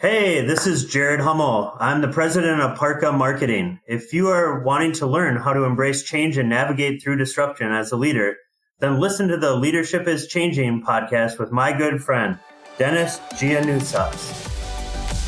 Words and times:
Hey, 0.00 0.46
this 0.46 0.68
is 0.68 0.84
Jared 0.84 1.18
Hummel. 1.18 1.76
I'm 1.80 2.02
the 2.02 2.06
president 2.06 2.60
of 2.60 2.78
Parqa 2.78 3.12
Marketing. 3.12 3.80
If 3.84 4.12
you 4.12 4.28
are 4.28 4.60
wanting 4.60 4.92
to 4.92 5.08
learn 5.08 5.34
how 5.34 5.52
to 5.52 5.64
embrace 5.64 6.04
change 6.04 6.38
and 6.38 6.48
navigate 6.48 7.02
through 7.02 7.16
disruption 7.16 7.72
as 7.72 7.90
a 7.90 7.96
leader, 7.96 8.36
then 8.78 9.00
listen 9.00 9.26
to 9.26 9.36
the 9.36 9.56
Leadership 9.56 10.06
is 10.06 10.28
Changing 10.28 10.84
podcast 10.84 11.40
with 11.40 11.50
my 11.50 11.76
good 11.76 12.00
friend, 12.00 12.38
Dennis 12.78 13.18
Giannoutsas. 13.32 14.47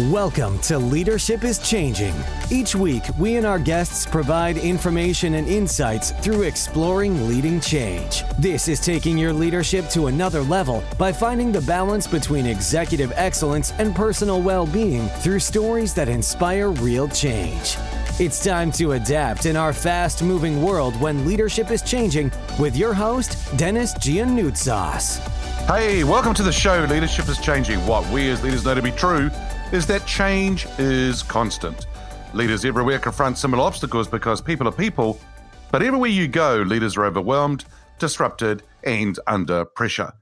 Welcome 0.09 0.59
to 0.61 0.79
Leadership 0.79 1.45
is 1.45 1.59
Changing. 1.59 2.15
Each 2.51 2.75
week, 2.75 3.03
we 3.19 3.37
and 3.37 3.45
our 3.45 3.59
guests 3.59 4.07
provide 4.07 4.57
information 4.57 5.35
and 5.35 5.47
insights 5.47 6.13
through 6.13 6.45
exploring 6.45 7.29
leading 7.29 7.61
change. 7.61 8.25
This 8.39 8.67
is 8.67 8.81
taking 8.81 9.19
your 9.19 9.35
leadership 9.35 9.91
to 9.91 10.07
another 10.07 10.41
level 10.41 10.83
by 10.97 11.13
finding 11.13 11.53
the 11.53 11.61
balance 11.61 12.07
between 12.07 12.47
executive 12.47 13.13
excellence 13.15 13.73
and 13.73 13.95
personal 13.95 14.41
well 14.41 14.67
being 14.67 15.07
through 15.19 15.41
stories 15.41 15.93
that 15.93 16.09
inspire 16.09 16.71
real 16.71 17.07
change. 17.07 17.77
It's 18.19 18.43
time 18.43 18.73
to 18.73 18.93
adapt 18.93 19.45
in 19.45 19.55
our 19.55 19.75
fast 19.75 20.23
moving 20.23 20.63
world 20.63 20.99
when 20.99 21.27
leadership 21.27 21.71
is 21.71 21.83
changing 21.83 22.33
with 22.59 22.75
your 22.75 22.95
host, 22.95 23.37
Dennis 23.59 23.93
Giannoutsas. 23.97 25.19
Hey, 25.67 26.05
welcome 26.05 26.33
to 26.35 26.43
the 26.43 26.53
show. 26.53 26.87
Leadership 26.89 27.29
is 27.29 27.37
changing. 27.37 27.81
What 27.87 28.09
we 28.11 28.31
as 28.31 28.43
leaders 28.43 28.65
know 28.65 28.75
to 28.75 28.81
be 28.81 28.93
true 28.93 29.31
is 29.73 29.87
that 29.87 30.07
change 30.07 30.67
is 30.79 31.23
constant. 31.23 31.87
Leaders 32.35 32.65
everywhere 32.65 32.99
confront 32.99 33.39
similar 33.39 33.63
obstacles 33.63 34.09
because 34.09 34.41
people 34.41 34.67
are 34.67 34.73
people, 34.73 35.21
but 35.71 35.83
everywhere 35.83 36.11
you 36.11 36.27
go, 36.27 36.57
leaders 36.63 36.97
are 36.97 37.05
overwhelmed, 37.05 37.65
disrupted, 37.99 38.63
and 38.85 39.19
under 39.27 39.65
pressure. 39.65 40.13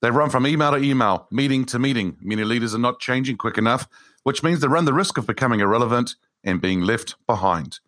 They 0.00 0.10
run 0.10 0.30
from 0.30 0.46
email 0.46 0.70
to 0.70 0.78
email, 0.78 1.26
meeting 1.30 1.64
to 1.66 1.78
meeting. 1.78 2.16
Many 2.20 2.44
leaders 2.44 2.74
are 2.74 2.78
not 2.78 3.00
changing 3.00 3.36
quick 3.36 3.58
enough, 3.58 3.88
which 4.22 4.42
means 4.42 4.60
they 4.60 4.68
run 4.68 4.84
the 4.84 4.94
risk 4.94 5.18
of 5.18 5.26
becoming 5.26 5.60
irrelevant 5.60 6.14
and 6.44 6.60
being 6.60 6.80
left 6.80 7.16
behind. 7.26 7.80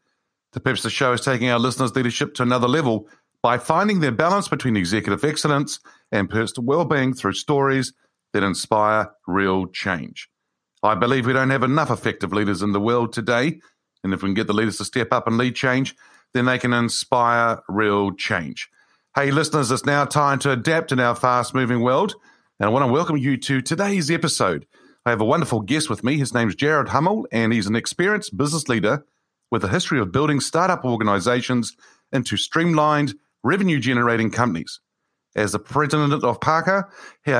The 0.53 0.61
purpose 0.61 0.83
the 0.83 0.91
show 0.91 1.13
is 1.13 1.21
taking 1.21 1.49
our 1.49 1.59
listeners' 1.59 1.95
leadership 1.95 2.35
to 2.35 2.43
another 2.43 2.69
level 2.69 3.09
by 3.43 3.59
finding 3.59 4.01
their 4.01 4.13
balance 4.13 4.49
between 4.49 4.77
executive 4.77 5.25
excellence 5.25 5.81
and 6.11 6.29
personal 6.29 6.67
well-being 6.67 7.15
through 7.15 7.35
stories 7.35 7.93
that 8.33 8.43
inspire 8.43 9.11
real 9.27 9.67
change. 9.67 10.29
I 10.83 10.95
believe 10.95 11.27
we 11.27 11.33
don't 11.33 11.51
have 11.51 11.65
enough 11.65 11.91
effective 11.91 12.33
leaders 12.33 12.63
in 12.63 12.73
the 12.73 12.81
world 12.81 13.13
today. 13.13 13.61
And 14.05 14.15
if 14.15 14.23
we 14.23 14.29
can 14.29 14.35
get 14.35 14.47
the 14.47 14.53
leaders 14.53 14.77
to 14.79 14.85
step 14.85 15.13
up 15.13 15.27
and 15.27 15.37
lead 15.37 15.57
change, 15.57 15.97
then 16.35 16.45
they 16.45 16.59
can 16.59 16.73
inspire 16.73 17.61
real 17.69 18.13
change. 18.13 18.69
Hey, 19.17 19.33
listeners, 19.33 19.73
it's 19.73 19.85
now 19.85 20.05
time 20.05 20.39
to 20.41 20.53
adapt 20.53 20.93
in 20.93 21.01
our 21.01 21.17
fast 21.17 21.53
moving 21.53 21.81
world. 21.81 22.15
And 22.61 22.69
I 22.69 22.71
want 22.71 22.85
to 22.85 22.93
welcome 22.93 23.17
you 23.17 23.37
to 23.39 23.61
today's 23.61 24.11
episode. 24.11 24.67
I 25.05 25.11
have 25.11 25.21
a 25.21 25.25
wonderful 25.25 25.63
guest 25.63 25.91
with 25.91 26.05
me. 26.05 26.19
His 26.19 26.33
name's 26.33 26.55
Jared 26.55 26.91
Hummel, 26.91 27.27
and 27.33 27.53
he's 27.53 27.67
an 27.67 27.75
experienced 27.75 28.37
business 28.37 28.69
leader 28.69 29.05
with 29.51 29.65
a 29.65 29.69
history 29.69 29.99
of 29.99 30.13
building 30.13 30.39
startup 30.39 30.85
organizations 30.85 31.77
into 32.13 32.37
streamlined, 32.37 33.15
revenue 33.43 33.81
generating 33.81 34.31
companies. 34.31 34.81
As 35.39 35.53
the 35.53 35.61
president 35.61 36.25
of 36.25 36.41
Parqa, 36.41 36.89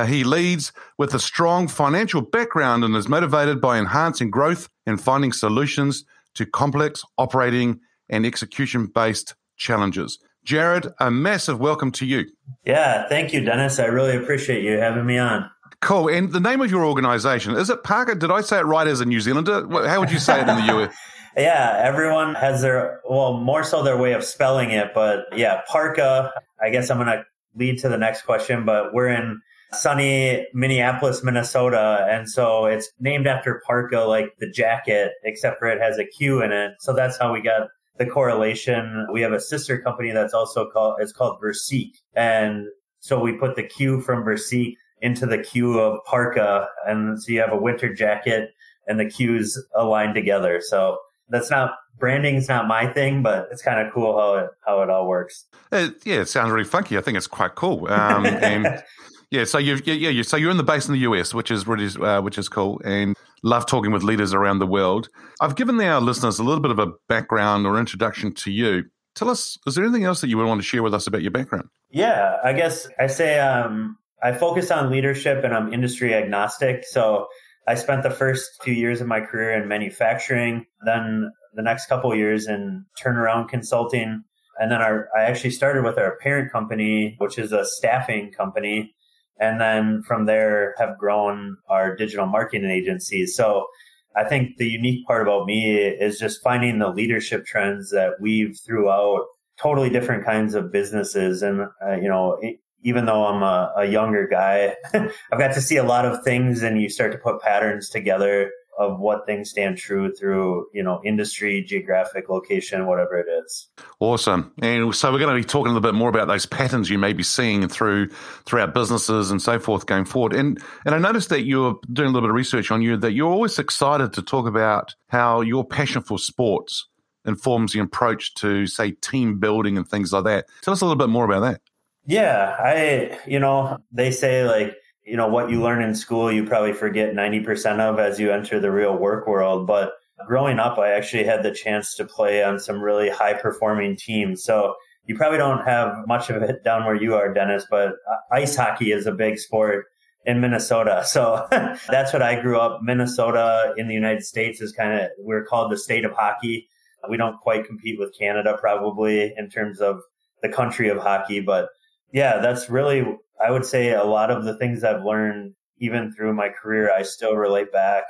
he 0.07 0.23
leads 0.23 0.71
with 0.97 1.13
a 1.13 1.19
strong 1.19 1.67
financial 1.67 2.21
background 2.21 2.85
and 2.85 2.95
is 2.95 3.09
motivated 3.09 3.59
by 3.59 3.77
enhancing 3.77 4.31
growth 4.31 4.69
and 4.85 5.01
finding 5.01 5.33
solutions 5.33 6.05
to 6.35 6.45
complex 6.45 7.03
operating 7.17 7.81
and 8.07 8.25
execution 8.25 8.85
based 8.85 9.35
challenges. 9.57 10.17
Jared, 10.45 10.87
a 11.01 11.11
massive 11.11 11.59
welcome 11.59 11.91
to 11.91 12.05
you. 12.05 12.23
Yeah, 12.63 13.05
thank 13.09 13.33
you, 13.33 13.41
Dennis. 13.41 13.79
I 13.79 13.87
really 13.87 14.15
appreciate 14.15 14.63
you 14.63 14.77
having 14.77 15.05
me 15.05 15.17
on. 15.17 15.51
Cool. 15.81 16.07
And 16.07 16.31
the 16.31 16.39
name 16.39 16.61
of 16.61 16.71
your 16.71 16.85
organization, 16.85 17.53
is 17.55 17.69
it 17.69 17.83
Parqa? 17.83 18.17
Did 18.17 18.31
I 18.31 18.39
say 18.39 18.59
it 18.59 18.65
right 18.65 18.87
as 18.87 19.01
a 19.01 19.05
New 19.05 19.19
Zealander? 19.19 19.67
How 19.89 19.99
would 19.99 20.11
you 20.11 20.19
say 20.19 20.39
it 20.39 20.47
in 20.47 20.55
the 20.55 20.83
US? 20.83 20.95
yeah, 21.37 21.81
everyone 21.83 22.35
has 22.35 22.61
their, 22.61 23.01
well, 23.09 23.33
more 23.33 23.65
so 23.65 23.83
their 23.83 23.97
way 23.97 24.13
of 24.13 24.23
spelling 24.23 24.71
it. 24.71 24.91
But 24.95 25.25
yeah, 25.35 25.63
Parqa, 25.69 26.31
I 26.61 26.69
guess 26.69 26.89
I'm 26.89 26.95
going 26.95 27.07
to 27.07 27.25
lead 27.59 27.77
to 27.79 27.89
the 27.89 27.97
next 27.97 28.23
question, 28.23 28.65
but 28.65 28.93
we're 28.93 29.09
in 29.09 29.41
sunny 29.71 30.47
Minneapolis, 30.53 31.23
Minnesota. 31.23 32.07
And 32.09 32.27
so 32.27 32.65
it's 32.65 32.89
named 32.99 33.27
after 33.27 33.61
Parka, 33.67 33.99
like 33.99 34.33
the 34.39 34.49
jacket, 34.49 35.11
except 35.23 35.59
for 35.59 35.67
it 35.67 35.79
has 35.81 35.99
a 35.99 36.05
Q 36.05 36.41
in 36.41 36.51
it. 36.51 36.71
So 36.79 36.93
that's 36.93 37.19
how 37.19 37.33
we 37.33 37.41
got 37.41 37.67
the 37.97 38.05
correlation. 38.05 39.07
We 39.11 39.21
have 39.21 39.33
a 39.33 39.39
sister 39.39 39.79
company 39.79 40.11
that's 40.11 40.33
also 40.33 40.69
called, 40.69 40.95
it's 40.99 41.11
called 41.11 41.39
Versique. 41.41 41.97
And 42.15 42.65
so 42.99 43.19
we 43.19 43.33
put 43.33 43.55
the 43.55 43.63
Q 43.63 44.01
from 44.01 44.23
Versique 44.23 44.75
into 45.01 45.25
the 45.25 45.37
Q 45.37 45.79
of 45.79 45.99
Parqa. 46.07 46.67
And 46.87 47.21
so 47.21 47.31
you 47.31 47.39
have 47.41 47.53
a 47.53 47.57
winter 47.57 47.93
jacket 47.93 48.51
and 48.87 48.99
the 48.99 49.05
Qs 49.05 49.57
aligned 49.75 50.15
together. 50.15 50.61
So 50.61 50.97
that's 51.29 51.49
not 51.49 51.71
branding's 51.99 52.47
not 52.47 52.67
my 52.67 52.91
thing, 52.91 53.21
but 53.21 53.49
it's 53.51 53.61
kind 53.61 53.85
of 53.85 53.93
cool 53.93 54.17
how 54.17 54.35
it 54.35 54.49
how 54.65 54.81
it 54.81 54.89
all 54.89 55.07
works. 55.07 55.45
Uh, 55.71 55.89
yeah, 56.05 56.21
it 56.21 56.27
sounds 56.27 56.51
really 56.51 56.65
funky. 56.65 56.97
I 56.97 57.01
think 57.01 57.17
it's 57.17 57.27
quite 57.27 57.55
cool. 57.55 57.87
Um, 57.87 58.25
and 58.25 58.83
yeah, 59.31 59.43
so 59.43 59.57
you 59.57 59.79
yeah, 59.85 60.09
yeah, 60.09 60.23
so 60.23 60.37
you're 60.37 60.51
in 60.51 60.57
the 60.57 60.63
base 60.63 60.87
in 60.87 60.93
the 60.93 61.01
US, 61.01 61.33
which 61.33 61.51
is 61.51 61.67
really 61.67 61.87
uh, 62.03 62.21
which 62.21 62.37
is 62.37 62.49
cool, 62.49 62.81
and 62.83 63.15
love 63.43 63.65
talking 63.65 63.91
with 63.91 64.03
leaders 64.03 64.33
around 64.33 64.59
the 64.59 64.67
world. 64.67 65.09
I've 65.41 65.55
given 65.55 65.79
our 65.81 66.01
listeners 66.01 66.39
a 66.39 66.43
little 66.43 66.61
bit 66.61 66.71
of 66.71 66.79
a 66.79 66.87
background 67.07 67.65
or 67.65 67.79
introduction 67.79 68.33
to 68.35 68.51
you. 68.51 68.85
Tell 69.15 69.29
us, 69.29 69.57
is 69.65 69.75
there 69.75 69.83
anything 69.83 70.05
else 70.05 70.21
that 70.21 70.29
you 70.29 70.37
would 70.37 70.45
want 70.45 70.61
to 70.61 70.67
share 70.67 70.83
with 70.83 70.93
us 70.93 71.07
about 71.07 71.21
your 71.21 71.31
background? 71.31 71.67
Yeah, 71.89 72.37
I 72.43 72.53
guess 72.53 72.87
I 72.99 73.07
say 73.07 73.39
um, 73.39 73.97
I 74.21 74.33
focus 74.33 74.71
on 74.71 74.91
leadership 74.91 75.43
and 75.43 75.53
I'm 75.53 75.73
industry 75.73 76.13
agnostic. 76.13 76.85
So 76.85 77.27
I 77.69 77.75
spent 77.75 78.01
the 78.01 78.09
first 78.09 78.63
few 78.63 78.73
years 78.73 78.99
of 78.99 79.05
my 79.05 79.21
career 79.21 79.51
in 79.51 79.67
manufacturing, 79.67 80.65
then 80.87 81.31
the 81.53 81.61
next 81.61 81.85
couple 81.85 82.15
years 82.15 82.47
in 82.47 82.83
turnaround 82.99 83.47
consulting. 83.47 84.23
And 84.57 84.71
then 84.71 84.81
our, 84.81 85.07
I 85.15 85.25
actually 85.25 85.51
started 85.51 85.83
with 85.83 85.99
our 85.99 86.17
parent 86.17 86.51
company, 86.51 87.13
which 87.19 87.37
is 87.37 87.51
a 87.51 87.63
staffing 87.63 88.31
company. 88.31 88.95
And 89.39 89.61
then 89.61 90.01
from 90.01 90.25
there 90.25 90.73
have 90.79 90.97
grown 90.97 91.57
our 91.69 91.95
digital 91.95 92.25
marketing 92.25 92.71
agencies. 92.71 93.35
So 93.35 93.67
I 94.15 94.23
think 94.23 94.57
the 94.57 94.67
unique 94.67 95.05
part 95.05 95.21
about 95.21 95.45
me 95.45 95.77
is 95.77 96.17
just 96.17 96.41
finding 96.41 96.79
the 96.79 96.89
leadership 96.89 97.45
trends 97.45 97.91
that 97.91 98.19
weave 98.19 98.57
throughout 98.65 99.27
totally 99.61 99.91
different 99.91 100.25
kinds 100.25 100.55
of 100.55 100.71
businesses. 100.71 101.43
And, 101.43 101.67
uh, 101.85 101.97
you 102.01 102.09
know, 102.09 102.35
even 102.83 103.05
though 103.05 103.25
I'm 103.25 103.43
a, 103.43 103.73
a 103.77 103.85
younger 103.85 104.27
guy, 104.27 104.75
I've 104.93 105.39
got 105.39 105.53
to 105.53 105.61
see 105.61 105.77
a 105.77 105.83
lot 105.83 106.05
of 106.05 106.23
things 106.23 106.63
and 106.63 106.81
you 106.81 106.89
start 106.89 107.11
to 107.11 107.17
put 107.17 107.41
patterns 107.41 107.89
together 107.89 108.51
of 108.79 108.97
what 108.97 109.25
things 109.25 109.49
stand 109.49 109.77
true 109.77 110.09
through, 110.13 110.65
you 110.73 110.81
know, 110.81 111.01
industry, 111.03 111.61
geographic 111.61 112.29
location, 112.29 112.87
whatever 112.87 113.17
it 113.17 113.27
is. 113.43 113.67
Awesome. 113.99 114.53
And 114.61 114.95
so 114.95 115.11
we're 115.11 115.19
going 115.19 115.35
to 115.35 115.41
be 115.41 115.45
talking 115.45 115.71
a 115.71 115.73
little 115.73 115.81
bit 115.81 115.95
more 115.95 116.07
about 116.07 116.29
those 116.29 116.45
patterns 116.45 116.89
you 116.89 116.97
may 116.97 117.11
be 117.11 117.21
seeing 117.21 117.67
through 117.67 118.07
throughout 118.45 118.73
businesses 118.73 119.31
and 119.31 119.41
so 119.41 119.59
forth 119.59 119.85
going 119.85 120.05
forward. 120.05 120.33
And 120.33 120.63
and 120.85 120.95
I 120.95 120.97
noticed 120.97 121.27
that 121.27 121.43
you're 121.43 121.77
doing 121.91 122.07
a 122.07 122.11
little 122.11 122.27
bit 122.27 122.29
of 122.29 122.35
research 122.35 122.71
on 122.71 122.81
you 122.81 122.95
that 122.95 123.11
you're 123.11 123.29
always 123.29 123.59
excited 123.59 124.13
to 124.13 124.21
talk 124.21 124.47
about 124.47 124.95
how 125.09 125.41
your 125.41 125.65
passion 125.65 126.01
for 126.01 126.17
sports 126.17 126.87
informs 127.25 127.73
the 127.73 127.79
approach 127.79 128.33
to 128.35 128.65
say 128.65 128.91
team 128.91 129.39
building 129.39 129.77
and 129.77 129.89
things 129.89 130.13
like 130.13 130.23
that. 130.23 130.45
Tell 130.61 130.73
us 130.73 130.79
a 130.79 130.85
little 130.85 130.97
bit 130.97 131.09
more 131.09 131.25
about 131.25 131.41
that. 131.41 131.61
Yeah, 132.09 132.55
I 132.57 133.19
you 133.27 133.39
know, 133.39 133.77
they 133.91 134.09
say 134.09 134.43
like 134.43 134.75
you 135.05 135.15
know, 135.15 135.27
what 135.27 135.49
you 135.49 135.61
learn 135.61 135.81
in 135.81 135.95
school, 135.95 136.31
you 136.31 136.45
probably 136.45 136.73
forget 136.73 137.15
90% 137.15 137.79
of 137.79 137.97
as 137.97 138.19
you 138.19 138.31
enter 138.31 138.59
the 138.59 138.71
real 138.71 138.95
work 138.95 139.27
world. 139.27 139.65
But 139.65 139.93
growing 140.27 140.59
up, 140.59 140.77
I 140.77 140.91
actually 140.91 141.23
had 141.23 141.41
the 141.41 141.51
chance 141.51 141.95
to 141.95 142.05
play 142.05 142.43
on 142.43 142.59
some 142.59 142.79
really 142.79 143.09
high 143.09 143.33
performing 143.33 143.95
teams. 143.95 144.43
So 144.43 144.75
you 145.05 145.17
probably 145.17 145.39
don't 145.39 145.65
have 145.65 145.95
much 146.05 146.29
of 146.29 146.43
it 146.43 146.63
down 146.63 146.85
where 146.85 146.95
you 146.95 147.15
are, 147.15 147.33
Dennis, 147.33 147.65
but 147.71 147.89
uh, 147.89 148.17
ice 148.31 148.55
hockey 148.55 148.91
is 148.91 149.07
a 149.07 149.11
big 149.11 149.39
sport 149.39 149.87
in 150.25 150.39
Minnesota. 150.39 151.03
So 151.05 151.47
that's 151.51 152.13
what 152.13 152.21
I 152.21 152.39
grew 152.39 152.59
up. 152.59 152.81
Minnesota 152.83 153.73
in 153.77 153.87
the 153.87 153.95
United 153.95 154.23
States 154.23 154.61
is 154.61 154.71
kind 154.71 155.01
of, 155.01 155.09
we're 155.17 155.43
called 155.43 155.71
the 155.71 155.77
state 155.77 156.05
of 156.05 156.11
hockey. 156.11 156.67
We 157.09 157.17
don't 157.17 157.39
quite 157.39 157.65
compete 157.65 157.97
with 157.97 158.15
Canada 158.17 158.57
probably 158.59 159.33
in 159.35 159.49
terms 159.49 159.79
of 159.79 160.01
the 160.43 160.49
country 160.49 160.89
of 160.89 160.99
hockey, 160.99 161.39
but 161.39 161.69
yeah, 162.11 162.39
that's 162.39 162.69
really 162.69 163.05
I 163.39 163.51
would 163.51 163.65
say 163.65 163.91
a 163.91 164.03
lot 164.03 164.31
of 164.31 164.43
the 164.43 164.57
things 164.57 164.83
I've 164.83 165.03
learned, 165.03 165.53
even 165.79 166.11
through 166.11 166.33
my 166.33 166.49
career, 166.49 166.91
I 166.93 167.03
still 167.03 167.35
relate 167.35 167.71
back 167.71 168.03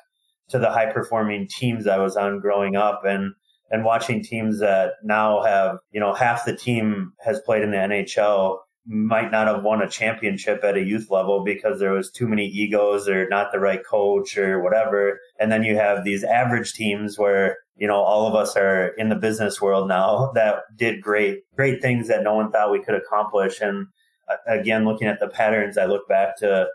to 0.50 0.60
the 0.60 0.72
high 0.72 0.92
performing 0.92 1.48
teams 1.48 1.86
I 1.86 2.00
was 2.00 2.18
on 2.18 2.40
growing 2.40 2.76
up 2.76 3.02
and, 3.06 3.34
and 3.70 3.86
watching 3.86 4.24
teams 4.24 4.60
that 4.60 4.94
now 5.04 5.44
have, 5.44 5.78
you 5.92 6.00
know, 6.00 6.14
half 6.14 6.46
the 6.46 6.56
team 6.56 7.14
has 7.24 7.40
played 7.42 7.62
in 7.62 7.70
the 7.70 7.78
NHL 7.78 8.58
might 8.90 9.32
not 9.32 9.48
have 9.48 9.64
won 9.64 9.84
a 9.84 9.90
championship 9.90 10.64
at 10.64 10.76
a 10.76 10.84
youth 10.84 11.12
level 11.12 11.44
because 11.44 11.80
there 11.80 11.92
was 11.92 12.10
too 12.10 12.28
many 12.28 12.48
egos 12.48 13.08
or 13.08 13.30
not 13.30 13.52
the 13.52 13.60
right 13.60 13.86
coach 13.86 14.36
or 14.36 14.64
whatever. 14.64 15.20
And 15.40 15.52
then 15.52 15.64
you 15.64 15.76
have 15.76 16.04
these 16.04 16.24
average 16.24 16.74
teams 16.74 17.16
where, 17.16 17.58
you 17.76 17.88
know, 17.88 18.02
all 18.02 18.26
of 18.26 18.34
us 18.34 18.58
are 18.58 18.88
in 18.98 19.10
the 19.10 19.16
business 19.16 19.62
world 19.62 19.88
now 19.88 20.32
that 20.36 20.64
did 20.76 21.04
great, 21.04 21.42
great 21.56 21.84
things 21.84 22.08
that 22.08 22.24
no 22.24 22.34
one 22.34 22.52
thought 22.52 22.72
we 22.72 22.82
could 22.82 22.96
accomplish. 22.96 23.62
And 23.62 23.86
uh, 24.28 24.38
again, 24.48 24.86
looking 24.86 25.08
at 25.08 25.20
the 25.20 25.28
patterns, 25.28 25.78
I 25.78 25.86
look 25.86 26.08
back 26.10 26.38
to 26.40 26.68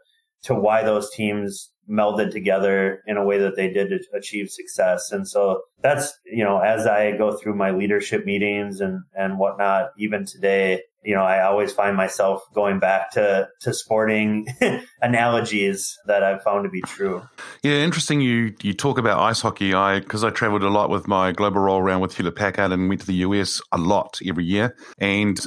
to 0.44 0.54
why 0.54 0.84
those 0.84 1.10
teams 1.10 1.72
melded 1.90 2.30
together 2.30 3.02
in 3.06 3.16
a 3.16 3.24
way 3.24 3.38
that 3.38 3.56
they 3.56 3.70
did 3.70 3.88
to 3.88 3.98
achieve 4.14 4.50
success. 4.50 5.10
And 5.10 5.26
so 5.26 5.62
that's, 5.82 6.12
you 6.26 6.44
know, 6.44 6.58
as 6.58 6.86
I 6.86 7.16
go 7.16 7.36
through 7.36 7.56
my 7.56 7.70
leadership 7.70 8.26
meetings 8.26 8.80
and, 8.80 9.00
and 9.16 9.38
whatnot, 9.38 9.90
even 9.98 10.26
today, 10.26 10.82
you 11.04 11.14
know, 11.14 11.22
I 11.22 11.42
always 11.42 11.72
find 11.72 11.96
myself 11.96 12.42
going 12.54 12.78
back 12.78 13.12
to, 13.12 13.48
to 13.60 13.74
sporting 13.74 14.46
analogies 15.02 15.98
that 16.06 16.22
I've 16.22 16.42
found 16.42 16.64
to 16.64 16.70
be 16.70 16.80
true. 16.80 17.22
Yeah, 17.62 17.74
interesting. 17.74 18.22
You 18.22 18.54
you 18.62 18.72
talk 18.72 18.96
about 18.96 19.18
ice 19.18 19.42
hockey. 19.42 19.74
I 19.74 20.00
because 20.00 20.24
I 20.24 20.30
traveled 20.30 20.62
a 20.62 20.70
lot 20.70 20.88
with 20.88 21.06
my 21.06 21.32
global 21.32 21.60
role 21.60 21.78
around 21.78 22.00
with 22.00 22.16
Hewlett 22.16 22.36
Packard 22.36 22.72
and 22.72 22.88
went 22.88 23.02
to 23.02 23.06
the 23.06 23.14
US 23.14 23.60
a 23.70 23.78
lot 23.78 24.18
every 24.26 24.44
year, 24.44 24.76
and 24.98 25.38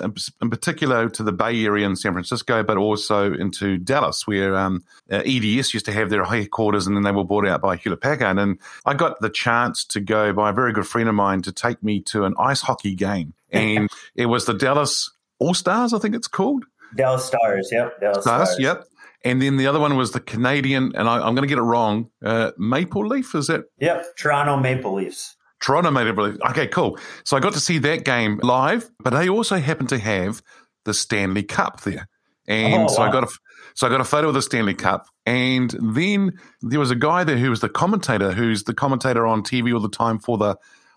in 0.42 0.50
particular 0.50 1.10
to 1.10 1.24
the 1.24 1.32
Bay 1.32 1.66
Area 1.66 1.88
in 1.88 1.96
San 1.96 2.14
Francisco, 2.14 2.64
but 2.64 2.78
also 2.78 3.34
into 3.34 3.78
Dallas, 3.78 4.28
where 4.28 4.56
um, 4.56 4.84
uh, 5.12 5.24
EDS 5.26 5.74
used 5.74 5.86
to 5.86 5.92
have 5.92 6.12
their 6.12 6.24
headquarters, 6.24 6.86
and 6.86 6.96
then 6.96 7.04
they 7.04 7.12
were 7.12 7.26
bought 7.26 7.48
out 7.48 7.62
by 7.62 7.78
Hewlett 7.78 8.02
Packard. 8.02 8.38
And 8.38 8.60
I 8.86 8.94
got 8.94 9.20
the 9.22 9.30
chance 9.30 9.86
to 9.86 10.00
go 10.00 10.34
by 10.34 10.52
a 10.52 10.54
very 10.54 10.72
good 10.72 10.88
friend 10.88 11.10
of 11.10 11.16
mine 11.16 11.42
to 11.44 11.52
take 11.52 11.82
me 11.82 12.02
to 12.02 12.26
an 12.26 12.36
ice 12.40 12.62
hockey 12.62 12.94
game, 12.94 13.34
and 13.52 13.90
it 14.16 14.28
was 14.28 14.46
the 14.46 14.54
Dallas 14.54 15.10
all 15.40 15.54
Stars, 15.54 15.94
I 15.94 16.00
think 16.00 16.16
it's 16.16 16.28
called. 16.28 16.66
Dallas 16.96 17.26
Stars, 17.26 17.70
yep. 17.72 18.00
Dallas 18.00 18.24
Stars, 18.24 18.50
Stars. 18.50 18.60
yep. 18.60 18.86
And 19.24 19.42
then 19.42 19.58
the 19.58 19.68
other 19.68 19.80
one 19.80 19.98
was 19.98 20.12
the 20.12 20.20
Canadian, 20.20 20.94
and 20.96 21.10
I, 21.10 21.16
am 21.28 21.36
going 21.36 21.42
to 21.42 21.48
get 21.48 21.58
it 21.58 21.64
wrong. 21.64 22.10
Uh, 22.24 22.52
Maple 22.58 23.06
Leaf, 23.06 23.36
is 23.36 23.50
it? 23.50 23.66
Yep, 23.80 24.16
Toronto 24.18 24.58
Maple 24.58 24.94
Leafs. 24.94 25.36
Toronto 25.60 25.92
Maple 25.92 26.26
Leafs. 26.26 26.40
Okay, 26.50 26.68
cool. 26.68 26.98
So 27.24 27.36
I 27.36 27.40
got 27.40 27.54
to 27.54 27.60
see 27.60 27.80
that 27.80 28.06
game 28.06 28.40
live, 28.44 28.90
but 29.00 29.12
they 29.12 29.28
also 29.28 29.58
happened 29.58 29.90
to 29.90 29.98
have 29.98 30.42
the 30.86 30.94
Stanley 30.94 31.44
Cup 31.44 31.82
there, 31.82 32.08
and 32.48 32.84
oh, 32.84 32.88
so 32.88 33.02
wow. 33.02 33.10
I 33.10 33.12
got 33.12 33.24
a 33.24 33.28
so 33.74 33.88
I 33.88 33.90
got 33.90 34.02
a 34.02 34.06
photo 34.06 34.30
of 34.30 34.34
the 34.34 34.42
Stanley 34.42 34.76
Cup, 34.76 35.08
and 35.26 35.76
then 35.82 36.34
there 36.62 36.80
was 36.80 36.92
a 36.92 36.96
guy 36.96 37.24
there 37.24 37.38
who 37.38 37.50
was 37.50 37.60
the 37.60 37.70
commentator, 37.70 38.32
who's 38.32 38.64
the 38.64 38.74
commentator 38.74 39.28
on 39.28 39.44
TV 39.44 39.74
all 39.74 39.82
the 39.82 39.90
time 39.90 40.20
for 40.20 40.38
the 40.38 40.56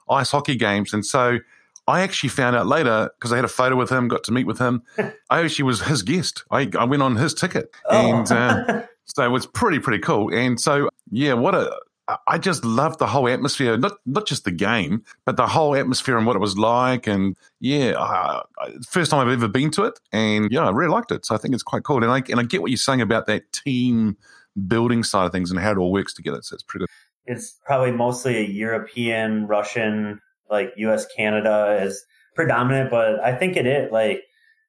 ice 0.08 0.30
hockey 0.30 0.56
games, 0.56 0.92
and 0.92 1.04
so 1.04 1.38
I 1.90 2.00
actually 2.02 2.30
found 2.30 2.56
out 2.56 2.66
later 2.66 3.10
because 3.18 3.32
I 3.32 3.36
had 3.36 3.44
a 3.44 3.48
photo 3.48 3.76
with 3.76 3.90
him, 3.90 4.08
got 4.08 4.24
to 4.24 4.32
meet 4.32 4.46
with 4.46 4.58
him. 4.58 4.82
I 5.30 5.42
actually 5.42 5.64
was 5.64 5.82
his 5.82 6.02
guest. 6.02 6.44
I, 6.50 6.70
I 6.78 6.84
went 6.84 7.02
on 7.02 7.16
his 7.16 7.34
ticket, 7.34 7.74
oh. 7.86 8.18
and 8.18 8.30
uh, 8.32 8.82
so 9.04 9.24
it 9.24 9.30
was 9.30 9.46
pretty 9.46 9.78
pretty 9.78 9.98
cool. 9.98 10.32
And 10.32 10.60
so 10.60 10.88
yeah, 11.10 11.34
what 11.34 11.54
a 11.54 11.70
I 12.26 12.38
just 12.38 12.64
loved 12.64 12.98
the 12.98 13.06
whole 13.06 13.28
atmosphere, 13.28 13.76
not 13.76 13.98
not 14.06 14.26
just 14.26 14.44
the 14.44 14.50
game, 14.50 15.04
but 15.24 15.36
the 15.36 15.46
whole 15.46 15.76
atmosphere 15.76 16.16
and 16.16 16.26
what 16.26 16.36
it 16.36 16.40
was 16.40 16.56
like. 16.56 17.06
And 17.06 17.36
yeah, 17.60 17.92
uh, 17.92 18.42
first 18.88 19.10
time 19.10 19.26
I've 19.26 19.32
ever 19.32 19.48
been 19.48 19.70
to 19.72 19.84
it, 19.84 19.98
and 20.12 20.50
yeah, 20.50 20.66
I 20.66 20.70
really 20.70 20.92
liked 20.92 21.12
it. 21.12 21.26
So 21.26 21.34
I 21.34 21.38
think 21.38 21.54
it's 21.54 21.62
quite 21.62 21.84
cool. 21.84 22.02
And 22.02 22.12
I 22.12 22.22
and 22.30 22.40
I 22.40 22.44
get 22.44 22.62
what 22.62 22.70
you're 22.70 22.78
saying 22.78 23.00
about 23.00 23.26
that 23.26 23.52
team 23.52 24.16
building 24.66 25.04
side 25.04 25.26
of 25.26 25.32
things 25.32 25.50
and 25.50 25.60
how 25.60 25.72
it 25.72 25.78
all 25.78 25.92
works 25.92 26.14
together. 26.14 26.40
So 26.42 26.54
it's 26.54 26.62
pretty 26.62 26.84
good. 26.84 26.90
It's 27.26 27.58
probably 27.64 27.92
mostly 27.92 28.38
a 28.38 28.46
European, 28.48 29.46
Russian 29.46 30.20
like 30.50 30.72
US 30.76 31.06
Canada 31.16 31.80
is 31.82 32.04
predominant, 32.34 32.90
but 32.90 33.20
I 33.20 33.34
think 33.34 33.56
it 33.56 33.66
is 33.66 33.90
like 33.92 34.22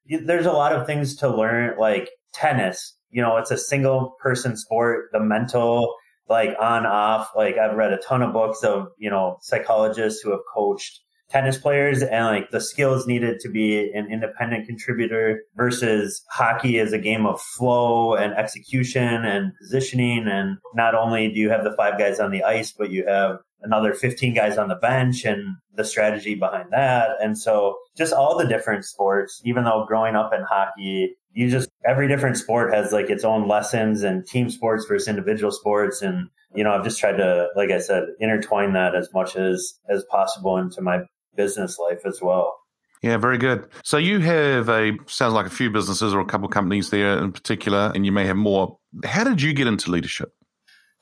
there's 0.06 0.46
a 0.46 0.52
lot 0.52 0.72
of 0.72 0.86
things 0.86 1.16
to 1.16 1.34
learn 1.34 1.78
like 1.78 2.10
tennis, 2.32 2.96
you 3.10 3.22
know, 3.22 3.36
it's 3.36 3.50
a 3.50 3.58
single 3.58 4.16
person 4.20 4.56
sport, 4.56 5.10
the 5.12 5.20
mental 5.20 5.94
like 6.28 6.56
on 6.60 6.86
off, 6.86 7.30
like 7.36 7.58
I've 7.58 7.76
read 7.76 7.92
a 7.92 7.98
ton 7.98 8.22
of 8.22 8.32
books 8.32 8.62
of, 8.62 8.88
you 8.98 9.10
know, 9.10 9.38
psychologists 9.42 10.22
who 10.22 10.30
have 10.30 10.40
coached 10.52 11.00
tennis 11.32 11.56
players 11.56 12.02
and 12.02 12.26
like 12.26 12.50
the 12.50 12.60
skills 12.60 13.06
needed 13.06 13.40
to 13.40 13.48
be 13.48 13.90
an 13.92 14.06
independent 14.12 14.66
contributor 14.66 15.42
versus 15.56 16.22
hockey 16.30 16.78
is 16.78 16.92
a 16.92 16.98
game 16.98 17.26
of 17.26 17.40
flow 17.40 18.14
and 18.14 18.34
execution 18.34 19.24
and 19.24 19.52
positioning. 19.60 20.26
And 20.28 20.58
not 20.74 20.94
only 20.94 21.32
do 21.32 21.40
you 21.40 21.50
have 21.50 21.64
the 21.64 21.74
five 21.76 21.98
guys 21.98 22.20
on 22.20 22.30
the 22.30 22.44
ice, 22.44 22.72
but 22.72 22.90
you 22.90 23.06
have 23.06 23.38
another 23.62 23.94
15 23.94 24.34
guys 24.34 24.58
on 24.58 24.68
the 24.68 24.74
bench 24.74 25.24
and 25.24 25.56
the 25.74 25.84
strategy 25.84 26.34
behind 26.34 26.70
that. 26.72 27.10
And 27.20 27.38
so 27.38 27.78
just 27.96 28.12
all 28.12 28.36
the 28.36 28.46
different 28.46 28.84
sports, 28.84 29.40
even 29.44 29.64
though 29.64 29.84
growing 29.86 30.16
up 30.16 30.32
in 30.32 30.42
hockey, 30.42 31.16
you 31.32 31.50
just, 31.50 31.68
every 31.86 32.08
different 32.08 32.36
sport 32.36 32.74
has 32.74 32.92
like 32.92 33.08
its 33.08 33.24
own 33.24 33.48
lessons 33.48 34.02
and 34.02 34.26
team 34.26 34.50
sports 34.50 34.84
versus 34.86 35.08
individual 35.08 35.50
sports. 35.50 36.02
And, 36.02 36.28
you 36.54 36.64
know, 36.64 36.72
I've 36.72 36.84
just 36.84 37.00
tried 37.00 37.16
to, 37.16 37.48
like 37.56 37.70
I 37.70 37.78
said, 37.78 38.04
intertwine 38.20 38.74
that 38.74 38.94
as 38.94 39.08
much 39.14 39.36
as, 39.36 39.74
as 39.88 40.04
possible 40.10 40.58
into 40.58 40.82
my 40.82 41.00
business 41.36 41.78
life 41.78 42.04
as 42.04 42.20
well. 42.20 42.58
Yeah, 43.02 43.16
very 43.16 43.38
good. 43.38 43.68
So 43.82 43.96
you 43.96 44.20
have 44.20 44.68
a 44.68 44.92
sounds 45.08 45.34
like 45.34 45.46
a 45.46 45.50
few 45.50 45.70
businesses 45.70 46.14
or 46.14 46.20
a 46.20 46.24
couple 46.24 46.48
companies 46.48 46.90
there 46.90 47.18
in 47.18 47.32
particular, 47.32 47.90
and 47.94 48.06
you 48.06 48.12
may 48.12 48.26
have 48.26 48.36
more. 48.36 48.78
How 49.04 49.24
did 49.24 49.42
you 49.42 49.52
get 49.52 49.66
into 49.66 49.90
leadership? 49.90 50.32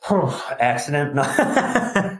Oh, 0.08 0.56
accident. 0.60 1.14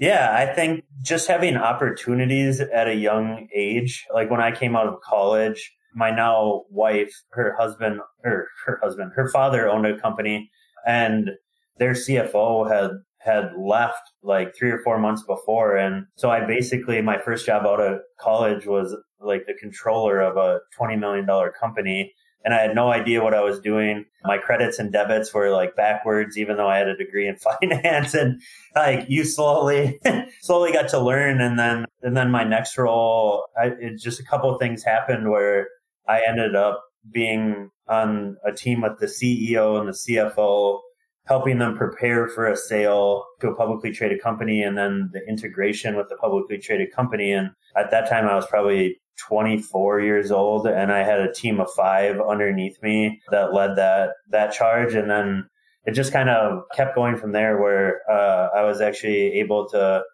yeah, 0.00 0.34
I 0.34 0.46
think 0.46 0.84
just 1.02 1.28
having 1.28 1.58
opportunities 1.58 2.58
at 2.58 2.88
a 2.88 2.94
young 2.94 3.48
age, 3.54 4.06
like 4.12 4.30
when 4.30 4.40
I 4.40 4.50
came 4.50 4.74
out 4.74 4.86
of 4.86 4.98
college, 5.02 5.72
my 5.94 6.10
now 6.10 6.62
wife, 6.70 7.12
her 7.32 7.54
husband, 7.58 8.00
or 8.24 8.48
her 8.64 8.80
husband, 8.82 9.12
her 9.14 9.28
father 9.28 9.68
owned 9.68 9.86
a 9.86 10.00
company 10.00 10.50
and 10.86 11.30
their 11.76 11.92
CFO 11.92 12.70
had 12.70 12.90
had 13.18 13.50
left 13.58 14.00
like 14.22 14.56
three 14.56 14.70
or 14.70 14.78
four 14.78 14.98
months 14.98 15.22
before. 15.24 15.76
And 15.76 16.06
so 16.16 16.30
I 16.30 16.46
basically, 16.46 17.02
my 17.02 17.18
first 17.18 17.44
job 17.44 17.66
out 17.66 17.80
of 17.80 18.00
college 18.18 18.64
was 18.64 18.96
like 19.20 19.44
the 19.46 19.52
controller 19.52 20.20
of 20.20 20.38
a 20.38 20.60
$20 20.80 20.98
million 20.98 21.26
company 21.60 22.14
and 22.44 22.54
I 22.54 22.62
had 22.62 22.74
no 22.74 22.90
idea 22.90 23.22
what 23.22 23.34
I 23.34 23.42
was 23.42 23.60
doing. 23.60 24.06
My 24.24 24.38
credits 24.38 24.78
and 24.78 24.92
debits 24.92 25.32
were 25.34 25.50
like 25.50 25.76
backwards, 25.76 26.38
even 26.38 26.56
though 26.56 26.68
I 26.68 26.78
had 26.78 26.88
a 26.88 26.96
degree 26.96 27.28
in 27.28 27.36
finance. 27.60 28.14
And 28.14 28.40
like 28.74 29.06
you 29.08 29.24
slowly, 29.24 30.00
slowly 30.40 30.72
got 30.72 30.88
to 30.90 31.00
learn. 31.00 31.40
And 31.40 31.58
then, 31.58 31.84
and 32.02 32.16
then 32.16 32.30
my 32.30 32.44
next 32.44 32.78
role, 32.78 33.44
I, 33.58 33.72
just 33.98 34.20
a 34.20 34.24
couple 34.24 34.56
things 34.58 34.82
happened 34.82 35.30
where 35.30 35.68
I 36.08 36.22
ended 36.26 36.54
up 36.54 36.82
being 37.10 37.70
on 37.88 38.36
a 38.46 38.52
team 38.52 38.82
with 38.82 38.98
the 38.98 39.06
CEO 39.06 39.78
and 39.78 39.88
the 39.88 39.92
CFO, 39.92 40.80
helping 41.26 41.58
them 41.58 41.76
prepare 41.76 42.26
for 42.28 42.46
a 42.46 42.56
sale 42.56 43.24
to 43.40 43.48
a 43.48 43.54
publicly 43.54 43.92
traded 43.92 44.22
company 44.22 44.62
and 44.62 44.78
then 44.78 45.10
the 45.12 45.20
integration 45.28 45.96
with 45.96 46.08
the 46.08 46.16
publicly 46.16 46.58
traded 46.58 46.92
company. 46.92 47.32
And 47.32 47.50
at 47.76 47.90
that 47.90 48.08
time, 48.08 48.26
I 48.26 48.34
was 48.34 48.46
probably 48.46 48.98
24 49.18 50.00
years 50.00 50.30
old 50.30 50.66
and 50.66 50.92
I 50.92 51.02
had 51.02 51.20
a 51.20 51.32
team 51.32 51.60
of 51.60 51.70
five 51.72 52.20
underneath 52.20 52.82
me 52.82 53.20
that 53.30 53.52
led 53.52 53.76
that, 53.76 54.10
that 54.30 54.52
charge. 54.52 54.94
And 54.94 55.10
then 55.10 55.48
it 55.84 55.92
just 55.92 56.12
kind 56.12 56.28
of 56.28 56.62
kept 56.74 56.94
going 56.94 57.16
from 57.16 57.32
there 57.32 57.60
where, 57.60 58.00
uh, 58.10 58.48
I 58.54 58.62
was 58.64 58.80
actually 58.80 59.34
able 59.40 59.68
to 59.70 60.04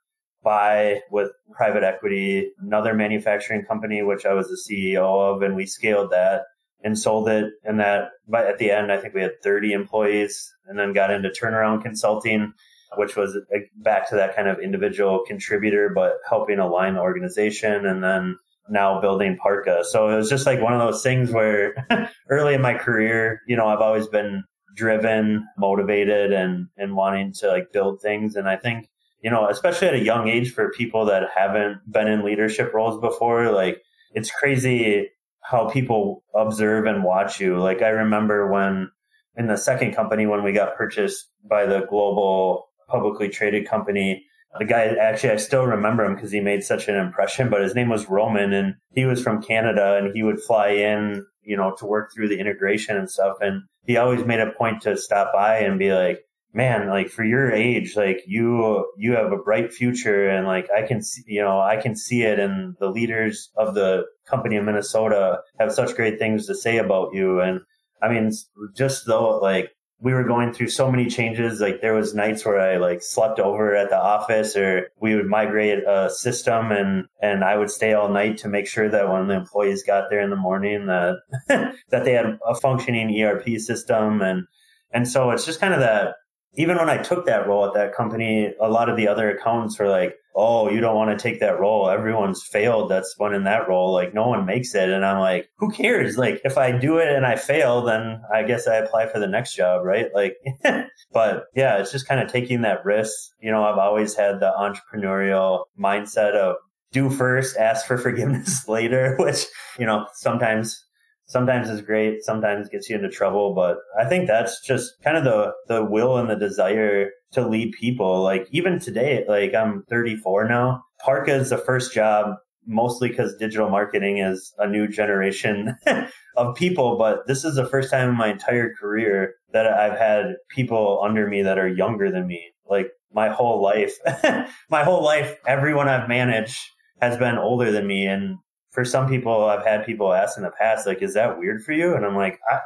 buy 0.47 1.01
with 1.11 1.33
private 1.53 1.83
equity 1.83 2.53
another 2.61 2.95
manufacturing 2.95 3.65
company, 3.65 4.03
which 4.03 4.25
I 4.25 4.33
was 4.33 4.47
the 4.47 4.57
CEO 4.57 5.03
of, 5.05 5.43
and 5.43 5.57
we 5.57 5.67
scaled 5.67 6.13
that 6.13 6.43
and 6.85 6.97
sold 6.97 7.29
it. 7.29 7.53
And 7.65 7.81
that, 7.81 8.11
but 8.29 8.47
at 8.47 8.59
the 8.59 8.71
end, 8.71 8.93
I 8.93 8.99
think 8.99 9.13
we 9.13 9.23
had 9.23 9.43
30 9.43 9.73
employees 9.73 10.55
and 10.67 10.79
then 10.79 10.93
got 10.93 11.11
into 11.11 11.31
turnaround 11.31 11.83
consulting, 11.83 12.53
which 12.97 13.17
was 13.17 13.37
back 13.77 14.09
to 14.11 14.15
that 14.15 14.37
kind 14.37 14.47
of 14.47 14.61
individual 14.61 15.25
contributor, 15.27 15.91
but 15.93 16.19
helping 16.29 16.61
align 16.61 16.95
the 16.95 17.01
organization. 17.01 17.85
And 17.85 18.05
then 18.05 18.37
now 18.69 19.01
building 19.01 19.39
Parqa. 19.45 19.85
So 19.85 20.09
it 20.11 20.17
was 20.17 20.29
just 20.29 20.47
like 20.47 20.61
one 20.61 20.73
of 20.73 20.81
those 20.81 21.03
things 21.03 21.31
where 21.31 21.75
early 22.31 22.55
in 22.55 22.63
my 22.63 22.75
career, 22.75 23.41
you 23.47 23.57
know, 23.57 23.67
I've 23.67 23.81
always 23.81 24.07
been 24.07 24.45
driven, 24.75 25.47
motivated 25.57 26.33
and, 26.33 26.69
and 26.77 26.95
wanting 26.95 27.33
to 27.35 27.49
like 27.49 27.73
build 27.73 28.01
things. 28.03 28.37
And 28.37 28.49
I 28.49 28.57
think, 28.57 28.89
you 29.23 29.31
know, 29.31 29.49
especially 29.49 29.89
at 29.89 29.95
a 29.95 30.05
young 30.05 30.29
age 30.29 30.53
for 30.53 30.71
people 30.71 31.07
that 31.07 31.25
haven't 31.35 31.79
been 31.91 32.09
in 32.09 32.25
leadership 32.25 32.73
roles 32.75 33.01
before, 33.01 33.51
like 33.51 33.83
it's 34.13 34.31
crazy 34.31 35.09
how 35.41 35.69
people 35.71 36.25
observe 36.35 36.87
and 36.87 37.05
watch 37.05 37.41
you. 37.41 37.59
Like 37.59 37.81
I 37.83 37.89
remember 37.89 38.51
when 38.51 38.91
in 39.37 39.47
the 39.47 39.57
second 39.57 39.95
company, 39.95 40.27
when 40.27 40.43
we 40.43 40.53
got 40.53 40.77
purchased 40.77 41.29
by 41.49 41.67
the 41.67 41.87
global 41.89 42.69
publicly 42.89 43.29
traded 43.29 43.69
company, 43.69 44.26
the 44.59 44.65
guy 44.65 44.87
actually 45.01 45.31
I 45.31 45.37
still 45.37 45.67
remember 45.67 46.05
him 46.05 46.15
because 46.15 46.33
he 46.33 46.41
made 46.41 46.63
such 46.63 46.89
an 46.89 46.97
impression. 46.97 47.49
But 47.49 47.63
his 47.63 47.75
name 47.75 47.89
was 47.89 48.09
Roman, 48.09 48.53
and 48.53 48.75
he 48.95 49.05
was 49.05 49.23
from 49.23 49.43
Canada, 49.43 49.97
and 49.97 50.15
he 50.15 50.23
would 50.23 50.41
fly 50.41 50.69
in, 50.69 51.25
you 51.43 51.57
know, 51.57 51.75
to 51.79 51.87
work 51.87 52.11
through 52.13 52.29
the 52.29 52.39
integration 52.39 52.97
and 52.97 53.11
stuff. 53.11 53.37
And 53.41 53.63
he 53.87 53.97
always 53.97 54.25
made 54.25 54.41
a 54.41 54.53
point 54.53 54.83
to 54.83 54.97
stop 54.97 55.33
by 55.33 55.59
and 55.59 55.79
be 55.79 55.93
like, 55.93 56.21
"Man, 56.53 56.89
like 56.89 57.09
for 57.09 57.25
your 57.25 57.53
age, 57.53 57.97
like 57.97 58.23
you 58.27 58.87
you 58.97 59.13
have 59.13 59.33
a 59.33 59.39
bright 59.39 59.73
future, 59.73 60.29
and 60.29 60.47
like 60.47 60.69
I 60.77 60.83
can 60.83 61.03
see, 61.03 61.23
you 61.27 61.43
know, 61.43 61.61
I 61.61 61.77
can 61.77 61.95
see 61.97 62.23
it, 62.23 62.39
and 62.39 62.77
the 62.81 62.91
leaders 62.91 63.51
of 63.57 63.75
the 63.75 64.05
company 64.27 64.57
in 64.57 64.65
Minnesota 64.65 65.41
have 65.61 65.73
such 65.73 65.95
great 65.97 66.19
things 66.19 66.47
to 66.47 66.55
say 66.55 66.79
about 66.79 67.15
you." 67.15 67.41
And 67.41 67.61
I 68.03 68.09
mean, 68.09 68.33
just 68.75 69.07
though, 69.07 69.39
like 69.39 69.71
we 70.01 70.13
were 70.13 70.25
going 70.25 70.53
through 70.53 70.69
so 70.69 70.91
many 70.91 71.07
changes. 71.07 71.61
Like 71.61 71.81
there 71.81 71.95
was 71.95 72.15
nights 72.15 72.45
where 72.45 72.61
I 72.61 72.77
like 72.77 73.03
slept 73.03 73.41
over 73.41 73.75
at 73.75 73.89
the 73.89 73.99
office 73.99 74.55
or 74.57 74.89
we 75.01 75.15
would 75.15 75.27
migrate 75.27 75.79
a 75.87 76.11
system 76.11 76.71
and, 76.71 77.07
and 77.23 77.43
I 77.43 77.57
would 77.57 77.71
stay 77.71 77.95
all 77.95 78.11
night 78.11 78.37
to 78.39 78.49
make 78.49 78.67
sure 78.67 78.91
that 78.91 79.11
when 79.11 79.29
the 79.29 79.35
employees 79.35 79.83
got 79.83 80.11
there 80.11 80.21
in 80.21 80.31
the 80.31 80.37
morning 80.37 80.87
that, 80.87 81.17
that 81.49 82.05
they 82.05 82.13
had 82.13 82.39
a 82.47 82.55
functioning 82.55 83.19
ERP 83.21 83.59
system 83.59 84.21
and, 84.21 84.47
And 84.93 85.09
so 85.09 85.31
it's 85.31 85.45
just 85.45 85.61
kind 85.61 85.75
of 85.75 85.81
that, 85.81 86.15
even 86.57 86.77
when 86.77 86.89
I 86.91 86.99
took 86.99 87.27
that 87.27 87.47
role 87.47 87.67
at 87.67 87.75
that 87.75 87.95
company, 87.95 88.53
a 88.61 88.69
lot 88.69 88.89
of 88.89 88.97
the 88.97 89.09
other 89.09 89.31
accountants 89.31 89.79
were 89.79 89.89
like, 89.89 90.17
oh, 90.35 90.71
you 90.71 90.81
don't 90.81 90.95
want 90.95 91.19
to 91.19 91.23
take 91.23 91.41
that 91.41 91.59
role. 91.59 91.89
Everyone's 91.89 92.43
failed 92.43 92.91
that's 92.91 93.15
one 93.17 93.35
in 93.35 93.45
that 93.45 93.69
role. 93.69 93.93
Like 93.93 94.13
no 94.13 94.29
one 94.29 94.45
makes 94.45 94.75
it. 94.75 94.91
And 94.91 95.05
I'm 95.05 95.19
like, 95.19 95.49
who 95.57 95.71
cares? 95.71 96.19
Like 96.19 96.43
if 96.45 96.59
I 96.59 96.77
do 96.77 96.99
it 96.99 97.09
and 97.09 97.25
I 97.25 97.37
fail, 97.37 97.83
then 97.83 98.21
I 98.33 98.43
guess 98.43 98.69
I 98.69 98.77
apply 98.77 99.07
for 99.07 99.19
the 99.19 99.27
next 99.27 99.55
job, 99.55 99.85
right? 99.85 100.09
Like, 100.15 100.37
but 101.13 101.45
yeah, 101.55 101.79
it's 101.79 101.91
just 101.91 102.07
kind 102.07 102.21
of 102.21 102.31
taking 102.31 102.63
that 102.63 102.85
risk. 102.85 103.15
You 103.41 103.51
know, 103.51 103.65
I've 103.65 103.79
always 103.79 104.15
had 104.15 104.41
the 104.41 104.53
entrepreneurial 104.59 105.65
mindset 105.81 106.35
of 106.35 106.57
do 106.93 107.11
first, 107.11 107.57
ask 107.57 107.87
for 107.87 107.99
forgiveness 107.99 108.69
later, 108.69 109.17
which, 109.19 109.47
you 109.79 109.87
know, 109.87 110.07
sometimes 110.15 110.85
sometimes 111.27 111.69
is 111.69 111.83
great, 111.83 112.23
sometimes 112.23 112.69
gets 112.69 112.89
you 112.89 112.97
into 112.97 113.11
trouble, 113.11 113.55
but 113.55 113.79
I 113.99 114.09
think 114.09 114.27
that's 114.27 114.61
just 114.61 114.93
kind 115.03 115.17
of 115.17 115.25
the 115.25 115.53
the 115.69 115.85
will 115.85 116.17
and 116.17 116.31
the 116.31 116.37
desire 116.37 117.11
to 117.33 117.47
lead 117.47 117.73
people. 117.73 118.23
Like 118.23 118.47
even 118.51 118.79
today, 118.79 119.25
like 119.29 119.55
I'm 119.55 119.85
34 119.89 120.49
now. 120.49 120.83
Parqa 121.05 121.29
is 121.29 121.51
the 121.51 121.59
first 121.59 121.93
job 121.93 122.37
mostly 122.67 123.09
because 123.09 123.37
digital 123.37 123.71
marketing 123.71 124.19
is 124.19 124.53
a 124.59 124.67
new 124.67 124.89
generation 124.89 125.77
of 126.37 126.57
people, 126.57 126.99
but 126.99 127.27
this 127.27 127.45
is 127.45 127.55
the 127.55 127.67
first 127.67 127.91
time 127.91 128.11
in 128.11 128.17
my 128.17 128.29
entire 128.29 128.75
career 128.75 129.35
that 129.53 129.67
I've 129.67 129.99
had 129.99 130.35
people 130.51 131.01
under 131.05 131.27
me 131.29 131.43
that 131.43 131.59
are 131.59 131.69
younger 131.69 132.11
than 132.11 132.27
me. 132.27 132.53
Like 132.69 132.91
my 133.13 133.29
whole 133.29 133.63
life, 133.63 133.97
my 134.71 134.83
whole 134.83 135.03
life, 135.03 135.37
everyone 135.47 135.89
I've 135.89 136.09
managed 136.09 136.61
has 137.01 137.17
been 137.17 137.39
older 137.39 137.71
than 137.71 137.87
me. 137.87 138.07
And 138.07 138.39
for 138.77 138.85
some 138.85 139.09
people, 139.09 139.47
I've 139.47 139.65
had 139.65 139.87
people 139.87 140.13
ask 140.13 140.37
in 140.37 140.45
the 140.45 140.51
past, 140.51 140.87
like, 140.87 141.01
is 141.01 141.15
that 141.15 141.39
weird 141.39 141.65
for 141.65 141.73
you? 141.73 141.95
And 141.95 142.05
I'm 142.05 142.15
like, 142.15 142.39
I, 142.47 142.59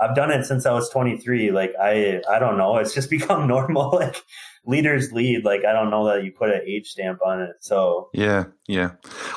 I've 0.00 0.14
done 0.14 0.30
it 0.30 0.44
since 0.44 0.64
I 0.64 0.70
was 0.70 0.88
23. 0.90 1.50
Like 1.50 1.72
I, 1.80 2.20
I 2.30 2.38
don't 2.38 2.56
know. 2.56 2.76
It's 2.76 2.94
just 2.94 3.10
become 3.18 3.48
normal. 3.48 3.90
like 3.90 4.22
leaders 4.64 5.10
lead. 5.10 5.44
Like 5.44 5.64
I 5.64 5.72
don't 5.72 5.90
know 5.90 6.06
that 6.06 6.22
you 6.22 6.30
put 6.30 6.50
an 6.50 6.60
age 6.64 6.86
stamp 6.86 7.18
on 7.26 7.40
it. 7.40 7.56
So 7.58 8.10
yeah, 8.14 8.44
yeah. 8.68 8.90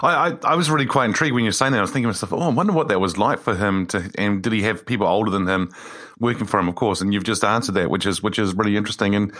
I, 0.04 0.30
I, 0.30 0.38
I 0.44 0.56
was 0.56 0.70
really 0.70 0.86
quite 0.86 1.06
intrigued 1.06 1.34
when 1.34 1.46
you 1.46 1.50
were 1.50 1.54
saying 1.54 1.72
that. 1.72 1.80
I 1.80 1.82
was 1.82 1.90
thinking 1.90 2.04
to 2.04 2.10
myself, 2.10 2.32
oh, 2.34 2.42
I 2.42 2.50
wonder 2.50 2.74
what 2.74 2.90
that 2.90 3.02
was 3.02 3.18
like 3.18 3.40
for 3.40 3.56
him 3.56 3.88
to, 3.88 4.12
and 4.16 4.44
did 4.44 4.54
he 4.54 4.62
have 4.62 4.86
people 4.86 5.08
older 5.08 5.32
than 5.32 5.48
him 5.48 5.72
working 6.20 6.46
for 6.46 6.60
him? 6.60 6.70
Of 6.70 6.76
course. 6.76 7.02
And 7.02 7.12
you've 7.12 7.24
just 7.24 7.44
answered 7.44 7.74
that, 7.74 7.90
which 7.90 8.06
is, 8.06 8.22
which 8.22 8.38
is 8.38 8.54
really 8.54 8.78
interesting. 8.78 9.16
And 9.16 9.34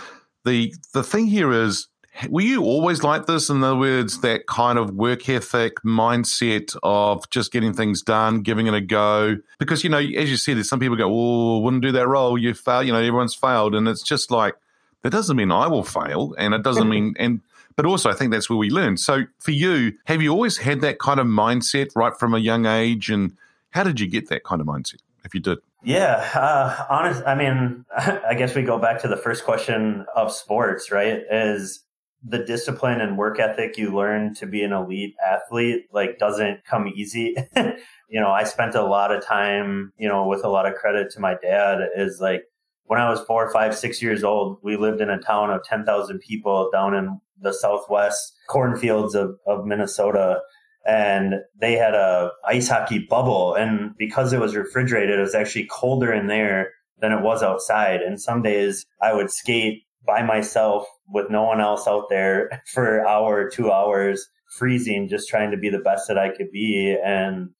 the, 0.44 0.74
the 0.92 1.04
thing 1.04 1.26
here 1.28 1.52
is, 1.52 1.86
were 2.28 2.42
you 2.42 2.62
always 2.62 3.02
like 3.02 3.26
this? 3.26 3.48
In 3.48 3.62
other 3.62 3.76
words, 3.76 4.20
that 4.20 4.46
kind 4.46 4.78
of 4.78 4.90
work 4.90 5.28
ethic 5.28 5.82
mindset 5.82 6.76
of 6.82 7.28
just 7.30 7.52
getting 7.52 7.72
things 7.72 8.02
done, 8.02 8.42
giving 8.42 8.66
it 8.66 8.74
a 8.74 8.80
go? 8.80 9.36
Because, 9.58 9.84
you 9.84 9.90
know, 9.90 9.98
as 9.98 10.30
you 10.30 10.36
said, 10.36 10.56
there's 10.56 10.68
some 10.68 10.80
people 10.80 10.96
go, 10.96 11.08
oh, 11.10 11.58
wouldn't 11.60 11.82
do 11.82 11.92
that 11.92 12.08
role. 12.08 12.36
You 12.36 12.54
fail, 12.54 12.82
you 12.82 12.92
know, 12.92 12.98
everyone's 12.98 13.34
failed. 13.34 13.74
And 13.74 13.88
it's 13.88 14.02
just 14.02 14.30
like, 14.30 14.54
that 15.02 15.10
doesn't 15.10 15.36
mean 15.36 15.50
I 15.50 15.66
will 15.66 15.84
fail. 15.84 16.34
And 16.38 16.54
it 16.54 16.62
doesn't 16.62 16.88
mean, 16.90 17.14
and, 17.18 17.40
but 17.76 17.86
also 17.86 18.10
I 18.10 18.14
think 18.14 18.32
that's 18.32 18.50
where 18.50 18.58
we 18.58 18.70
learn. 18.70 18.96
So 18.96 19.24
for 19.38 19.52
you, 19.52 19.94
have 20.04 20.20
you 20.20 20.30
always 20.30 20.58
had 20.58 20.80
that 20.82 20.98
kind 20.98 21.20
of 21.20 21.26
mindset 21.26 21.92
right 21.94 22.12
from 22.18 22.34
a 22.34 22.38
young 22.38 22.66
age? 22.66 23.10
And 23.10 23.36
how 23.70 23.84
did 23.84 24.00
you 24.00 24.06
get 24.06 24.28
that 24.28 24.44
kind 24.44 24.60
of 24.60 24.66
mindset 24.66 24.98
if 25.24 25.34
you 25.34 25.40
did? 25.40 25.58
Yeah, 25.82 26.28
uh, 26.34 26.84
honest. 26.90 27.22
I 27.26 27.34
mean, 27.34 27.86
I 27.96 28.34
guess 28.34 28.54
we 28.54 28.62
go 28.62 28.78
back 28.78 29.00
to 29.02 29.08
the 29.08 29.16
first 29.16 29.44
question 29.44 30.04
of 30.14 30.32
sports, 30.32 30.90
right? 30.90 31.22
Is 31.30 31.80
the 32.22 32.44
discipline 32.44 33.00
and 33.00 33.16
work 33.16 33.38
ethic 33.38 33.78
you 33.78 33.94
learn 33.94 34.34
to 34.34 34.46
be 34.46 34.62
an 34.62 34.72
elite 34.72 35.14
athlete 35.26 35.86
like 35.92 36.18
doesn't 36.18 36.64
come 36.64 36.86
easy. 36.88 37.34
you 37.56 38.20
know, 38.20 38.30
I 38.30 38.44
spent 38.44 38.74
a 38.74 38.84
lot 38.84 39.14
of 39.14 39.24
time, 39.24 39.92
you 39.98 40.08
know, 40.08 40.26
with 40.26 40.44
a 40.44 40.48
lot 40.48 40.66
of 40.66 40.74
credit 40.74 41.10
to 41.12 41.20
my 41.20 41.34
dad 41.40 41.78
is 41.96 42.20
like 42.20 42.42
when 42.84 43.00
I 43.00 43.08
was 43.08 43.20
four, 43.20 43.50
five, 43.52 43.76
six 43.76 44.02
years 44.02 44.24
old, 44.24 44.58
we 44.62 44.76
lived 44.76 45.00
in 45.00 45.08
a 45.08 45.20
town 45.20 45.50
of 45.50 45.62
10,000 45.62 46.18
people 46.18 46.70
down 46.72 46.94
in 46.94 47.20
the 47.40 47.52
Southwest 47.52 48.36
cornfields 48.48 49.14
of, 49.14 49.36
of 49.46 49.64
Minnesota. 49.64 50.40
And 50.84 51.34
they 51.58 51.74
had 51.74 51.94
a 51.94 52.32
ice 52.44 52.68
hockey 52.68 52.98
bubble. 52.98 53.54
And 53.54 53.96
because 53.96 54.32
it 54.32 54.40
was 54.40 54.56
refrigerated, 54.56 55.18
it 55.18 55.22
was 55.22 55.34
actually 55.36 55.68
colder 55.70 56.12
in 56.12 56.26
there 56.26 56.72
than 56.98 57.12
it 57.12 57.22
was 57.22 57.42
outside. 57.42 58.00
And 58.00 58.20
some 58.20 58.42
days 58.42 58.84
I 59.00 59.14
would 59.14 59.30
skate 59.30 59.84
by 60.06 60.22
myself 60.22 60.86
with 61.08 61.30
no 61.30 61.44
one 61.44 61.60
else 61.60 61.86
out 61.86 62.08
there 62.08 62.62
for 62.72 62.98
an 62.98 63.06
hour, 63.06 63.48
two 63.48 63.70
hours, 63.70 64.26
freezing, 64.56 65.08
just 65.08 65.28
trying 65.28 65.50
to 65.50 65.56
be 65.56 65.70
the 65.70 65.78
best 65.78 66.08
that 66.08 66.18
I 66.18 66.30
could 66.30 66.50
be. 66.52 66.96
And, 67.04 67.50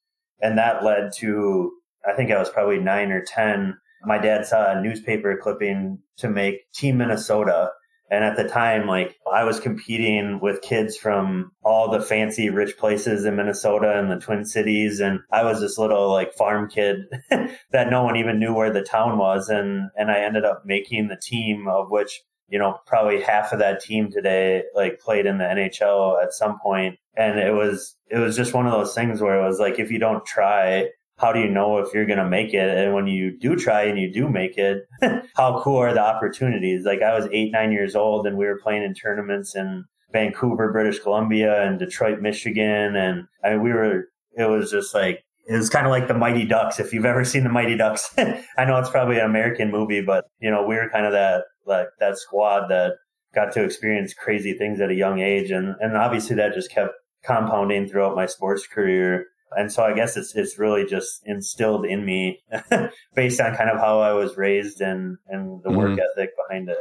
and 0.40 0.58
that 0.58 0.84
led 0.84 1.12
to, 1.18 1.72
I 2.06 2.14
think 2.14 2.30
I 2.30 2.38
was 2.38 2.50
probably 2.50 2.78
nine 2.78 3.12
or 3.12 3.22
10. 3.22 3.76
My 4.04 4.18
dad 4.18 4.46
saw 4.46 4.72
a 4.72 4.82
newspaper 4.82 5.38
clipping 5.40 5.98
to 6.18 6.28
make 6.28 6.70
Team 6.72 6.98
Minnesota. 6.98 7.70
And 8.12 8.24
at 8.24 8.36
the 8.36 8.48
time, 8.48 8.88
like 8.88 9.16
I 9.32 9.44
was 9.44 9.60
competing 9.60 10.40
with 10.42 10.62
kids 10.62 10.96
from 10.96 11.52
all 11.62 11.92
the 11.92 12.00
fancy 12.00 12.50
rich 12.50 12.76
places 12.76 13.24
in 13.24 13.36
Minnesota 13.36 13.96
and 13.96 14.10
the 14.10 14.18
Twin 14.18 14.44
Cities. 14.44 14.98
And 14.98 15.20
I 15.30 15.44
was 15.44 15.60
this 15.60 15.78
little 15.78 16.10
like 16.10 16.34
farm 16.34 16.68
kid 16.68 16.96
that 17.30 17.90
no 17.90 18.02
one 18.02 18.16
even 18.16 18.40
knew 18.40 18.52
where 18.52 18.72
the 18.72 18.82
town 18.82 19.16
was. 19.16 19.48
And, 19.48 19.90
and 19.96 20.10
I 20.10 20.20
ended 20.20 20.44
up 20.44 20.62
making 20.64 21.06
the 21.06 21.20
team 21.22 21.68
of 21.68 21.92
which 21.92 22.20
you 22.50 22.58
know, 22.58 22.78
probably 22.86 23.22
half 23.22 23.52
of 23.52 23.60
that 23.60 23.80
team 23.80 24.10
today 24.10 24.64
like 24.74 25.00
played 25.00 25.24
in 25.24 25.38
the 25.38 25.44
NHL 25.44 26.22
at 26.22 26.32
some 26.32 26.58
point. 26.58 26.98
And 27.16 27.38
it 27.38 27.54
was 27.54 27.96
it 28.08 28.18
was 28.18 28.36
just 28.36 28.52
one 28.52 28.66
of 28.66 28.72
those 28.72 28.94
things 28.94 29.20
where 29.20 29.40
it 29.40 29.46
was 29.46 29.60
like 29.60 29.78
if 29.78 29.90
you 29.90 29.98
don't 29.98 30.26
try, 30.26 30.88
how 31.16 31.32
do 31.32 31.40
you 31.40 31.48
know 31.48 31.78
if 31.78 31.94
you're 31.94 32.06
gonna 32.06 32.28
make 32.28 32.52
it? 32.52 32.76
And 32.76 32.92
when 32.92 33.06
you 33.06 33.38
do 33.38 33.56
try 33.56 33.84
and 33.84 33.98
you 33.98 34.12
do 34.12 34.28
make 34.28 34.58
it, 34.58 34.84
how 35.36 35.60
cool 35.62 35.78
are 35.78 35.94
the 35.94 36.02
opportunities? 36.02 36.84
Like 36.84 37.02
I 37.02 37.14
was 37.14 37.28
eight, 37.32 37.52
nine 37.52 37.72
years 37.72 37.94
old 37.94 38.26
and 38.26 38.36
we 38.36 38.46
were 38.46 38.58
playing 38.58 38.82
in 38.82 38.94
tournaments 38.94 39.54
in 39.54 39.84
Vancouver, 40.12 40.72
British 40.72 40.98
Columbia 40.98 41.62
and 41.62 41.78
Detroit, 41.78 42.20
Michigan. 42.20 42.96
And 42.96 43.26
I 43.44 43.50
mean 43.50 43.62
we 43.62 43.72
were 43.72 44.08
it 44.36 44.48
was 44.48 44.72
just 44.72 44.92
like 44.92 45.24
it 45.46 45.56
was 45.56 45.68
kind 45.68 45.86
of 45.86 45.90
like 45.90 46.08
the 46.08 46.14
Mighty 46.14 46.44
Ducks. 46.44 46.80
If 46.80 46.92
you've 46.92 47.04
ever 47.04 47.24
seen 47.24 47.44
the 47.44 47.50
Mighty 47.50 47.76
Ducks, 47.76 48.12
I 48.18 48.64
know 48.64 48.78
it's 48.78 48.90
probably 48.90 49.18
an 49.18 49.26
American 49.26 49.70
movie, 49.70 50.00
but 50.00 50.24
you 50.40 50.50
know, 50.50 50.64
we 50.64 50.74
were 50.76 50.88
kind 50.90 51.06
of 51.06 51.12
that 51.12 51.44
like 51.66 51.88
that 51.98 52.18
squad 52.18 52.68
that 52.68 52.94
got 53.34 53.52
to 53.52 53.64
experience 53.64 54.14
crazy 54.14 54.54
things 54.54 54.80
at 54.80 54.90
a 54.90 54.94
young 54.94 55.20
age, 55.20 55.50
and 55.50 55.76
and 55.80 55.96
obviously 55.96 56.36
that 56.36 56.54
just 56.54 56.70
kept 56.70 56.94
compounding 57.24 57.88
throughout 57.88 58.16
my 58.16 58.26
sports 58.26 58.66
career. 58.66 59.26
And 59.52 59.72
so 59.72 59.82
I 59.82 59.94
guess 59.94 60.16
it's 60.16 60.34
it's 60.36 60.58
really 60.58 60.86
just 60.86 61.22
instilled 61.24 61.84
in 61.84 62.04
me 62.04 62.40
based 63.14 63.40
on 63.40 63.56
kind 63.56 63.70
of 63.70 63.78
how 63.78 64.00
I 64.00 64.12
was 64.12 64.36
raised 64.36 64.80
and 64.80 65.18
and 65.28 65.62
the 65.62 65.70
work 65.70 65.90
mm-hmm. 65.90 66.00
ethic 66.18 66.30
behind 66.48 66.68
it. 66.68 66.78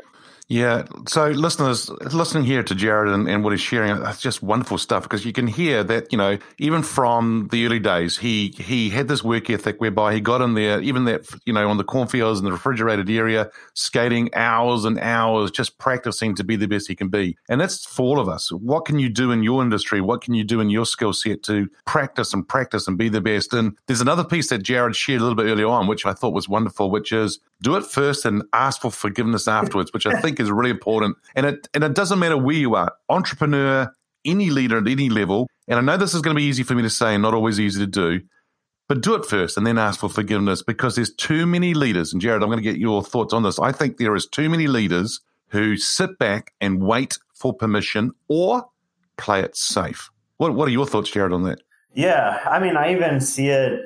Yeah. 0.50 0.86
So, 1.08 1.28
listeners, 1.28 1.92
listening 1.92 2.44
here 2.44 2.64
to 2.64 2.74
Jared 2.74 3.14
and, 3.14 3.30
and 3.30 3.44
what 3.44 3.54
he's 3.54 3.62
sharing, 3.62 4.00
that's 4.02 4.20
just 4.20 4.42
wonderful 4.42 4.80
stuff 4.80 5.04
because 5.04 5.24
you 5.24 5.32
can 5.32 5.46
hear 5.46 5.84
that, 5.84 6.12
you 6.12 6.18
know, 6.18 6.40
even 6.58 6.82
from 6.82 7.50
the 7.52 7.68
early 7.68 7.78
days, 7.78 8.18
he 8.18 8.56
he 8.58 8.90
had 8.90 9.08
this 9.08 9.24
work 9.24 9.48
ethic 9.52 9.80
whereby 9.80 10.16
he 10.16 10.20
got 10.20 10.42
in 10.42 10.56
there, 10.56 10.82
even 10.82 11.06
that, 11.06 11.30
you 11.46 11.54
know, 11.54 11.70
on 11.70 11.78
the 11.78 11.84
cornfields 11.84 12.40
in 12.40 12.46
the 12.46 12.52
refrigerated 12.52 13.12
area, 13.12 13.52
skating 13.76 14.34
hours 14.34 14.86
and 14.86 15.00
hours, 15.00 15.52
just 15.52 15.78
practicing 15.78 16.34
to 16.34 16.44
be 16.44 16.56
the 16.56 16.68
best 16.68 16.88
he 16.88 16.96
can 16.96 17.10
be. 17.10 17.38
And 17.48 17.62
that's 17.62 17.86
for 17.86 18.02
all 18.02 18.20
of 18.20 18.28
us. 18.28 18.52
What 18.52 18.86
can 18.86 18.98
you 18.98 19.10
do 19.10 19.32
in 19.32 19.44
your 19.44 19.62
industry? 19.62 20.02
What 20.02 20.24
can 20.24 20.34
you 20.34 20.44
do 20.44 20.62
in 20.62 20.72
your 20.72 20.88
skill 20.88 21.14
set 21.14 21.44
to 21.44 21.70
practice 21.86 22.34
and 22.34 22.48
practice 22.48 22.88
and 22.88 22.98
be 22.98 23.08
the 23.08 23.22
best? 23.22 23.54
And 23.54 23.78
there's 23.86 24.02
another 24.02 24.24
piece 24.24 24.50
that 24.50 24.64
Jared 24.64 24.96
shared 24.96 25.22
a 25.22 25.24
little 25.24 25.38
bit 25.38 25.46
earlier 25.46 25.68
on, 25.68 25.86
which 25.86 26.08
I 26.08 26.14
thought 26.14 26.34
was 26.34 26.50
wonderful, 26.50 26.90
which 26.90 27.12
is 27.12 27.40
do 27.62 27.76
it 27.76 27.86
first 27.86 28.26
and 28.26 28.44
ask 28.54 28.82
for 28.82 28.92
forgiveness 28.92 29.48
afterwards, 29.48 29.94
which 29.94 30.08
I 30.08 30.20
think 30.22 30.39
is 30.40 30.52
really 30.52 30.70
important. 30.70 31.18
And 31.36 31.46
it 31.46 31.68
and 31.74 31.84
it 31.84 31.94
doesn't 31.94 32.20
matter 32.20 32.38
where 32.38 32.56
you 32.56 32.76
are, 32.76 32.94
entrepreneur, 33.10 33.92
any 34.26 34.50
leader 34.50 34.78
at 34.78 34.88
any 34.88 35.10
level. 35.10 35.48
And 35.68 35.78
I 35.78 35.82
know 35.82 35.98
this 35.98 36.14
is 36.14 36.22
going 36.22 36.36
to 36.36 36.40
be 36.40 36.46
easy 36.46 36.64
for 36.64 36.76
me 36.76 36.82
to 36.84 36.90
say 36.90 37.14
and 37.14 37.22
not 37.22 37.34
always 37.34 37.60
easy 37.60 37.80
to 37.80 37.88
do, 37.88 38.22
but 38.88 39.02
do 39.02 39.16
it 39.16 39.26
first 39.26 39.58
and 39.58 39.66
then 39.66 39.78
ask 39.78 40.00
for 40.00 40.10
forgiveness 40.10 40.64
because 40.64 40.96
there's 40.96 41.14
too 41.14 41.46
many 41.46 41.74
leaders. 41.74 42.12
And 42.12 42.22
Jared, 42.22 42.42
I'm 42.42 42.50
going 42.50 42.58
to 42.58 42.64
get 42.64 42.78
your 42.78 43.04
thoughts 43.04 43.34
on 43.34 43.44
this. 43.44 43.60
I 43.60 43.72
think 43.72 43.98
there 43.98 44.16
is 44.16 44.26
too 44.26 44.50
many 44.50 44.68
leaders 44.68 45.22
who 45.50 45.78
sit 45.78 46.18
back 46.18 46.54
and 46.60 46.82
wait 46.82 47.18
for 47.34 47.54
permission 47.54 48.12
or 48.28 48.66
play 49.18 49.42
it 49.42 49.56
safe. 49.56 50.10
What 50.38 50.56
What 50.56 50.68
are 50.68 50.72
your 50.72 50.86
thoughts, 50.86 51.12
Jared, 51.12 51.34
on 51.34 51.44
that? 51.44 51.62
Yeah, 51.94 52.40
I 52.50 52.60
mean, 52.60 52.78
I 52.78 52.94
even 52.94 53.20
see 53.20 53.48
it 53.48 53.80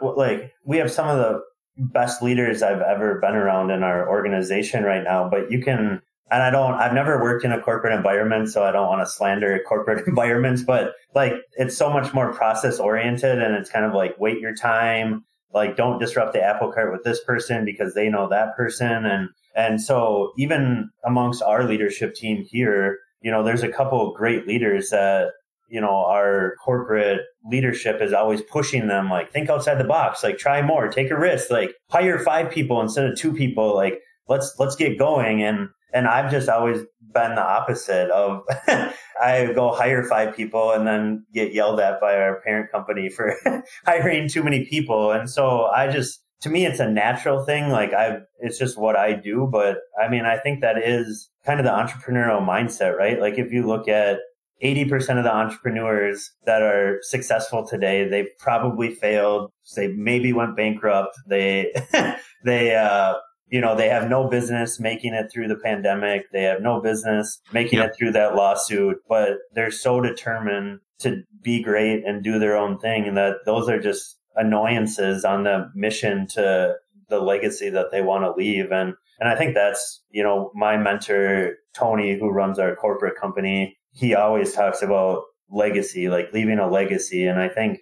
like 0.00 0.54
we 0.64 0.78
have 0.78 0.90
some 0.90 1.08
of 1.08 1.18
the 1.18 1.40
best 1.78 2.22
leaders 2.22 2.62
I've 2.62 2.80
ever 2.80 3.20
been 3.20 3.34
around 3.34 3.70
in 3.70 3.82
our 3.82 4.08
organization 4.08 4.84
right 4.84 5.02
now. 5.02 5.28
But 5.28 5.50
you 5.50 5.62
can, 5.62 6.02
and 6.30 6.42
I 6.42 6.50
don't, 6.50 6.74
I've 6.74 6.92
never 6.92 7.22
worked 7.22 7.44
in 7.44 7.52
a 7.52 7.60
corporate 7.60 7.94
environment, 7.94 8.50
so 8.50 8.64
I 8.64 8.72
don't 8.72 8.88
want 8.88 9.06
to 9.06 9.10
slander 9.10 9.60
corporate 9.68 10.06
environments, 10.06 10.62
but 10.62 10.92
like 11.14 11.34
it's 11.52 11.76
so 11.76 11.90
much 11.90 12.12
more 12.12 12.32
process 12.32 12.78
oriented 12.78 13.40
and 13.40 13.54
it's 13.54 13.70
kind 13.70 13.84
of 13.84 13.94
like 13.94 14.18
wait 14.18 14.40
your 14.40 14.54
time, 14.54 15.24
like 15.54 15.76
don't 15.76 15.98
disrupt 15.98 16.32
the 16.32 16.42
apple 16.42 16.72
cart 16.72 16.92
with 16.92 17.04
this 17.04 17.22
person 17.24 17.64
because 17.64 17.94
they 17.94 18.08
know 18.08 18.28
that 18.28 18.56
person. 18.56 19.06
And, 19.06 19.28
and 19.54 19.80
so 19.80 20.32
even 20.36 20.90
amongst 21.04 21.42
our 21.42 21.64
leadership 21.64 22.14
team 22.14 22.44
here, 22.48 22.98
you 23.22 23.30
know, 23.30 23.42
there's 23.42 23.62
a 23.62 23.68
couple 23.68 24.08
of 24.08 24.16
great 24.16 24.46
leaders 24.46 24.90
that 24.90 25.30
you 25.68 25.80
know, 25.80 26.04
our 26.06 26.54
corporate 26.64 27.20
leadership 27.44 28.00
is 28.00 28.12
always 28.12 28.42
pushing 28.42 28.88
them 28.88 29.10
like, 29.10 29.32
think 29.32 29.50
outside 29.50 29.76
the 29.76 29.84
box, 29.84 30.22
like 30.22 30.38
try 30.38 30.62
more, 30.62 30.88
take 30.88 31.10
a 31.10 31.18
risk, 31.18 31.50
like 31.50 31.74
hire 31.90 32.18
five 32.18 32.50
people 32.50 32.80
instead 32.80 33.06
of 33.06 33.18
two 33.18 33.32
people. 33.32 33.74
Like 33.74 34.00
let's 34.28 34.54
let's 34.58 34.76
get 34.76 34.98
going 34.98 35.42
and 35.42 35.68
and 35.92 36.06
I've 36.06 36.30
just 36.30 36.48
always 36.48 36.78
been 37.00 37.34
the 37.34 37.42
opposite 37.42 38.10
of 38.10 38.42
I 39.20 39.52
go 39.54 39.72
hire 39.72 40.04
five 40.04 40.36
people 40.36 40.72
and 40.72 40.86
then 40.86 41.24
get 41.32 41.52
yelled 41.52 41.80
at 41.80 42.00
by 42.00 42.16
our 42.16 42.40
parent 42.42 42.70
company 42.70 43.08
for 43.08 43.34
hiring 43.86 44.28
too 44.28 44.42
many 44.42 44.66
people. 44.66 45.12
And 45.12 45.28
so 45.28 45.66
I 45.66 45.88
just 45.88 46.22
to 46.42 46.50
me 46.50 46.66
it's 46.66 46.80
a 46.80 46.90
natural 46.90 47.44
thing. 47.44 47.70
Like 47.70 47.92
I 47.92 48.18
it's 48.40 48.58
just 48.58 48.78
what 48.78 48.96
I 48.96 49.14
do. 49.14 49.48
But 49.50 49.78
I 50.02 50.08
mean 50.08 50.24
I 50.24 50.38
think 50.38 50.60
that 50.60 50.76
is 50.78 51.30
kind 51.44 51.58
of 51.58 51.64
the 51.64 51.72
entrepreneurial 51.72 52.46
mindset, 52.46 52.96
right? 52.96 53.18
Like 53.20 53.38
if 53.38 53.52
you 53.52 53.66
look 53.66 53.88
at 53.88 54.18
80% 54.62 55.18
of 55.18 55.24
the 55.24 55.34
entrepreneurs 55.34 56.32
that 56.44 56.62
are 56.62 56.98
successful 57.02 57.66
today, 57.66 58.08
they 58.08 58.28
probably 58.38 58.94
failed. 58.94 59.52
They 59.76 59.88
maybe 59.88 60.32
went 60.32 60.56
bankrupt. 60.56 61.16
They, 61.28 61.72
they, 62.44 62.74
uh, 62.74 63.14
you 63.50 63.60
know, 63.60 63.76
they 63.76 63.88
have 63.88 64.08
no 64.08 64.28
business 64.28 64.80
making 64.80 65.14
it 65.14 65.30
through 65.32 65.48
the 65.48 65.56
pandemic. 65.56 66.30
They 66.32 66.42
have 66.42 66.60
no 66.60 66.80
business 66.80 67.40
making 67.52 67.78
yep. 67.78 67.90
it 67.90 67.96
through 67.96 68.12
that 68.12 68.34
lawsuit, 68.34 68.98
but 69.08 69.38
they're 69.54 69.70
so 69.70 70.00
determined 70.00 70.80
to 71.00 71.22
be 71.42 71.62
great 71.62 72.04
and 72.04 72.22
do 72.22 72.38
their 72.38 72.56
own 72.56 72.78
thing. 72.78 73.06
And 73.06 73.16
that 73.16 73.36
those 73.46 73.68
are 73.68 73.80
just 73.80 74.18
annoyances 74.36 75.24
on 75.24 75.44
the 75.44 75.70
mission 75.74 76.26
to 76.28 76.74
the 77.08 77.20
legacy 77.20 77.70
that 77.70 77.90
they 77.90 78.02
want 78.02 78.24
to 78.24 78.32
leave. 78.32 78.70
And, 78.70 78.94
and 79.18 79.28
I 79.28 79.36
think 79.36 79.54
that's, 79.54 80.02
you 80.10 80.22
know, 80.22 80.50
my 80.54 80.76
mentor, 80.76 81.54
Tony, 81.74 82.18
who 82.18 82.28
runs 82.28 82.58
our 82.58 82.76
corporate 82.76 83.18
company, 83.18 83.77
he 83.92 84.14
always 84.14 84.52
talks 84.52 84.82
about 84.82 85.22
legacy, 85.50 86.08
like 86.08 86.32
leaving 86.32 86.58
a 86.58 86.68
legacy. 86.68 87.26
And 87.26 87.40
I 87.40 87.48
think 87.48 87.80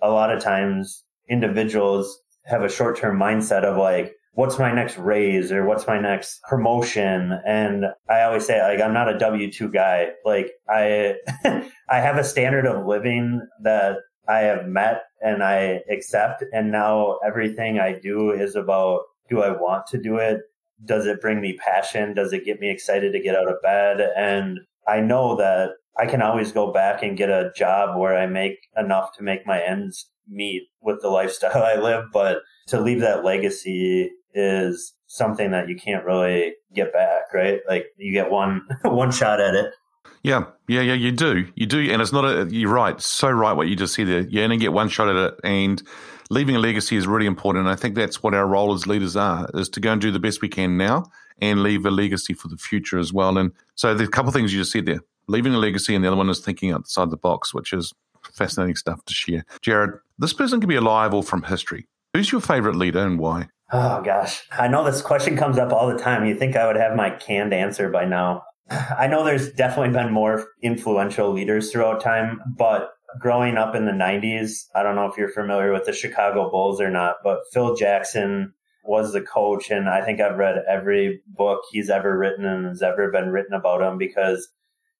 a 0.00 0.10
lot 0.10 0.30
of 0.30 0.42
times 0.42 1.04
individuals 1.28 2.20
have 2.46 2.62
a 2.62 2.68
short 2.68 2.96
term 2.96 3.18
mindset 3.18 3.64
of 3.64 3.76
like, 3.76 4.14
what's 4.32 4.58
my 4.58 4.72
next 4.72 4.96
raise 4.98 5.50
or 5.50 5.66
what's 5.66 5.86
my 5.86 6.00
next 6.00 6.40
promotion? 6.48 7.40
And 7.44 7.86
I 8.08 8.22
always 8.22 8.46
say, 8.46 8.62
like, 8.62 8.80
I'm 8.80 8.94
not 8.94 9.12
a 9.12 9.18
W 9.18 9.50
2 9.50 9.68
guy. 9.70 10.10
Like, 10.24 10.52
I, 10.68 11.16
I 11.88 11.98
have 11.98 12.18
a 12.18 12.24
standard 12.24 12.64
of 12.64 12.86
living 12.86 13.42
that 13.62 13.96
I 14.28 14.40
have 14.40 14.66
met 14.66 15.02
and 15.20 15.42
I 15.42 15.80
accept. 15.90 16.44
And 16.52 16.70
now 16.70 17.18
everything 17.26 17.80
I 17.80 17.98
do 17.98 18.30
is 18.30 18.54
about, 18.54 19.00
do 19.28 19.42
I 19.42 19.50
want 19.50 19.86
to 19.88 20.00
do 20.00 20.18
it? 20.18 20.40
Does 20.84 21.06
it 21.06 21.20
bring 21.20 21.40
me 21.40 21.54
passion? 21.54 22.14
Does 22.14 22.32
it 22.32 22.44
get 22.44 22.60
me 22.60 22.70
excited 22.70 23.12
to 23.12 23.20
get 23.20 23.34
out 23.34 23.48
of 23.48 23.60
bed? 23.60 24.00
And 24.16 24.60
I 24.88 25.00
know 25.00 25.36
that 25.36 25.72
I 25.98 26.06
can 26.06 26.22
always 26.22 26.52
go 26.52 26.72
back 26.72 27.02
and 27.02 27.16
get 27.16 27.28
a 27.28 27.52
job 27.56 27.98
where 27.98 28.16
I 28.16 28.26
make 28.26 28.68
enough 28.76 29.16
to 29.16 29.22
make 29.22 29.46
my 29.46 29.60
ends 29.60 30.10
meet 30.28 30.68
with 30.80 31.02
the 31.02 31.08
lifestyle 31.18 31.62
I 31.62 31.76
live. 31.76 32.04
But 32.12 32.38
to 32.68 32.80
leave 32.80 33.00
that 33.00 33.24
legacy 33.24 34.10
is 34.34 34.94
something 35.06 35.50
that 35.50 35.68
you 35.68 35.76
can't 35.76 36.04
really 36.04 36.54
get 36.74 36.92
back, 36.92 37.32
right? 37.34 37.60
Like 37.68 37.86
you 37.96 38.12
get 38.12 38.30
one 38.30 38.66
one 38.84 39.10
shot 39.10 39.40
at 39.40 39.54
it. 39.54 39.72
Yeah, 40.22 40.46
yeah, 40.66 40.80
yeah, 40.80 40.94
you 40.94 41.12
do, 41.12 41.46
you 41.54 41.66
do, 41.66 41.78
and 41.92 42.02
it's 42.02 42.12
not 42.12 42.24
a. 42.24 42.48
You're 42.50 42.72
right, 42.72 43.00
so 43.00 43.30
right 43.30 43.52
what 43.52 43.68
you 43.68 43.76
just 43.76 43.94
said 43.94 44.08
there. 44.08 44.20
You 44.22 44.42
only 44.42 44.56
get 44.56 44.72
one 44.72 44.88
shot 44.88 45.08
at 45.08 45.16
it, 45.16 45.34
and 45.44 45.80
leaving 46.28 46.56
a 46.56 46.58
legacy 46.58 46.96
is 46.96 47.06
really 47.06 47.26
important. 47.26 47.66
And 47.66 47.72
I 47.72 47.76
think 47.76 47.94
that's 47.94 48.20
what 48.20 48.34
our 48.34 48.46
role 48.46 48.74
as 48.74 48.86
leaders 48.86 49.16
are: 49.16 49.48
is 49.54 49.68
to 49.70 49.80
go 49.80 49.92
and 49.92 50.00
do 50.00 50.10
the 50.10 50.18
best 50.18 50.42
we 50.42 50.48
can 50.48 50.76
now, 50.76 51.04
and 51.40 51.62
leave 51.62 51.86
a 51.86 51.90
legacy 51.90 52.34
for 52.34 52.48
the 52.48 52.56
future 52.56 52.98
as 52.98 53.12
well. 53.12 53.38
And 53.38 53.52
so 53.74 53.94
there's 53.94 54.08
a 54.08 54.12
couple 54.12 54.28
of 54.28 54.34
things 54.34 54.52
you 54.52 54.60
just 54.60 54.72
said 54.72 54.86
there: 54.86 55.00
leaving 55.26 55.54
a 55.54 55.58
legacy, 55.58 55.94
and 55.94 56.04
the 56.04 56.08
other 56.08 56.16
one 56.16 56.30
is 56.30 56.40
thinking 56.40 56.72
outside 56.72 57.10
the 57.10 57.16
box, 57.16 57.54
which 57.54 57.72
is 57.72 57.92
fascinating 58.32 58.76
stuff 58.76 59.04
to 59.04 59.14
share. 59.14 59.44
Jared, 59.62 59.98
this 60.18 60.32
person 60.32 60.60
could 60.60 60.68
be 60.68 60.76
alive 60.76 61.14
or 61.14 61.22
from 61.22 61.42
history. 61.44 61.86
Who's 62.14 62.32
your 62.32 62.40
favorite 62.40 62.76
leader 62.76 63.04
and 63.04 63.18
why? 63.18 63.48
Oh 63.70 64.00
gosh, 64.02 64.42
I 64.50 64.66
know 64.68 64.84
this 64.84 65.02
question 65.02 65.36
comes 65.36 65.58
up 65.58 65.72
all 65.72 65.88
the 65.88 65.98
time. 66.02 66.24
You 66.24 66.34
think 66.34 66.56
I 66.56 66.66
would 66.66 66.76
have 66.76 66.96
my 66.96 67.10
canned 67.10 67.52
answer 67.52 67.90
by 67.90 68.04
now? 68.06 68.44
I 68.70 69.06
know 69.06 69.24
there's 69.24 69.52
definitely 69.52 69.92
been 69.92 70.12
more 70.12 70.46
influential 70.62 71.30
leaders 71.32 71.70
throughout 71.70 72.00
time, 72.00 72.40
but 72.56 72.92
growing 73.20 73.56
up 73.56 73.74
in 73.74 73.84
the 73.84 73.92
90s, 73.92 74.66
I 74.74 74.82
don't 74.82 74.94
know 74.94 75.06
if 75.06 75.16
you're 75.16 75.30
familiar 75.30 75.72
with 75.72 75.84
the 75.84 75.92
Chicago 75.92 76.50
Bulls 76.50 76.80
or 76.80 76.90
not, 76.90 77.16
but 77.22 77.40
Phil 77.52 77.74
Jackson 77.74 78.54
was 78.84 79.12
the 79.12 79.20
coach. 79.20 79.70
And 79.70 79.88
I 79.88 80.04
think 80.04 80.20
I've 80.20 80.38
read 80.38 80.62
every 80.68 81.20
book 81.26 81.60
he's 81.70 81.90
ever 81.90 82.16
written 82.16 82.44
and 82.44 82.66
has 82.66 82.82
ever 82.82 83.10
been 83.10 83.30
written 83.30 83.54
about 83.54 83.82
him 83.82 83.98
because 83.98 84.48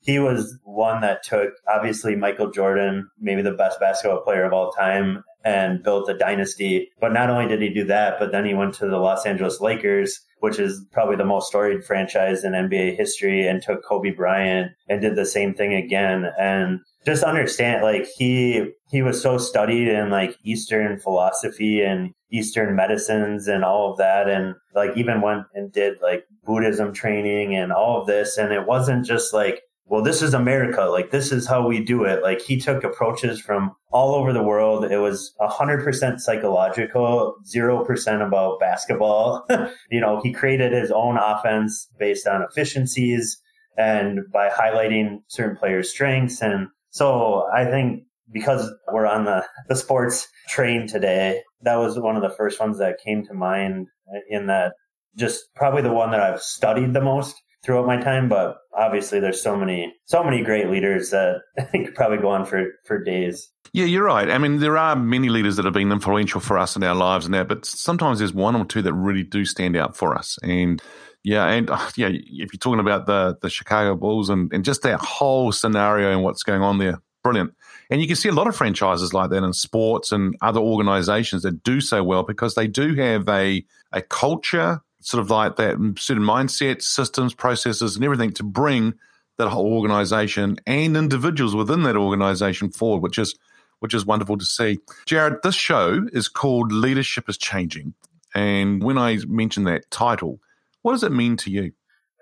he 0.00 0.18
was 0.18 0.58
one 0.64 1.00
that 1.00 1.22
took 1.22 1.50
obviously 1.68 2.14
Michael 2.14 2.50
Jordan, 2.50 3.08
maybe 3.18 3.42
the 3.42 3.52
best 3.52 3.80
basketball 3.80 4.22
player 4.22 4.44
of 4.44 4.52
all 4.52 4.70
time, 4.70 5.24
and 5.44 5.82
built 5.82 6.08
a 6.08 6.16
dynasty. 6.16 6.90
But 7.00 7.12
not 7.12 7.30
only 7.30 7.48
did 7.48 7.62
he 7.62 7.68
do 7.68 7.84
that, 7.84 8.18
but 8.18 8.32
then 8.32 8.44
he 8.44 8.54
went 8.54 8.74
to 8.74 8.86
the 8.86 8.98
Los 8.98 9.26
Angeles 9.26 9.60
Lakers, 9.60 10.20
which 10.40 10.58
is 10.58 10.84
probably 10.92 11.16
the 11.16 11.24
most 11.24 11.48
storied 11.48 11.84
franchise 11.84 12.44
in 12.44 12.52
NBA 12.52 12.96
history, 12.96 13.46
and 13.46 13.62
took 13.62 13.84
Kobe 13.84 14.10
Bryant 14.10 14.72
and 14.88 15.00
did 15.00 15.16
the 15.16 15.26
same 15.26 15.54
thing 15.54 15.74
again. 15.74 16.26
And 16.38 16.80
just 17.04 17.22
understand, 17.22 17.82
like 17.82 18.06
he 18.16 18.70
he 18.90 19.02
was 19.02 19.20
so 19.20 19.38
studied 19.38 19.88
in 19.88 20.10
like 20.10 20.36
Eastern 20.44 20.98
philosophy 20.98 21.80
and 21.80 22.12
Eastern 22.30 22.76
medicines 22.76 23.48
and 23.48 23.64
all 23.64 23.92
of 23.92 23.98
that, 23.98 24.28
and 24.28 24.54
like 24.74 24.96
even 24.96 25.20
went 25.20 25.44
and 25.54 25.72
did 25.72 26.00
like 26.02 26.24
Buddhism 26.44 26.92
training 26.92 27.54
and 27.54 27.72
all 27.72 28.00
of 28.00 28.06
this, 28.06 28.38
and 28.38 28.52
it 28.52 28.66
wasn't 28.66 29.06
just 29.06 29.32
like 29.32 29.62
well, 29.88 30.02
this 30.02 30.20
is 30.20 30.34
America. 30.34 30.82
Like, 30.82 31.10
this 31.10 31.32
is 31.32 31.46
how 31.46 31.66
we 31.66 31.82
do 31.82 32.04
it. 32.04 32.22
Like, 32.22 32.42
he 32.42 32.58
took 32.58 32.84
approaches 32.84 33.40
from 33.40 33.74
all 33.90 34.14
over 34.14 34.32
the 34.32 34.42
world. 34.42 34.84
It 34.84 34.98
was 34.98 35.34
a 35.40 35.48
100% 35.48 36.20
psychological, 36.20 37.36
0% 37.44 38.26
about 38.26 38.60
basketball. 38.60 39.46
you 39.90 40.00
know, 40.00 40.20
he 40.22 40.32
created 40.32 40.72
his 40.72 40.90
own 40.90 41.16
offense 41.16 41.88
based 41.98 42.26
on 42.26 42.42
efficiencies 42.42 43.40
and 43.78 44.20
by 44.30 44.50
highlighting 44.50 45.20
certain 45.28 45.56
players' 45.56 45.90
strengths. 45.90 46.42
And 46.42 46.68
so 46.90 47.48
I 47.54 47.64
think 47.64 48.02
because 48.32 48.70
we're 48.92 49.06
on 49.06 49.24
the, 49.24 49.44
the 49.68 49.76
sports 49.76 50.28
train 50.48 50.86
today, 50.86 51.42
that 51.62 51.76
was 51.76 51.98
one 51.98 52.16
of 52.16 52.22
the 52.22 52.34
first 52.36 52.60
ones 52.60 52.78
that 52.78 52.98
came 53.04 53.24
to 53.26 53.34
mind 53.34 53.88
in 54.28 54.46
that 54.46 54.72
just 55.16 55.52
probably 55.54 55.82
the 55.82 55.92
one 55.92 56.10
that 56.12 56.20
I've 56.20 56.42
studied 56.42 56.92
the 56.94 57.00
most 57.00 57.34
throughout 57.64 57.86
my 57.86 57.96
time, 57.96 58.28
but 58.28 58.58
obviously 58.76 59.20
there's 59.20 59.42
so 59.42 59.56
many 59.56 59.92
so 60.04 60.22
many 60.22 60.42
great 60.42 60.70
leaders 60.70 61.10
that 61.10 61.40
I 61.58 61.62
think 61.62 61.86
could 61.86 61.94
probably 61.94 62.18
go 62.18 62.28
on 62.28 62.46
for 62.46 62.66
for 62.84 63.02
days. 63.02 63.50
Yeah, 63.72 63.84
you're 63.84 64.04
right. 64.04 64.30
I 64.30 64.38
mean, 64.38 64.60
there 64.60 64.78
are 64.78 64.96
many 64.96 65.28
leaders 65.28 65.56
that 65.56 65.66
have 65.66 65.74
been 65.74 65.92
influential 65.92 66.40
for 66.40 66.56
us 66.56 66.74
in 66.74 66.82
our 66.82 66.94
lives 66.94 67.28
that, 67.28 67.48
but 67.48 67.66
sometimes 67.66 68.18
there's 68.18 68.32
one 68.32 68.56
or 68.56 68.64
two 68.64 68.80
that 68.80 68.94
really 68.94 69.24
do 69.24 69.44
stand 69.44 69.76
out 69.76 69.94
for 69.94 70.16
us. 70.16 70.38
And 70.42 70.80
yeah, 71.22 71.46
and 71.48 71.68
uh, 71.68 71.90
yeah, 71.96 72.08
if 72.08 72.52
you're 72.52 72.58
talking 72.58 72.80
about 72.80 73.06
the 73.06 73.36
the 73.42 73.50
Chicago 73.50 73.94
Bulls 73.94 74.30
and, 74.30 74.50
and 74.52 74.64
just 74.64 74.82
that 74.82 75.00
whole 75.00 75.52
scenario 75.52 76.12
and 76.12 76.22
what's 76.22 76.42
going 76.42 76.62
on 76.62 76.78
there, 76.78 77.00
brilliant. 77.22 77.52
And 77.90 78.00
you 78.00 78.06
can 78.06 78.16
see 78.16 78.28
a 78.28 78.32
lot 78.32 78.46
of 78.46 78.56
franchises 78.56 79.14
like 79.14 79.30
that 79.30 79.42
in 79.42 79.52
sports 79.52 80.12
and 80.12 80.36
other 80.42 80.60
organizations 80.60 81.42
that 81.42 81.62
do 81.62 81.80
so 81.80 82.04
well 82.04 82.22
because 82.22 82.54
they 82.54 82.66
do 82.66 82.94
have 82.94 83.28
a 83.28 83.64
a 83.92 84.02
culture 84.02 84.82
sort 85.00 85.22
of 85.22 85.30
like 85.30 85.56
that 85.56 85.76
mm, 85.76 85.98
certain 85.98 86.22
mindset, 86.22 86.82
systems, 86.82 87.34
processes, 87.34 87.96
and 87.96 88.04
everything 88.04 88.32
to 88.32 88.42
bring 88.42 88.94
that 89.38 89.48
whole 89.48 89.72
organization 89.72 90.56
and 90.66 90.96
individuals 90.96 91.54
within 91.54 91.84
that 91.84 91.96
organization 91.96 92.70
forward, 92.70 93.02
which 93.02 93.18
is 93.18 93.36
which 93.80 93.94
is 93.94 94.04
wonderful 94.04 94.36
to 94.36 94.44
see. 94.44 94.78
Jared, 95.06 95.34
this 95.42 95.54
show 95.54 96.04
is 96.12 96.28
called 96.28 96.72
Leadership 96.72 97.28
is 97.28 97.38
Changing. 97.38 97.94
And 98.34 98.82
when 98.82 98.98
I 98.98 99.18
mention 99.28 99.64
that 99.64 99.88
title, 99.90 100.40
what 100.82 100.92
does 100.92 101.04
it 101.04 101.12
mean 101.12 101.36
to 101.38 101.50
you? 101.50 101.72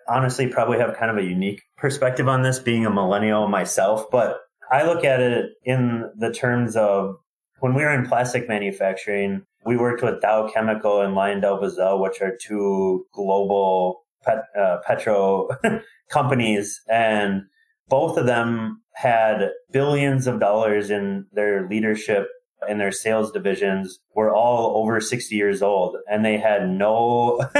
Honestly, 0.06 0.48
probably 0.48 0.78
have 0.78 0.96
kind 0.96 1.10
of 1.10 1.16
a 1.16 1.22
unique 1.22 1.62
perspective 1.76 2.28
on 2.28 2.42
this 2.42 2.58
being 2.58 2.84
a 2.84 2.90
millennial 2.90 3.48
myself, 3.48 4.10
but 4.10 4.45
I 4.70 4.84
look 4.84 5.04
at 5.04 5.20
it 5.20 5.52
in 5.64 6.10
the 6.16 6.32
terms 6.32 6.76
of 6.76 7.16
when 7.60 7.74
we 7.74 7.82
were 7.82 7.94
in 7.94 8.06
plastic 8.06 8.48
manufacturing, 8.48 9.42
we 9.64 9.76
worked 9.76 10.02
with 10.02 10.20
Dow 10.20 10.48
Chemical 10.48 11.00
and 11.00 11.14
LyondellBasell, 11.14 12.00
which 12.00 12.20
are 12.20 12.36
two 12.40 13.06
global 13.12 14.04
pet, 14.24 14.44
uh, 14.58 14.78
petro 14.86 15.48
companies, 16.10 16.80
and 16.88 17.42
both 17.88 18.16
of 18.16 18.26
them 18.26 18.82
had 18.94 19.50
billions 19.72 20.26
of 20.26 20.40
dollars 20.40 20.90
in 20.90 21.26
their 21.32 21.68
leadership 21.68 22.28
in 22.68 22.78
their 22.78 22.92
sales 22.92 23.32
divisions 23.32 23.98
were 24.14 24.34
all 24.34 24.76
over 24.82 25.00
60 25.00 25.34
years 25.34 25.62
old 25.62 25.96
and 26.10 26.24
they 26.24 26.38
had 26.38 26.68
no 26.68 27.40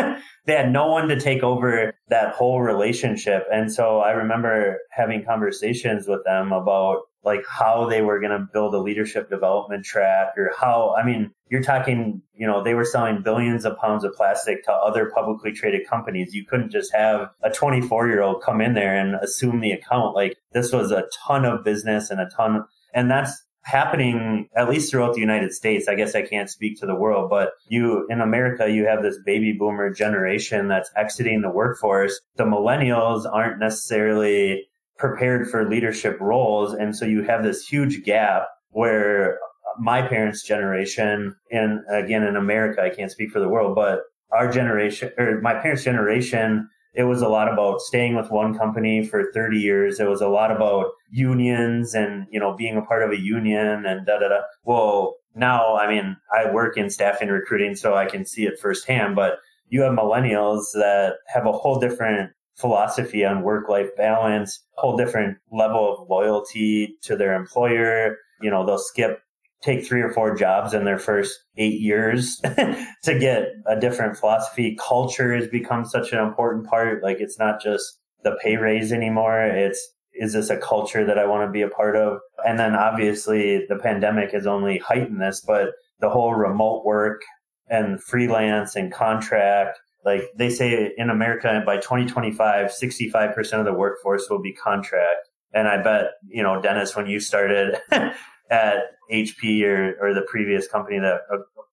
they 0.47 0.53
had 0.53 0.73
no 0.73 0.87
one 0.87 1.09
to 1.09 1.19
take 1.19 1.42
over 1.42 1.95
that 2.09 2.35
whole 2.35 2.61
relationship. 2.61 3.47
And 3.53 3.73
so 3.73 4.01
i 4.01 4.11
remember 4.11 4.79
having 4.90 5.25
conversations 5.25 6.07
with 6.07 6.25
them 6.25 6.53
about 6.53 7.03
like 7.25 7.45
how 7.49 7.88
they 7.88 8.03
were 8.03 8.21
going 8.21 8.38
to 8.38 8.47
build 8.53 8.75
a 8.75 8.79
leadership 8.79 9.29
development 9.29 9.85
track 9.85 10.29
or 10.37 10.53
how 10.57 10.95
i 10.97 11.05
mean 11.05 11.33
you're 11.49 11.62
talking 11.62 12.23
you 12.35 12.47
know 12.47 12.62
they 12.62 12.75
were 12.75 12.85
selling 12.85 13.23
billions 13.23 13.64
of 13.64 13.77
pounds 13.79 14.05
of 14.05 14.14
plastic 14.14 14.64
to 14.64 14.73
other 14.73 15.11
publicly 15.14 15.53
traded 15.53 15.87
companies. 15.87 16.35
You 16.35 16.45
couldn't 16.45 16.71
just 16.71 16.92
have 16.92 17.31
a 17.42 17.51
24 17.51 18.09
year 18.09 18.23
old 18.23 18.42
come 18.42 18.61
in 18.61 18.75
there 18.75 18.97
and 18.97 19.14
assume 19.16 19.61
the 19.61 19.73
account. 19.73 20.14
Like 20.14 20.37
this 20.53 20.73
was 20.73 20.90
a 20.90 21.05
ton 21.27 21.45
of 21.45 21.64
business 21.64 22.11
and 22.11 22.21
a 22.21 22.29
ton 22.37 22.64
and 22.95 23.11
that's 23.11 23.45
happening 23.66 24.48
at 24.57 24.68
least 24.68 24.90
throughout 24.90 25.14
the 25.14 25.20
United 25.20 25.52
States. 25.52 25.88
I 25.88 25.96
guess 25.96 26.14
I 26.14 26.22
can't 26.22 26.48
speak 26.48 26.79
to 26.81 26.87
the 26.87 26.94
world, 26.94 27.29
but 27.29 27.50
you 27.68 28.07
in 28.09 28.20
America, 28.20 28.70
you 28.70 28.87
have 28.87 29.02
this 29.02 29.18
baby 29.26 29.52
boomer 29.52 29.90
generation 29.92 30.68
that's 30.68 30.90
exiting 30.96 31.42
the 31.42 31.50
workforce. 31.50 32.20
The 32.37 32.44
millennials 32.44 33.26
aren't 33.31 33.59
necessarily 33.59 34.68
prepared 34.98 35.50
for 35.50 35.68
leadership 35.68 36.16
roles. 36.20 36.74
And 36.74 36.96
so 36.96 37.05
you 37.05 37.22
have 37.24 37.42
this 37.42 37.66
huge 37.66 38.05
gap 38.05 38.46
where 38.70 39.38
my 39.79 40.00
parents' 40.00 40.44
generation, 40.44 41.35
and 41.50 41.81
again, 41.90 42.22
in 42.22 42.37
America, 42.37 42.83
I 42.83 42.90
can't 42.90 43.11
speak 43.11 43.31
for 43.31 43.40
the 43.40 43.48
world, 43.48 43.74
but 43.74 44.02
our 44.31 44.50
generation 44.50 45.11
or 45.18 45.40
my 45.40 45.55
parents' 45.55 45.83
generation, 45.83 46.68
it 46.96 47.04
was 47.04 47.20
a 47.20 47.28
lot 47.28 47.52
about 47.52 47.82
staying 47.82 48.16
with 48.16 48.30
one 48.30 48.56
company 48.56 49.04
for 49.04 49.30
30 49.32 49.59
years. 49.59 50.00
It 50.00 50.09
was 50.09 50.22
a 50.22 50.28
lot 50.28 50.50
about 50.50 50.92
unions 51.11 51.94
and, 51.94 52.26
you 52.30 52.40
know, 52.40 52.56
being 52.56 52.78
a 52.78 52.82
part 52.82 53.02
of 53.02 53.11
a 53.11 53.20
union 53.20 53.85
and 53.85 54.06
da 54.06 54.18
da 54.18 54.28
da. 54.28 54.40
Well, 54.64 55.16
now, 55.35 55.76
I 55.76 55.88
mean, 55.88 56.16
I 56.35 56.50
work 56.50 56.78
in 56.78 56.88
staffing 56.88 57.28
recruiting, 57.28 57.76
so 57.76 57.94
I 57.94 58.06
can 58.06 58.24
see 58.24 58.46
it 58.46 58.59
firsthand, 58.59 59.14
but 59.14 59.38
you 59.68 59.82
have 59.82 59.92
millennials 59.92 60.72
that 60.72 61.16
have 61.26 61.44
a 61.44 61.52
whole 61.52 61.78
different 61.78 62.32
philosophy 62.54 63.26
on 63.26 63.42
work 63.42 63.68
life 63.68 63.94
balance, 63.98 64.64
whole 64.76 64.96
different 64.96 65.37
level 65.52 65.92
of 65.92 66.09
loyalty 66.09 66.96
to 67.02 67.14
their 67.14 67.35
employer. 67.35 68.16
You 68.40 68.50
know, 68.50 68.64
they'll 68.64 68.78
skip 68.78 69.20
take 69.62 69.85
three 69.85 70.01
or 70.01 70.12
four 70.12 70.35
jobs 70.35 70.75
in 70.75 70.85
their 70.85 70.99
first 70.99 71.38
eight 71.57 71.81
years 71.81 72.37
to 73.03 73.19
get 73.19 73.49
a 73.66 73.79
different 73.79 74.16
philosophy. 74.16 74.77
Culture 74.81 75.35
has 75.35 75.49
become 75.49 75.85
such 75.85 76.12
an 76.12 76.19
important 76.19 76.66
part. 76.66 77.03
Like 77.03 77.19
it's 77.21 77.38
not 77.38 77.61
just 77.62 77.99
the 78.23 78.37
pay 78.42 78.57
raise 78.57 78.92
anymore. 78.92 79.40
It's 79.42 79.92
is 80.12 80.33
this 80.33 80.49
a 80.49 80.57
culture 80.57 81.05
that 81.05 81.19
I 81.19 81.27
want 81.27 81.47
to 81.47 81.53
be 81.53 81.61
a 81.61 81.69
part 81.69 81.95
of? 81.95 82.19
And 82.47 82.59
then 82.59 82.75
obviously 82.75 83.66
the 83.69 83.77
pandemic 83.77 84.33
has 84.33 84.47
only 84.47 84.79
heightened 84.79 85.21
this, 85.21 85.42
but 85.47 85.71
the 86.01 86.09
whole 86.09 86.35
remote 86.35 86.87
work 86.87 87.23
and 87.69 88.03
freelance 88.03 88.77
and 88.77 88.92
contract 88.92 89.79
like 90.07 90.23
they 90.37 90.49
say 90.49 90.92
in 90.97 91.11
America 91.11 91.61
by 91.66 91.77
2025, 91.79 92.71
65% 92.71 93.59
of 93.59 93.64
the 93.64 93.75
workforce 93.75 94.29
will 94.31 94.40
be 94.40 94.53
contract. 94.53 95.29
And 95.53 95.66
I 95.66 95.83
bet, 95.83 96.12
you 96.29 96.45
know, 96.45 96.62
Dennis, 96.62 96.95
when 96.95 97.07
you 97.07 97.19
started 97.19 97.77
at 98.50 98.76
HP 99.11 99.62
or, 99.64 99.96
or 100.00 100.14
the 100.14 100.22
previous 100.28 100.68
company 100.68 100.98
that 100.98 101.20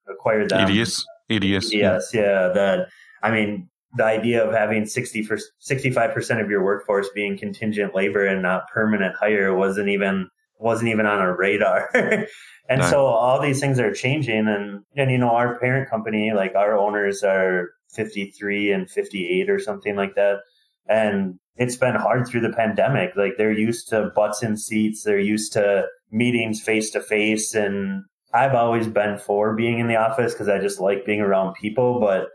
acquired 0.09 0.49
them. 0.49 0.69
EDS. 0.69 1.05
EDS. 1.29 1.73
Yes. 1.73 2.11
Yeah. 2.13 2.49
That, 2.53 2.87
I 3.21 3.31
mean, 3.31 3.69
the 3.95 4.03
idea 4.03 4.43
of 4.43 4.53
having 4.53 4.85
60 4.85 5.23
for 5.23 5.37
65% 5.61 6.43
of 6.43 6.49
your 6.49 6.63
workforce 6.63 7.09
being 7.13 7.37
contingent 7.37 7.93
labor 7.93 8.25
and 8.25 8.41
not 8.41 8.67
permanent 8.73 9.15
hire 9.15 9.55
wasn't 9.55 9.89
even, 9.89 10.29
wasn't 10.59 10.89
even 10.89 11.05
on 11.05 11.19
our 11.19 11.35
radar. 11.35 11.89
and 11.93 12.81
no. 12.81 12.89
so 12.89 13.05
all 13.05 13.41
these 13.41 13.59
things 13.59 13.79
are 13.79 13.93
changing 13.93 14.47
and, 14.47 14.83
and, 14.95 15.11
you 15.11 15.17
know, 15.17 15.31
our 15.31 15.59
parent 15.59 15.89
company, 15.89 16.31
like 16.33 16.55
our 16.55 16.77
owners 16.77 17.23
are 17.23 17.69
53 17.93 18.71
and 18.71 18.89
58 18.89 19.49
or 19.49 19.59
something 19.59 19.95
like 19.95 20.15
that. 20.15 20.39
And 20.87 21.39
it's 21.55 21.75
been 21.75 21.95
hard 21.95 22.27
through 22.27 22.41
the 22.41 22.53
pandemic. 22.53 23.15
Like 23.15 23.33
they're 23.37 23.51
used 23.51 23.89
to 23.89 24.11
butts 24.15 24.43
in 24.43 24.57
seats. 24.57 25.03
They're 25.03 25.19
used 25.19 25.53
to 25.53 25.85
meetings 26.11 26.61
face 26.61 26.89
to 26.91 27.01
face. 27.01 27.53
And 27.53 28.03
I've 28.33 28.55
always 28.55 28.87
been 28.87 29.17
for 29.19 29.55
being 29.55 29.79
in 29.79 29.87
the 29.87 29.97
office 29.97 30.33
because 30.33 30.49
I 30.49 30.59
just 30.59 30.79
like 30.79 31.05
being 31.05 31.21
around 31.21 31.53
people. 31.53 31.99
But 31.99 32.29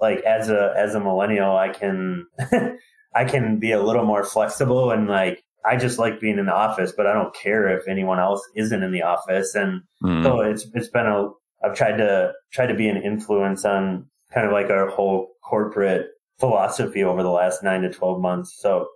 like 0.00 0.20
as 0.24 0.50
a, 0.50 0.74
as 0.76 0.94
a 0.94 1.00
millennial, 1.00 1.56
I 1.56 1.68
can, 1.68 2.26
I 3.14 3.24
can 3.24 3.58
be 3.58 3.72
a 3.72 3.82
little 3.82 4.04
more 4.04 4.24
flexible 4.24 4.90
and 4.90 5.08
like, 5.08 5.42
I 5.64 5.76
just 5.76 5.98
like 5.98 6.20
being 6.20 6.38
in 6.38 6.44
the 6.44 6.54
office, 6.54 6.92
but 6.94 7.06
I 7.06 7.14
don't 7.14 7.34
care 7.34 7.68
if 7.74 7.88
anyone 7.88 8.18
else 8.18 8.42
isn't 8.54 8.82
in 8.82 8.92
the 8.92 9.02
office. 9.02 9.54
And 9.54 9.80
mm. 10.02 10.22
so 10.22 10.40
it's, 10.40 10.66
it's 10.74 10.88
been 10.88 11.06
a, 11.06 11.28
I've 11.64 11.74
tried 11.74 11.96
to 11.96 12.32
try 12.52 12.66
to 12.66 12.74
be 12.74 12.88
an 12.88 12.98
influence 12.98 13.64
on 13.64 14.06
kind 14.34 14.46
of 14.46 14.52
like 14.52 14.68
our 14.68 14.88
whole 14.88 15.28
corporate 15.42 16.08
philosophy 16.38 17.04
over 17.04 17.22
the 17.22 17.30
last 17.30 17.62
nine 17.62 17.82
to 17.82 17.90
12 17.90 18.20
months. 18.20 18.54
So 18.58 18.88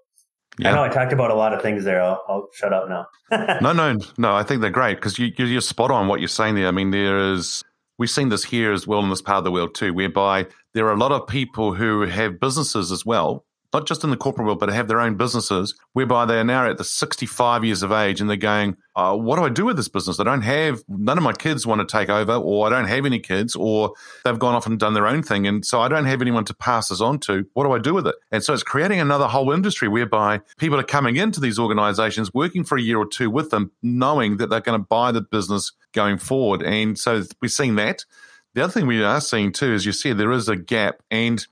yeah. 0.58 0.72
I 0.72 0.74
know 0.74 0.82
I 0.82 0.88
talked 0.88 1.12
about 1.12 1.30
a 1.30 1.34
lot 1.34 1.52
of 1.52 1.62
things 1.62 1.84
there. 1.84 2.02
I'll, 2.02 2.22
I'll 2.28 2.48
shut 2.52 2.72
up 2.72 2.88
now. 2.88 3.06
no, 3.60 3.72
no, 3.72 3.96
no. 4.16 4.34
I 4.34 4.42
think 4.42 4.60
they're 4.60 4.70
great 4.70 4.96
because 4.96 5.18
you, 5.18 5.32
you're 5.36 5.60
spot 5.60 5.90
on 5.90 6.08
what 6.08 6.20
you're 6.20 6.28
saying 6.28 6.56
there. 6.56 6.66
I 6.66 6.72
mean, 6.72 6.90
there 6.90 7.32
is, 7.32 7.62
we've 7.98 8.10
seen 8.10 8.28
this 8.28 8.44
here 8.44 8.72
as 8.72 8.86
well 8.86 9.00
in 9.00 9.10
this 9.10 9.22
part 9.22 9.38
of 9.38 9.44
the 9.44 9.52
world 9.52 9.74
too, 9.74 9.94
whereby 9.94 10.46
there 10.74 10.86
are 10.86 10.92
a 10.92 10.98
lot 10.98 11.12
of 11.12 11.26
people 11.26 11.74
who 11.74 12.02
have 12.02 12.40
businesses 12.40 12.90
as 12.90 13.06
well 13.06 13.44
not 13.72 13.86
just 13.86 14.02
in 14.04 14.10
the 14.10 14.16
corporate 14.16 14.46
world, 14.46 14.58
but 14.58 14.70
have 14.70 14.88
their 14.88 15.00
own 15.00 15.16
businesses, 15.16 15.74
whereby 15.92 16.24
they 16.24 16.38
are 16.38 16.44
now 16.44 16.68
at 16.68 16.78
the 16.78 16.84
65 16.84 17.64
years 17.64 17.82
of 17.82 17.92
age 17.92 18.20
and 18.20 18.28
they're 18.28 18.36
going, 18.36 18.76
uh, 18.96 19.14
what 19.14 19.36
do 19.36 19.44
I 19.44 19.48
do 19.48 19.64
with 19.64 19.76
this 19.76 19.88
business? 19.88 20.18
I 20.18 20.24
don't 20.24 20.42
have, 20.42 20.82
none 20.88 21.18
of 21.18 21.24
my 21.24 21.32
kids 21.32 21.66
want 21.66 21.86
to 21.86 21.86
take 21.86 22.08
over, 22.08 22.34
or 22.34 22.66
I 22.66 22.70
don't 22.70 22.88
have 22.88 23.04
any 23.04 23.20
kids, 23.20 23.54
or 23.54 23.92
they've 24.24 24.38
gone 24.38 24.54
off 24.54 24.66
and 24.66 24.78
done 24.78 24.94
their 24.94 25.06
own 25.06 25.22
thing. 25.22 25.46
And 25.46 25.64
so 25.64 25.80
I 25.80 25.88
don't 25.88 26.06
have 26.06 26.22
anyone 26.22 26.44
to 26.46 26.54
pass 26.54 26.88
this 26.88 27.00
on 27.00 27.18
to. 27.20 27.46
What 27.52 27.64
do 27.64 27.72
I 27.72 27.78
do 27.78 27.94
with 27.94 28.06
it? 28.06 28.16
And 28.32 28.42
so 28.42 28.54
it's 28.54 28.62
creating 28.62 29.00
another 29.00 29.28
whole 29.28 29.52
industry 29.52 29.88
whereby 29.88 30.40
people 30.58 30.80
are 30.80 30.84
coming 30.84 31.16
into 31.16 31.40
these 31.40 31.58
organizations, 31.58 32.32
working 32.32 32.64
for 32.64 32.78
a 32.78 32.82
year 32.82 32.98
or 32.98 33.06
two 33.06 33.30
with 33.30 33.50
them, 33.50 33.70
knowing 33.82 34.38
that 34.38 34.48
they're 34.48 34.60
going 34.60 34.80
to 34.80 34.86
buy 34.86 35.12
the 35.12 35.20
business 35.20 35.72
going 35.92 36.18
forward. 36.18 36.62
And 36.62 36.98
so 36.98 37.22
we're 37.42 37.48
seeing 37.48 37.76
that. 37.76 38.04
The 38.54 38.64
other 38.64 38.72
thing 38.72 38.86
we 38.86 39.04
are 39.04 39.20
seeing 39.20 39.52
too, 39.52 39.72
as 39.72 39.84
you 39.86 39.92
said, 39.92 40.18
there 40.18 40.32
is 40.32 40.48
a 40.48 40.56
gap. 40.56 41.02
And 41.10 41.46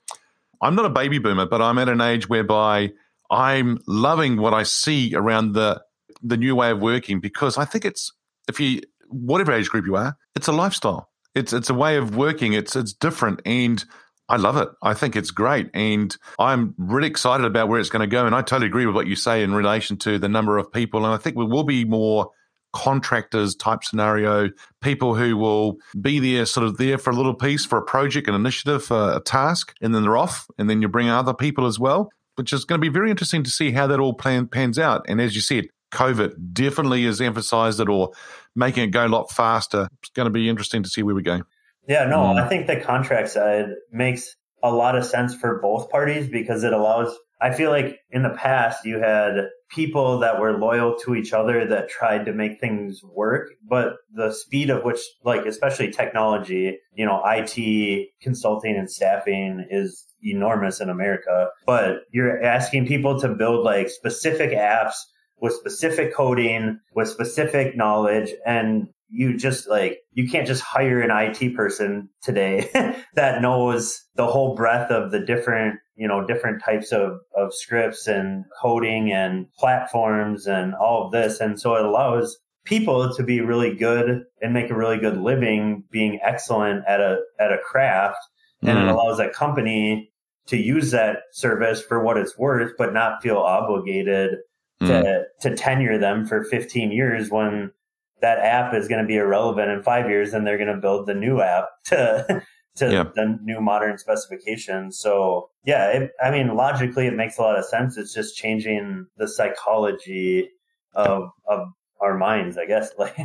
I'm 0.63 0.75
not 0.75 0.85
a 0.87 0.91
baby 0.91 1.19
boomer, 1.19 1.47
but 1.47 1.63
I'm 1.63 1.79
at 1.79 1.89
an 1.89 2.01
age 2.01 2.29
whereby 2.29 2.93
I'm 3.31 3.79
loving 3.87 4.41
what 4.41 4.55
I 4.55 4.63
see 4.63 5.15
around 5.15 5.53
the 5.53 5.83
the 6.23 6.37
new 6.37 6.57
way 6.57 6.71
of 6.71 6.81
working 6.81 7.21
because 7.21 7.59
I 7.59 7.65
think 7.65 7.85
it's 7.85 8.13
if 8.49 8.61
you 8.61 8.81
whatever 9.09 9.53
age 9.53 9.69
group 9.69 9.87
you 9.87 9.97
are, 9.97 10.17
it's 10.35 10.49
a 10.49 10.53
lifestyle. 10.53 11.09
It's 11.35 11.53
it's 11.53 11.71
a 11.71 11.75
way 11.75 11.97
of 11.97 12.17
working. 12.17 12.53
It's 12.53 12.77
it's 12.77 12.93
different 12.93 13.41
and 13.45 13.85
I 14.29 14.37
love 14.37 14.57
it. 14.57 14.69
I 14.83 14.95
think 14.95 15.15
it's 15.15 15.31
great. 15.31 15.71
And 15.73 16.17
I'm 16.39 16.75
really 16.79 17.07
excited 17.07 17.47
about 17.47 17.69
where 17.69 17.79
it's 17.79 17.91
going 17.91 18.01
to 18.01 18.13
go. 18.13 18.27
And 18.27 18.35
I 18.35 18.43
totally 18.43 18.67
agree 18.67 18.87
with 18.87 18.97
what 18.97 19.07
you 19.07 19.15
say 19.15 19.43
in 19.43 19.55
relation 19.55 19.99
to 19.99 20.19
the 20.19 20.29
number 20.29 20.59
of 20.59 20.73
people. 20.73 21.05
And 21.05 21.15
I 21.15 21.17
think 21.17 21.37
we 21.37 21.45
will 21.45 21.63
be 21.63 21.85
more 21.85 22.31
contractors 22.77 23.55
type 23.55 23.83
scenario, 23.83 24.51
people 24.83 25.15
who 25.15 25.37
will 25.37 25.79
be 25.99 26.19
there, 26.19 26.45
sort 26.45 26.67
of 26.67 26.77
there 26.77 26.99
for 26.99 27.11
a 27.11 27.15
little 27.15 27.35
piece, 27.35 27.65
for 27.65 27.79
a 27.79 27.83
project, 27.83 28.29
an 28.29 28.35
initiative, 28.35 28.91
a 28.91 29.21
task, 29.25 29.75
and 29.81 29.95
then 29.95 30.03
they're 30.03 30.17
off. 30.17 30.47
And 30.59 30.69
then 30.69 30.83
you 30.83 30.89
bring 30.89 31.09
other 31.09 31.35
people 31.35 31.67
as 31.67 31.79
well, 31.79 32.11
which 32.35 32.53
is 32.53 32.65
going 32.65 32.81
to 32.81 32.85
be 32.85 32.93
very 32.93 33.11
interesting 33.11 33.43
to 33.45 33.51
see 33.51 33.71
how 33.71 33.87
that 33.87 33.99
all 33.99 34.15
plan, 34.15 34.47
pans 34.47 34.79
out. 34.79 35.07
And 35.09 35.21
as 35.21 35.35
you 35.35 35.41
said, 35.41 35.69
COVID 35.93 36.53
definitely 36.53 37.05
has 37.05 37.21
emphasized 37.21 37.81
it 37.81 37.89
or 37.89 38.13
making 38.55 38.85
it 38.85 38.91
go 38.91 39.07
a 39.07 39.09
lot 39.09 39.31
faster. 39.31 39.89
It's 40.03 40.11
going 40.11 40.27
to 40.27 40.31
be 40.31 40.49
interesting 40.49 40.83
to 40.83 40.89
see 40.89 41.03
where 41.03 41.15
we 41.15 41.23
go. 41.23 41.43
Yeah, 41.89 42.05
no, 42.05 42.19
mm. 42.19 42.43
I 42.43 42.49
think 42.49 42.67
the 42.67 42.81
contract 42.81 43.31
side 43.31 43.69
makes 43.91 44.37
a 44.63 44.71
lot 44.71 44.97
of 44.97 45.05
sense 45.05 45.35
for 45.35 45.61
both 45.61 45.89
parties 45.91 46.29
because 46.29 46.65
it 46.65 46.73
allows 46.73 47.17
I 47.41 47.53
feel 47.55 47.71
like 47.71 47.99
in 48.11 48.23
the 48.23 48.31
past 48.31 48.85
you 48.85 48.99
had 48.99 49.49
people 49.69 50.21
that 50.21 50.41
were 50.41 50.59
loyal 50.59 50.97
to 51.05 51.15
each 51.15 51.33
other 51.33 51.67
that 51.67 51.89
tried 51.89 52.25
to 52.25 52.33
make 52.33 52.61
things 52.61 53.01
work, 53.05 53.51
but 53.69 53.97
the 54.15 54.33
speed 54.33 54.71
of 54.71 54.85
which, 54.85 55.01
like, 55.25 55.45
especially 55.45 55.91
technology, 55.91 56.79
you 56.95 57.05
know, 57.05 57.23
IT 57.25 58.09
consulting 58.23 58.77
and 58.77 58.91
staffing 58.91 59.67
is 59.71 60.07
enormous 60.23 60.81
in 60.81 60.89
America, 60.89 61.49
but 61.67 62.03
you're 62.11 62.43
asking 62.43 62.87
people 62.87 63.21
to 63.21 63.29
build 63.29 63.65
like 63.65 63.91
specific 63.91 64.51
apps 64.51 64.95
with 65.41 65.53
specific 65.53 66.15
coding, 66.15 66.81
with 66.95 67.09
specific 67.09 67.77
knowledge. 67.77 68.33
And 68.47 68.89
you 69.09 69.37
just 69.37 69.69
like 69.69 69.99
you 70.13 70.29
can't 70.29 70.47
just 70.47 70.63
hire 70.63 71.01
an 71.01 71.11
IT 71.11 71.55
person 71.55 72.09
today 72.23 72.69
that 73.15 73.41
knows 73.41 74.03
the 74.17 74.27
whole 74.27 74.55
breadth 74.55 74.91
of 74.91 75.11
the 75.11 75.21
different 75.21 75.79
you 75.95 76.09
know 76.09 76.27
different 76.27 76.63
types 76.63 76.93
of 76.93 77.19
of 77.37 77.55
scripts 77.55 78.07
and 78.07 78.45
coding 78.61 79.13
and 79.13 79.47
platforms 79.59 80.47
and 80.47 80.75
all 80.75 81.07
of 81.07 81.13
this 81.13 81.41
and 81.41 81.61
so 81.61 81.75
it 81.77 81.85
allows 81.85 82.39
people 82.65 83.15
to 83.15 83.23
be 83.23 83.41
really 83.41 83.75
good 83.75 84.25
and 84.43 84.53
make 84.53 84.71
a 84.71 84.77
really 84.77 84.99
good 84.99 85.17
living 85.17 85.85
being 85.91 86.19
excellent 86.23 86.85
at 86.89 87.01
a 87.01 87.19
at 87.39 87.53
a 87.53 87.59
craft 87.59 88.19
and 88.63 88.71
mm. 88.71 88.73
it 88.73 88.77
mm-hmm. 88.77 88.89
allows 88.89 89.21
a 89.21 89.29
company 89.29 90.11
to 90.47 90.57
use 90.57 90.91
that 90.91 91.19
service 91.33 91.81
for 91.81 92.03
what 92.03 92.17
it's 92.17 92.37
worth 92.37 92.73
but 92.77 92.93
not 92.93 93.23
feel 93.23 93.39
obligated 93.39 94.39
mm. 94.83 94.87
to 94.89 95.25
to 95.41 95.57
tenure 95.57 95.99
them 95.99 96.27
for 96.27 96.43
15 96.43 96.91
years 96.91 97.31
when 97.31 97.71
that 98.21 98.39
app 98.39 98.75
is 98.75 98.89
going 98.89 99.03
to 99.03 99.07
be 99.07 99.17
irrelevant 99.17 99.71
in 99.71 99.83
five 99.83 100.09
years 100.09 100.33
and 100.33 100.47
they're 100.47 100.59
going 100.59 100.75
to 100.75 100.81
build 100.81 101.07
the 101.07 101.15
new 101.15 101.41
app 101.41 101.69
to 101.87 102.43
to 102.77 102.93
yeah. 102.93 103.05
the 103.15 103.39
new 103.43 103.61
modern 103.61 103.99
specifications. 103.99 104.99
So 104.99 105.51
yeah 105.65 105.89
it, 105.89 106.11
i 106.23 106.31
mean 106.31 106.55
logically 106.55 107.07
it 107.07 107.15
makes 107.15 107.39
a 107.39 107.43
lot 107.43 107.59
of 107.59 107.65
sense. 107.65 107.97
It's 107.97 108.15
just 108.15 108.37
changing 108.37 109.07
the 109.17 109.29
psychology 109.29 110.51
of 110.95 111.31
of 111.49 111.69
our 112.01 112.17
minds 112.17 112.59
i 112.59 112.67
guess. 112.67 112.91
Like 112.99 113.17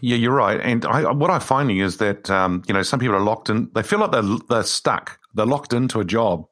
yeah 0.00 0.16
you're 0.16 0.34
right. 0.34 0.60
And 0.60 0.84
I, 0.84 1.10
what 1.12 1.30
i'm 1.30 1.40
finding 1.40 1.78
is 1.78 1.98
that 1.98 2.30
um, 2.30 2.62
you 2.66 2.74
know 2.74 2.82
some 2.82 3.00
people 3.00 3.16
are 3.16 3.20
locked 3.20 3.50
in 3.50 3.70
they 3.74 3.82
feel 3.82 3.98
like 3.98 4.12
they're, 4.12 4.38
they're 4.48 4.62
stuck. 4.62 5.18
They're 5.34 5.46
locked 5.46 5.72
into 5.72 6.00
a 6.00 6.04
job. 6.04 6.46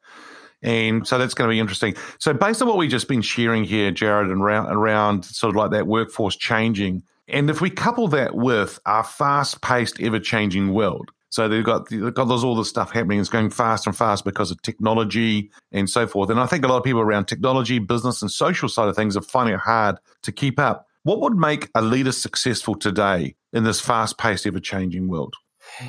And 0.62 1.07
so 1.07 1.18
that's 1.18 1.35
going 1.35 1.49
to 1.49 1.53
be 1.53 1.61
interesting. 1.61 1.94
So, 2.18 2.33
based 2.33 2.61
on 2.61 2.68
what 2.68 2.77
we've 2.77 2.90
just 2.90 3.07
been 3.07 3.23
sharing 3.23 3.62
here, 3.62 3.92
Jared, 3.92 4.29
and 4.29 4.42
around, 4.42 4.66
around 4.73 5.25
sort 5.25 5.51
of 5.51 5.57
like 5.57 5.71
that 5.71 5.87
workforce 5.87 6.37
changing, 6.37 7.05
And 7.29 7.51
if 7.51 7.61
we 7.61 7.71
couple 7.71 8.09
that 8.09 8.35
with 8.35 8.79
our 8.87 9.05
fast 9.05 9.61
paced, 9.61 10.01
ever 10.01 10.19
changing 10.19 10.73
world, 10.73 11.11
so 11.31 11.47
they've 11.47 11.64
got, 11.64 11.91
they've 11.91 12.14
got 12.14 12.25
there's 12.25 12.45
all 12.45 12.57
this 12.57 12.71
stuff 12.71 12.91
happening. 12.91 13.21
It's 13.21 13.29
going 13.29 13.51
fast 13.51 13.87
and 13.87 13.95
fast 13.95 14.25
because 14.25 14.51
of 14.51 14.62
technology 14.62 15.51
and 15.73 15.88
so 15.88 16.07
forth. 16.07 16.31
And 16.31 16.41
I 16.41 16.47
think 16.47 16.64
a 16.64 16.69
lot 16.69 16.79
of 16.79 16.85
people 16.85 17.03
around 17.03 17.27
technology, 17.27 17.79
business, 17.79 18.23
and 18.23 18.31
social 18.31 18.69
side 18.69 18.88
of 18.88 18.97
things 18.97 19.17
are 19.17 19.23
finding 19.23 19.55
it 19.55 19.61
hard 19.61 19.97
to 20.23 20.33
keep 20.33 20.59
up. 20.59 20.87
What 21.03 21.21
would 21.21 21.37
make 21.37 21.71
a 21.75 21.83
leader 21.83 22.12
successful 22.12 22.75
today 22.75 23.35
in 23.53 23.64
this 23.64 23.81
fast 23.81 24.19
paced, 24.19 24.47
ever 24.47 24.61
changing 24.61 25.09
world? 25.09 25.35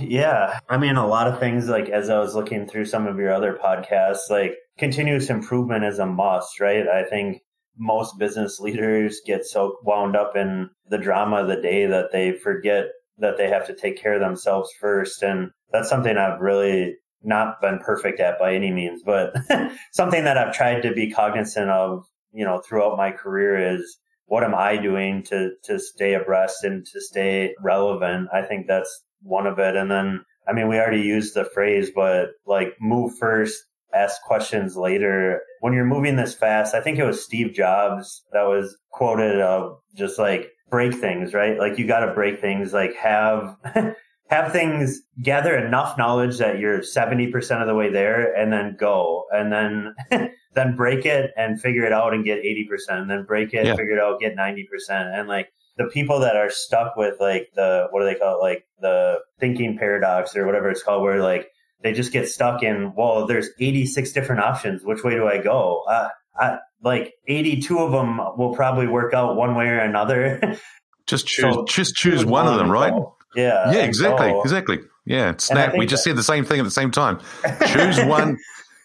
Yeah. 0.02 0.60
I 0.70 0.78
mean, 0.78 0.98
a 0.98 1.08
lot 1.08 1.28
of 1.28 1.40
things, 1.40 1.70
like 1.70 1.90
as 1.90 2.10
I 2.10 2.20
was 2.20 2.36
looking 2.36 2.68
through 2.68 2.86
some 2.86 3.08
of 3.08 3.18
your 3.18 3.34
other 3.34 3.58
podcasts, 3.64 4.30
like 4.30 4.58
continuous 4.78 5.30
improvement 5.30 5.86
is 5.86 6.00
a 6.00 6.06
must, 6.06 6.60
right? 6.60 6.88
I 6.88 7.04
think 7.04 7.42
most 7.80 8.20
business 8.20 8.60
leaders 8.60 9.22
get 9.26 9.46
so 9.46 9.78
wound 9.84 10.16
up 10.16 10.36
in 10.36 10.70
the 10.90 10.98
drama 10.98 11.38
of 11.38 11.48
the 11.48 11.62
day 11.62 11.86
that 11.86 12.12
they 12.12 12.34
forget 12.34 12.86
that 13.18 13.38
they 13.38 13.50
have 13.50 13.66
to 13.68 13.74
take 13.74 14.02
care 14.02 14.14
of 14.14 14.20
themselves 14.20 14.70
first. 14.80 15.24
And 15.24 15.52
that's 15.72 15.90
something 15.90 16.18
I've 16.18 16.42
really 16.42 16.96
not 17.24 17.62
been 17.62 17.80
perfect 17.80 18.20
at 18.20 18.40
by 18.40 18.54
any 18.54 18.72
means, 18.72 19.02
but 19.04 19.34
something 19.92 20.24
that 20.24 20.38
I've 20.38 20.54
tried 20.54 20.82
to 20.82 20.94
be 20.94 21.12
cognizant 21.12 21.70
of, 21.70 22.06
you 22.32 22.46
know, 22.46 22.60
throughout 22.60 22.98
my 22.98 23.12
career 23.12 23.76
is 23.76 23.98
what 24.26 24.44
am 24.44 24.56
I 24.56 24.78
doing 24.78 25.24
to, 25.24 25.52
to 25.64 25.80
stay 25.80 26.14
abreast 26.14 26.64
and 26.64 26.86
to 26.86 27.02
stay 27.02 27.56
relevant? 27.62 28.30
I 28.34 28.44
think 28.44 28.68
that's 28.68 29.04
one 29.22 29.48
of 29.48 29.60
it. 29.60 29.76
And 29.76 29.90
then, 29.90 30.24
I 30.48 30.54
mean, 30.54 30.68
we 30.68 30.78
already 30.78 31.02
used 31.02 31.34
the 31.34 31.46
phrase, 31.46 31.92
but 31.94 32.30
like 32.46 32.76
move 32.80 33.18
first, 33.18 33.58
ask 33.94 34.22
questions 34.22 34.76
later. 34.76 35.42
When 35.62 35.74
you're 35.74 35.86
moving 35.86 36.16
this 36.16 36.34
fast, 36.34 36.74
I 36.74 36.82
think 36.82 36.98
it 36.98 37.06
was 37.06 37.24
Steve 37.24 37.54
Jobs 37.54 38.24
that 38.32 38.44
was 38.44 38.78
quoted 38.92 39.40
of 39.42 39.80
just 39.96 40.20
like 40.20 40.52
break 40.70 40.94
things, 40.94 41.34
right? 41.34 41.58
Like 41.58 41.78
you 41.78 41.88
got 41.88 42.06
to 42.06 42.14
break 42.14 42.40
things, 42.40 42.74
like 42.74 42.96
have, 42.96 43.56
have 44.30 44.52
things 44.52 45.02
gather 45.22 45.58
enough 45.58 45.98
knowledge 45.98 46.38
that 46.38 46.60
you're 46.60 46.80
70% 46.80 47.62
of 47.62 47.68
the 47.68 47.76
way 47.76 47.90
there 47.90 48.34
and 48.34 48.54
then 48.54 48.76
go 48.80 49.26
and 49.32 49.52
then, 49.52 49.96
then 50.54 50.76
break 50.76 51.06
it 51.06 51.32
and 51.36 51.60
figure 51.60 51.84
it 51.84 51.92
out 51.92 52.14
and 52.14 52.24
get 52.24 52.44
80% 52.44 52.66
and 52.90 53.10
then 53.10 53.24
break 53.24 53.54
it, 53.54 53.66
yeah. 53.66 53.76
figure 53.76 53.98
it 53.98 54.02
out, 54.02 54.20
get 54.20 54.36
90%. 54.36 54.66
And 54.90 55.28
like 55.28 55.52
the 55.78 55.86
people 55.86 56.20
that 56.20 56.36
are 56.36 56.50
stuck 56.50 56.96
with 56.96 57.16
like 57.20 57.50
the, 57.56 57.88
what 57.90 58.02
do 58.02 58.06
they 58.06 58.16
call 58.16 58.38
it? 58.38 58.42
Like 58.42 58.66
the 58.82 59.20
thinking 59.40 59.78
paradox 59.78 60.36
or 60.36 60.46
whatever 60.46 60.70
it's 60.70 60.84
called, 60.84 61.02
where 61.02 61.22
like 61.24 61.49
they 61.82 61.94
just 61.94 62.12
get 62.12 62.28
stuck 62.28 62.64
in, 62.64 62.94
well, 62.96 63.26
there's 63.26 63.50
86 63.60 64.12
different 64.12 64.42
options. 64.42 64.84
Which 64.84 65.04
way 65.04 65.16
do 65.16 65.28
I 65.28 65.38
go? 65.38 65.84
Uh, 65.88 66.10
I, 66.38 66.58
like 66.84 67.14
82 67.28 67.78
of 67.80 67.92
them 67.92 68.20
will 68.38 68.54
probably 68.54 68.88
work 68.88 69.14
out 69.14 69.36
one 69.36 69.56
way 69.56 69.68
or 69.68 69.80
another. 69.80 70.58
just 71.08 71.28
choose, 71.28 71.54
so, 71.54 71.66
just 71.66 71.96
choose 71.96 72.26
one, 72.26 72.46
one 72.46 72.54
of 72.54 72.60
them, 72.60 72.72
right? 72.72 72.92
Go. 72.92 73.16
Yeah. 73.36 73.72
Yeah, 73.72 73.84
exactly. 73.84 74.30
Go. 74.30 74.42
Exactly. 74.42 74.80
Yeah. 75.06 75.34
Snap. 75.38 75.76
We 75.78 75.86
just 75.86 76.04
that, 76.04 76.12
said 76.12 76.18
the 76.18 76.24
same 76.24 76.46
thing 76.46 76.60
at 76.60 76.64
the 76.64 76.72
same 76.72 76.92
time. 76.92 77.20
Choose 77.68 78.00
one, 78.06 78.38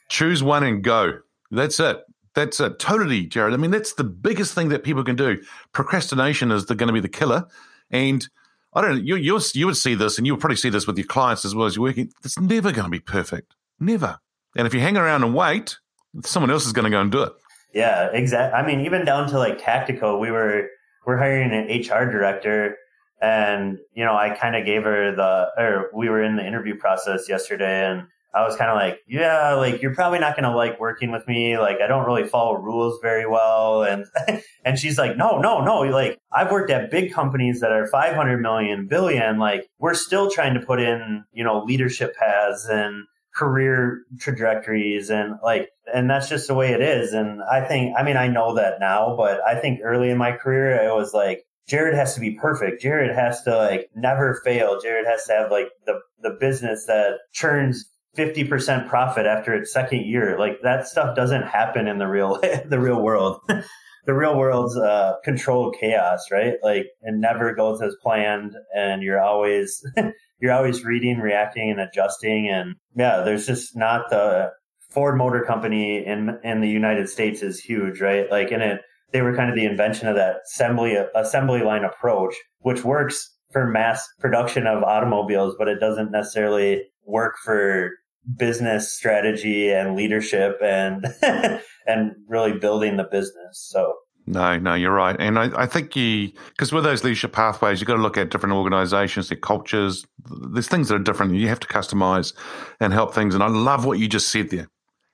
choose 0.09 0.43
one 0.43 0.63
and 0.63 0.83
go. 0.83 1.19
That's 1.51 1.79
it. 1.81 2.01
That's 2.35 2.59
it. 2.61 2.79
Totally, 2.79 3.27
Jared. 3.27 3.55
I 3.55 3.57
mean, 3.57 3.71
that's 3.71 3.95
the 3.95 4.05
biggest 4.05 4.55
thing 4.55 4.69
that 4.71 4.83
people 4.83 5.05
can 5.05 5.17
do. 5.17 5.41
Procrastination 5.73 6.51
is 6.51 6.65
going 6.65 6.89
to 6.89 6.93
be 6.93 7.01
the 7.01 7.09
killer. 7.09 7.47
And 7.91 8.29
I 8.75 8.81
don't 8.81 8.91
know, 8.97 9.03
you, 9.03 9.17
you, 9.17 9.41
you 9.55 9.67
would 9.67 9.77
see 9.77 9.95
this 9.95 10.19
and 10.19 10.27
you'll 10.27 10.37
probably 10.37 10.57
see 10.57 10.71
this 10.71 10.87
with 10.87 10.99
your 10.99 11.07
clients 11.07 11.45
as 11.45 11.55
well 11.55 11.67
as 11.67 11.77
you're 11.77 11.85
working. 11.85 12.13
It's 12.25 12.39
never 12.39 12.73
going 12.73 12.85
to 12.85 12.91
be 12.91 13.01
perfect. 13.01 13.55
Never. 13.79 14.19
And 14.57 14.67
if 14.67 14.75
you 14.75 14.81
hang 14.81 14.97
around 14.97 15.23
and 15.23 15.35
wait, 15.35 15.79
someone 16.25 16.51
else 16.51 16.67
is 16.67 16.73
going 16.73 16.85
to 16.85 16.91
go 16.91 17.01
and 17.01 17.11
do 17.11 17.23
it. 17.23 17.33
Yeah, 17.73 18.09
exactly. 18.13 18.59
I 18.59 18.67
mean, 18.67 18.87
even 18.87 19.05
down 19.05 19.29
to 19.31 19.39
like 19.39 19.63
tactical, 19.63 20.21
we 20.21 20.31
were 20.31 20.69
we're 21.05 21.19
hiring 21.19 21.53
an 21.53 21.67
HR 21.67 22.11
director, 22.11 22.77
and 23.21 23.79
you 23.95 24.05
know, 24.05 24.15
I 24.17 24.31
kind 24.31 24.57
of 24.57 24.65
gave 24.65 24.85
her 24.85 25.15
the, 25.15 25.49
or 25.59 25.91
we 25.93 26.09
were 26.09 26.23
in 26.23 26.37
the 26.37 26.47
interview 26.47 26.77
process 26.77 27.29
yesterday, 27.29 27.91
and 27.91 28.07
I 28.35 28.43
was 28.43 28.57
kind 28.57 28.71
of 28.71 28.77
like, 28.77 28.99
yeah, 29.07 29.55
like 29.55 29.81
you're 29.81 29.95
probably 29.95 30.19
not 30.19 30.35
going 30.35 30.51
to 30.51 30.57
like 30.57 30.81
working 30.81 31.13
with 31.13 31.27
me. 31.29 31.57
Like 31.57 31.77
I 31.81 31.87
don't 31.87 32.05
really 32.05 32.27
follow 32.27 32.57
rules 32.57 32.99
very 33.01 33.27
well. 33.27 33.85
And, 33.85 34.07
and 34.65 34.79
she's 34.79 34.99
like, 34.99 35.17
no, 35.17 35.39
no, 35.39 35.61
no. 35.61 35.81
Like 35.83 36.19
I've 36.33 36.51
worked 36.51 36.71
at 36.71 36.91
big 36.91 37.13
companies 37.13 37.61
that 37.61 37.71
are 37.71 37.87
500 37.87 38.39
million 38.39 38.89
billion. 38.89 39.39
Like 39.39 39.69
we're 39.79 39.95
still 39.95 40.31
trying 40.31 40.55
to 40.55 40.61
put 40.61 40.81
in, 40.81 41.25
you 41.33 41.45
know, 41.45 41.63
leadership 41.63 42.17
paths 42.17 42.67
and 42.69 43.05
career 43.35 44.03
trajectories 44.19 45.11
and 45.11 45.37
like, 45.43 45.71
and 45.93 46.11
that's 46.11 46.29
just 46.29 46.49
the 46.49 46.55
way 46.55 46.73
it 46.73 46.81
is. 46.81 47.13
And 47.13 47.41
I 47.43 47.61
think, 47.61 47.95
I 47.97 48.03
mean, 48.03 48.17
I 48.17 48.29
know 48.29 48.55
that 48.55 48.81
now, 48.81 49.15
but 49.17 49.41
I 49.47 49.61
think 49.61 49.81
early 49.83 50.11
in 50.11 50.19
my 50.19 50.33
career, 50.33 50.71
it 50.83 50.95
was 50.95 51.13
like, 51.15 51.45
Jared 51.67 51.95
has 51.95 52.15
to 52.15 52.21
be 52.21 52.33
perfect. 52.33 52.83
Jared 52.83 53.15
has 53.15 53.43
to 53.45 53.57
like 53.57 53.89
never 53.95 54.41
fail. 54.45 54.81
Jared 54.81 55.07
has 55.07 55.25
to 55.25 55.33
have 55.33 55.51
like 55.51 55.69
the, 55.87 56.01
the 56.21 56.37
business 56.39 56.85
that 56.87 57.19
churns 57.33 57.87
50% 58.17 58.89
profit 58.89 59.27
after 59.27 59.55
its 59.55 59.73
second 59.73 60.07
year. 60.07 60.39
Like 60.39 60.61
that 60.63 60.87
stuff 60.87 61.17
doesn't 61.17 61.43
happen 61.43 61.89
in 61.89 61.99
the 61.99 62.07
real, 62.07 62.41
the 62.67 62.81
real 62.81 63.01
world. 63.01 63.41
the 64.07 64.15
real 64.15 64.37
world's 64.37 64.77
uh, 64.77 65.15
controlled 65.25 65.77
chaos, 65.81 66.31
right? 66.31 66.55
Like 66.63 66.87
it 67.03 67.15
never 67.15 67.55
goes 67.55 67.81
as 67.81 67.97
planned 68.03 68.55
and 68.75 69.03
you're 69.03 69.21
always, 69.21 69.83
you're 70.41 70.53
always 70.53 70.85
reading, 70.85 71.19
reacting 71.19 71.71
and 71.71 71.81
adjusting. 71.81 72.49
And 72.49 72.75
yeah, 72.95 73.23
there's 73.23 73.47
just 73.47 73.77
not 73.77 74.11
the 74.11 74.51
Ford 74.91 75.17
Motor 75.17 75.43
Company 75.43 76.05
in, 76.05 76.39
in 76.45 76.61
the 76.61 76.69
United 76.69 77.09
States 77.09 77.43
is 77.43 77.59
huge, 77.59 78.01
right? 78.01 78.31
Like 78.31 78.53
in 78.53 78.61
it, 78.61 78.83
they 79.13 79.23
were 79.23 79.35
kind 79.35 79.49
of 79.49 79.57
the 79.57 79.65
invention 79.65 80.09
of 80.09 80.17
that 80.17 80.37
assembly, 80.47 80.97
assembly 81.15 81.63
line 81.63 81.85
approach, 81.85 82.35
which 82.59 82.85
works 82.85 83.31
for 83.53 83.67
mass 83.67 84.07
production 84.19 84.67
of 84.67 84.83
automobiles, 84.83 85.55
but 85.59 85.69
it 85.69 85.81
doesn't 85.81 86.11
necessarily 86.11 86.83
work 87.07 87.37
for 87.45 87.91
business 88.37 88.93
strategy 88.93 89.71
and 89.71 89.97
leadership 89.97 90.59
and 90.63 91.07
and 91.87 92.13
really 92.29 92.53
building 92.53 92.97
the 92.97 93.05
business. 93.05 93.67
So 93.71 93.95
no, 94.27 94.59
no, 94.59 94.75
you're 94.75 94.93
right, 94.95 95.17
and 95.19 95.39
I, 95.39 95.63
I 95.63 95.67
think 95.67 95.95
you 95.97 96.33
because 96.49 96.73
with 96.73 96.85
those 96.85 97.05
leadership 97.05 97.33
pathways, 97.33 97.81
you've 97.81 97.89
got 97.89 97.97
to 97.97 98.03
look 98.03 98.17
at 98.17 98.31
different 98.31 98.55
organisations, 98.55 99.29
their 99.29 99.39
cultures. 99.39 100.07
There's 100.53 100.69
things 100.69 100.89
that 100.89 100.95
are 100.95 101.05
different. 101.05 101.35
You 101.35 101.49
have 101.49 101.61
to 101.61 101.67
customize 101.67 102.35
and 102.81 102.93
help 102.93 103.15
things. 103.15 103.35
And 103.35 103.45
I 103.45 103.49
love 103.49 103.85
what 103.85 103.99
you 103.99 104.09
just 104.09 104.29
said 104.29 104.49
there. 104.49 104.69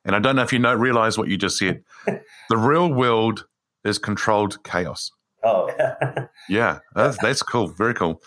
And 0.04 0.14
I 0.14 0.20
don't 0.20 0.36
know 0.36 0.42
if 0.42 0.52
you 0.52 0.60
know 0.60 0.74
realize 0.74 1.18
what 1.18 1.28
you 1.28 1.36
just 1.36 1.58
said. 1.58 1.82
the 2.48 2.56
real 2.56 2.92
world 2.92 3.46
is 3.84 3.98
controlled 3.98 4.62
chaos. 4.62 5.10
Oh, 5.42 5.70
yeah, 5.76 6.26
yeah, 6.48 6.78
that's 6.94 7.18
that's 7.18 7.42
cool. 7.42 7.68
Very 7.68 7.94
cool. 7.94 8.22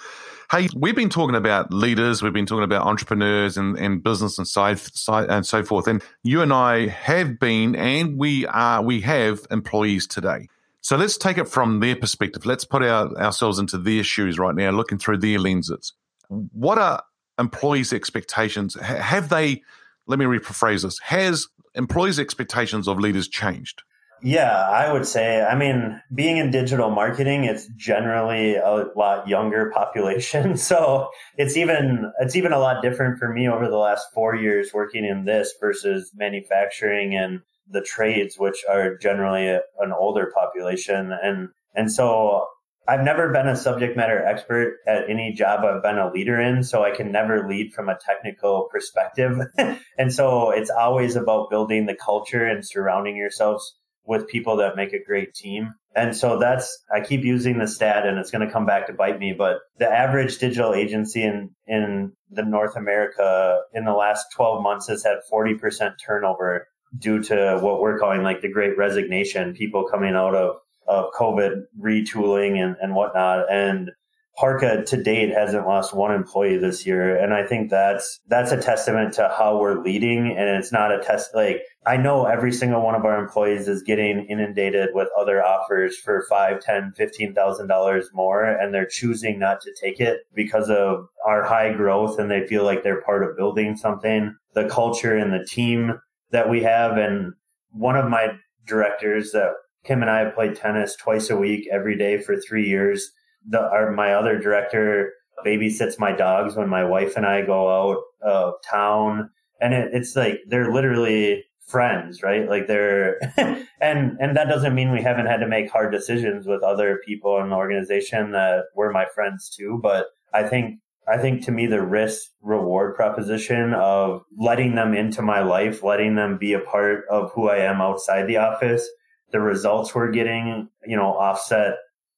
Hey, 0.53 0.69
we've 0.75 0.95
been 0.95 1.09
talking 1.09 1.33
about 1.33 1.73
leaders, 1.73 2.21
we've 2.21 2.31
been 2.31 2.45
talking 2.45 2.63
about 2.63 2.85
entrepreneurs 2.85 3.57
and, 3.57 3.75
and 3.75 4.03
business 4.03 4.37
and 4.37 4.47
side, 4.47 4.77
side 4.77 5.27
and 5.27 5.43
so 5.43 5.63
forth. 5.63 5.87
And 5.87 6.03
you 6.21 6.43
and 6.43 6.53
I 6.53 6.89
have 6.89 7.39
been 7.39 7.75
and 7.75 8.19
we 8.19 8.45
are 8.45 8.83
we 8.83 9.01
have 9.01 9.47
employees 9.49 10.05
today. 10.05 10.47
So 10.81 10.95
let's 10.95 11.17
take 11.17 11.39
it 11.39 11.47
from 11.47 11.79
their 11.79 11.95
perspective. 11.95 12.45
Let's 12.45 12.65
put 12.65 12.83
our, 12.83 13.17
ourselves 13.17 13.57
into 13.57 13.79
their 13.79 14.03
shoes 14.03 14.37
right 14.37 14.53
now, 14.53 14.69
looking 14.69 14.99
through 14.99 15.17
their 15.17 15.39
lenses. 15.39 15.93
What 16.27 16.77
are 16.77 17.01
employees' 17.39 17.91
expectations? 17.91 18.75
Have 18.79 19.29
they, 19.29 19.63
let 20.05 20.19
me 20.19 20.25
rephrase 20.25 20.83
this, 20.83 20.99
has 20.99 21.47
employees' 21.73 22.19
expectations 22.19 22.87
of 22.87 22.99
leaders 22.99 23.27
changed? 23.27 23.81
Yeah, 24.25 24.69
I 24.69 24.91
would 24.91 25.05
say, 25.05 25.41
I 25.41 25.53
mean, 25.53 26.01
being 26.15 26.37
in 26.37 26.49
digital 26.49 26.89
marketing, 26.89 27.43
it's 27.43 27.67
generally 27.75 28.55
a 28.55 28.85
lot 28.95 29.27
younger 29.27 29.69
population. 29.75 30.57
So 30.63 31.09
it's 31.37 31.57
even, 31.57 32.11
it's 32.21 32.37
even 32.37 32.53
a 32.53 32.59
lot 32.59 32.81
different 32.81 33.19
for 33.19 33.31
me 33.31 33.49
over 33.49 33.67
the 33.67 33.77
last 33.77 34.07
four 34.13 34.33
years 34.35 34.71
working 34.73 35.03
in 35.03 35.25
this 35.25 35.53
versus 35.59 36.11
manufacturing 36.15 37.15
and 37.15 37.41
the 37.69 37.81
trades, 37.81 38.35
which 38.39 38.63
are 38.69 38.97
generally 38.97 39.47
an 39.47 39.91
older 39.97 40.31
population. 40.33 41.11
And, 41.21 41.49
and 41.75 41.91
so 41.91 42.47
I've 42.87 43.03
never 43.03 43.31
been 43.33 43.47
a 43.47 43.57
subject 43.57 43.97
matter 43.97 44.23
expert 44.23 44.77
at 44.87 45.09
any 45.09 45.33
job 45.33 45.65
I've 45.65 45.83
been 45.83 45.97
a 45.97 46.11
leader 46.11 46.39
in, 46.39 46.63
so 46.63 46.83
I 46.83 46.91
can 46.91 47.11
never 47.11 47.47
lead 47.47 47.73
from 47.73 47.89
a 47.89 47.97
technical 47.99 48.69
perspective. 48.71 49.37
and 49.97 50.13
so 50.13 50.51
it's 50.51 50.69
always 50.69 51.17
about 51.17 51.49
building 51.49 51.87
the 51.87 51.95
culture 51.95 52.45
and 52.45 52.65
surrounding 52.65 53.17
yourselves 53.17 53.75
with 54.05 54.27
people 54.27 54.57
that 54.57 54.75
make 54.75 54.93
a 54.93 55.03
great 55.03 55.33
team. 55.33 55.73
And 55.95 56.15
so 56.15 56.39
that's, 56.39 56.83
I 56.93 57.01
keep 57.01 57.23
using 57.23 57.59
the 57.59 57.67
stat 57.67 58.05
and 58.05 58.17
it's 58.17 58.31
going 58.31 58.45
to 58.45 58.51
come 58.51 58.65
back 58.65 58.87
to 58.87 58.93
bite 58.93 59.19
me, 59.19 59.33
but 59.33 59.59
the 59.77 59.87
average 59.87 60.39
digital 60.39 60.73
agency 60.73 61.23
in, 61.23 61.51
in 61.67 62.11
the 62.31 62.43
North 62.43 62.75
America 62.75 63.59
in 63.73 63.85
the 63.85 63.93
last 63.93 64.25
12 64.35 64.61
months 64.61 64.87
has 64.87 65.03
had 65.03 65.17
40% 65.31 65.93
turnover 66.03 66.67
due 66.97 67.21
to 67.23 67.59
what 67.61 67.79
we're 67.79 67.97
calling 67.97 68.23
like 68.23 68.41
the 68.41 68.51
great 68.51 68.77
resignation, 68.77 69.53
people 69.53 69.85
coming 69.85 70.15
out 70.15 70.35
of, 70.35 70.57
of 70.87 71.11
COVID 71.13 71.63
retooling 71.79 72.57
and, 72.57 72.75
and 72.81 72.95
whatnot. 72.95 73.51
And 73.51 73.91
Parqa 74.39 74.85
to 74.87 75.01
date 75.01 75.29
hasn't 75.29 75.67
lost 75.67 75.93
one 75.93 76.11
employee 76.11 76.57
this 76.57 76.85
year. 76.87 77.15
And 77.15 77.33
I 77.33 77.45
think 77.45 77.69
that's, 77.69 78.19
that's 78.27 78.51
a 78.51 78.59
testament 78.59 79.13
to 79.13 79.31
how 79.37 79.59
we're 79.59 79.83
leading. 79.83 80.35
And 80.35 80.49
it's 80.49 80.71
not 80.71 80.91
a 80.91 80.99
test, 80.99 81.35
like, 81.35 81.61
I 81.85 81.97
know 81.97 82.25
every 82.25 82.51
single 82.51 82.81
one 82.81 82.95
of 82.95 83.05
our 83.05 83.21
employees 83.21 83.67
is 83.67 83.83
getting 83.83 84.25
inundated 84.29 84.89
with 84.93 85.09
other 85.19 85.43
offers 85.43 85.97
for 85.97 86.25
five, 86.29 86.61
ten, 86.61 86.93
fifteen 86.95 87.35
thousand 87.35 87.67
dollars 87.67 88.09
more, 88.13 88.43
and 88.45 88.73
they're 88.73 88.87
choosing 88.87 89.37
not 89.37 89.61
to 89.61 89.75
take 89.79 89.99
it 89.99 90.21
because 90.33 90.69
of 90.69 91.07
our 91.27 91.43
high 91.43 91.73
growth, 91.73 92.17
and 92.17 92.31
they 92.31 92.47
feel 92.47 92.63
like 92.63 92.83
they're 92.83 93.01
part 93.01 93.23
of 93.23 93.35
building 93.35 93.75
something. 93.75 94.33
The 94.53 94.69
culture 94.69 95.15
and 95.15 95.33
the 95.33 95.45
team 95.45 95.99
that 96.31 96.49
we 96.49 96.63
have, 96.63 96.97
and 96.97 97.33
one 97.71 97.97
of 97.97 98.09
my 98.09 98.29
directors 98.65 99.31
that 99.33 99.51
Kim 99.83 100.01
and 100.01 100.09
I 100.09 100.19
have 100.19 100.35
played 100.35 100.55
tennis 100.55 100.95
twice 100.95 101.29
a 101.29 101.35
week, 101.35 101.67
every 101.69 101.97
day 101.97 102.17
for 102.17 102.37
three 102.37 102.67
years 102.67 103.11
the 103.47 103.61
our, 103.61 103.91
my 103.91 104.13
other 104.13 104.39
director 104.39 105.13
babysits 105.45 105.99
my 105.99 106.11
dogs 106.11 106.55
when 106.55 106.69
my 106.69 106.83
wife 106.83 107.17
and 107.17 107.25
I 107.25 107.45
go 107.45 107.69
out 107.69 108.01
of 108.21 108.53
town, 108.69 109.29
and 109.59 109.73
it, 109.73 109.89
it's 109.93 110.15
like 110.15 110.39
they're 110.47 110.71
literally 110.71 111.43
friends, 111.65 112.21
right? 112.21 112.47
Like 112.47 112.67
they're 112.67 113.19
and 113.81 114.17
and 114.19 114.37
that 114.37 114.47
doesn't 114.49 114.75
mean 114.75 114.91
we 114.91 115.01
haven't 115.01 115.25
had 115.25 115.37
to 115.37 115.47
make 115.47 115.71
hard 115.71 115.91
decisions 115.91 116.45
with 116.47 116.63
other 116.63 116.99
people 117.05 117.39
in 117.39 117.49
the 117.49 117.55
organization 117.55 118.31
that 118.31 118.65
were 118.75 118.91
my 118.91 119.05
friends 119.13 119.49
too, 119.49 119.79
but 119.81 120.07
I 120.33 120.43
think 120.43 120.79
I 121.07 121.17
think 121.17 121.43
to 121.45 121.51
me 121.51 121.67
the 121.67 121.81
risk 121.81 122.29
reward 122.41 122.95
proposition 122.95 123.73
of 123.73 124.23
letting 124.37 124.75
them 124.75 124.93
into 124.93 125.21
my 125.21 125.41
life, 125.41 125.83
letting 125.83 126.15
them 126.15 126.37
be 126.37 126.53
a 126.53 126.59
part 126.59 127.05
of 127.09 127.31
who 127.33 127.49
I 127.49 127.57
am 127.57 127.81
outside 127.81 128.27
the 128.27 128.37
office, 128.37 128.87
the 129.31 129.41
results 129.41 129.93
we're 129.93 130.11
getting, 130.11 130.69
you 130.85 130.95
know, 130.95 131.13
offset 131.13 131.75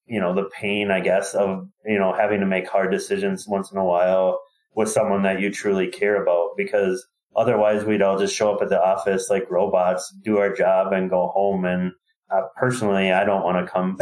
you 0.08 0.20
know, 0.20 0.34
the 0.34 0.50
pain, 0.60 0.92
I 0.92 1.00
guess, 1.00 1.34
of, 1.34 1.68
you 1.86 1.98
know, 1.98 2.14
having 2.14 2.40
to 2.42 2.46
make 2.46 2.68
hard 2.68 2.92
decisions 2.92 3.48
once 3.48 3.72
in 3.72 3.78
a 3.78 3.86
while 3.86 4.40
with 4.76 4.90
someone 4.90 5.24
that 5.24 5.40
you 5.40 5.52
truly 5.52 5.88
care 5.88 6.22
about 6.22 6.52
because 6.58 7.06
otherwise 7.36 7.86
we'd 7.86 8.02
all 8.02 8.20
just 8.20 8.36
show 8.36 8.54
up 8.54 8.62
at 8.62 8.70
the 8.70 8.82
office 8.82 9.30
like 9.30 9.50
robots, 9.50 10.14
do 10.24 10.38
our 10.38 10.54
job 10.54 10.94
and 10.94 11.10
go 11.10 11.28
home. 11.28 11.66
And 11.66 11.94
uh, 12.30 12.42
personally, 12.56 13.12
I 13.12 13.24
don't 13.24 13.44
want 13.44 13.66
to 13.66 13.72
come, 13.72 13.98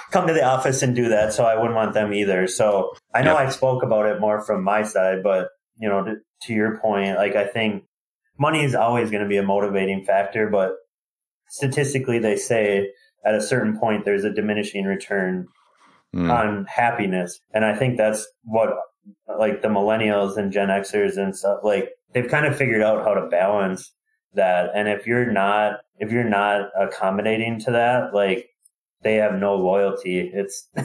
come 0.10 0.26
to 0.26 0.34
the 0.34 0.44
office 0.44 0.82
and 0.82 0.94
do 0.94 1.08
that. 1.10 1.32
So 1.32 1.44
I 1.44 1.56
wouldn't 1.56 1.74
want 1.74 1.94
them 1.94 2.12
either. 2.12 2.46
So 2.46 2.94
I 3.14 3.22
know 3.22 3.36
I 3.36 3.48
spoke 3.48 3.82
about 3.82 4.06
it 4.06 4.20
more 4.20 4.40
from 4.44 4.64
my 4.64 4.82
side, 4.82 5.22
but 5.22 5.48
you 5.78 5.88
know, 5.88 6.04
to, 6.04 6.16
to 6.42 6.52
your 6.52 6.78
point, 6.78 7.16
like 7.16 7.36
I 7.36 7.46
think 7.46 7.84
money 8.38 8.64
is 8.64 8.74
always 8.74 9.10
going 9.10 9.22
to 9.22 9.28
be 9.28 9.36
a 9.36 9.42
motivating 9.42 10.04
factor, 10.04 10.48
but 10.50 10.72
statistically 11.48 12.18
they 12.18 12.36
say 12.36 12.90
at 13.24 13.34
a 13.34 13.40
certain 13.40 13.78
point 13.78 14.04
there's 14.04 14.24
a 14.24 14.32
diminishing 14.32 14.84
return 14.84 15.46
mm. 16.14 16.30
on 16.30 16.64
happiness. 16.66 17.40
And 17.52 17.64
i 17.64 17.74
think 17.74 17.96
that's 17.96 18.26
what 18.44 18.70
like 19.38 19.62
the 19.62 19.68
millennials 19.68 20.36
and 20.36 20.52
gen 20.52 20.68
xers 20.68 21.16
and 21.16 21.36
stuff 21.36 21.60
like 21.62 21.90
they've 22.12 22.28
kind 22.28 22.46
of 22.46 22.56
figured 22.56 22.82
out 22.82 23.04
how 23.04 23.14
to 23.14 23.28
balance 23.28 23.92
that. 24.34 24.70
And 24.74 24.88
if 24.88 25.06
you're 25.06 25.30
not 25.30 25.80
if 25.98 26.12
you're 26.12 26.24
not 26.24 26.68
accommodating 26.78 27.58
to 27.60 27.72
that 27.72 28.14
like 28.14 28.48
they 29.02 29.14
have 29.14 29.34
no 29.34 29.54
loyalty. 29.54 30.30
It's 30.32 30.68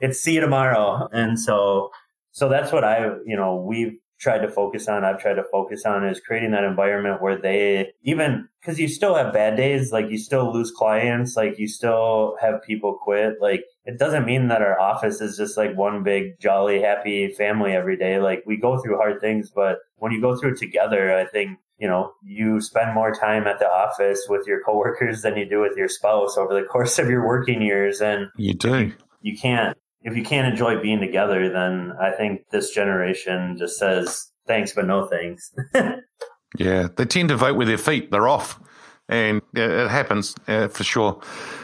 it's 0.00 0.20
see 0.20 0.34
you 0.34 0.40
tomorrow. 0.40 1.08
And 1.12 1.38
so 1.38 1.90
so 2.32 2.48
that's 2.48 2.72
what 2.72 2.84
i 2.84 3.06
you 3.26 3.36
know 3.36 3.56
we've 3.56 3.98
tried 4.20 4.40
to 4.40 4.50
focus 4.50 4.86
on, 4.86 5.04
I've 5.04 5.18
tried 5.18 5.34
to 5.34 5.44
focus 5.50 5.84
on 5.86 6.06
is 6.06 6.20
creating 6.20 6.50
that 6.52 6.62
environment 6.62 7.22
where 7.22 7.40
they 7.40 7.92
even 8.02 8.48
because 8.60 8.78
you 8.78 8.86
still 8.86 9.14
have 9.14 9.32
bad 9.32 9.56
days, 9.56 9.90
like 9.92 10.10
you 10.10 10.18
still 10.18 10.52
lose 10.52 10.70
clients, 10.70 11.36
like 11.36 11.58
you 11.58 11.66
still 11.66 12.36
have 12.40 12.62
people 12.62 12.98
quit. 13.02 13.40
Like 13.40 13.64
it 13.86 13.98
doesn't 13.98 14.26
mean 14.26 14.48
that 14.48 14.62
our 14.62 14.78
office 14.78 15.20
is 15.20 15.36
just 15.36 15.56
like 15.56 15.76
one 15.76 16.02
big 16.02 16.38
jolly 16.38 16.80
happy 16.82 17.32
family 17.32 17.72
every 17.72 17.96
day. 17.96 18.20
Like 18.20 18.42
we 18.46 18.58
go 18.58 18.78
through 18.80 18.98
hard 18.98 19.20
things, 19.20 19.50
but 19.50 19.78
when 19.96 20.12
you 20.12 20.20
go 20.20 20.36
through 20.36 20.52
it 20.52 20.58
together, 20.58 21.16
I 21.16 21.24
think 21.24 21.58
you 21.78 21.88
know, 21.88 22.12
you 22.22 22.60
spend 22.60 22.94
more 22.94 23.10
time 23.10 23.46
at 23.46 23.58
the 23.58 23.66
office 23.66 24.26
with 24.28 24.46
your 24.46 24.62
coworkers 24.62 25.22
than 25.22 25.38
you 25.38 25.48
do 25.48 25.60
with 25.60 25.78
your 25.78 25.88
spouse 25.88 26.36
over 26.36 26.52
the 26.52 26.66
course 26.66 26.98
of 26.98 27.08
your 27.08 27.26
working 27.26 27.62
years. 27.62 28.02
And 28.02 28.28
you 28.36 28.52
do. 28.52 28.92
You 29.22 29.36
can't 29.36 29.78
if 30.02 30.16
you 30.16 30.22
can't 30.22 30.48
enjoy 30.48 30.80
being 30.80 31.00
together, 31.00 31.50
then 31.50 31.92
I 32.00 32.12
think 32.12 32.48
this 32.50 32.70
generation 32.70 33.56
just 33.58 33.78
says 33.78 34.30
thanks, 34.46 34.72
but 34.72 34.86
no 34.86 35.06
thanks. 35.06 35.54
yeah, 36.58 36.88
they 36.96 37.04
tend 37.04 37.28
to 37.28 37.36
vote 37.36 37.56
with 37.56 37.68
their 37.68 37.78
feet. 37.78 38.10
They're 38.10 38.28
off, 38.28 38.60
and 39.08 39.42
it 39.54 39.88
happens 39.88 40.34
uh, 40.48 40.68
for 40.68 40.84
sure. 40.84 41.20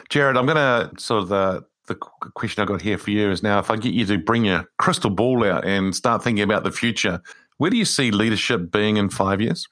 Jared, 0.08 0.36
I'm 0.36 0.46
going 0.46 0.56
to 0.56 0.90
sort 1.00 1.22
of 1.22 1.28
the 1.28 1.64
the 1.86 1.94
question 1.94 2.62
I 2.62 2.66
got 2.66 2.82
here 2.82 2.98
for 2.98 3.10
you 3.12 3.30
is 3.30 3.44
now 3.44 3.60
if 3.60 3.70
I 3.70 3.76
get 3.76 3.94
you 3.94 4.04
to 4.06 4.18
bring 4.18 4.44
your 4.44 4.64
crystal 4.76 5.10
ball 5.10 5.44
out 5.44 5.64
and 5.64 5.94
start 5.94 6.22
thinking 6.22 6.42
about 6.42 6.64
the 6.64 6.72
future, 6.72 7.22
where 7.58 7.70
do 7.70 7.76
you 7.76 7.84
see 7.84 8.10
leadership 8.10 8.72
being 8.72 8.96
in 8.96 9.08
five 9.08 9.40
years? 9.40 9.68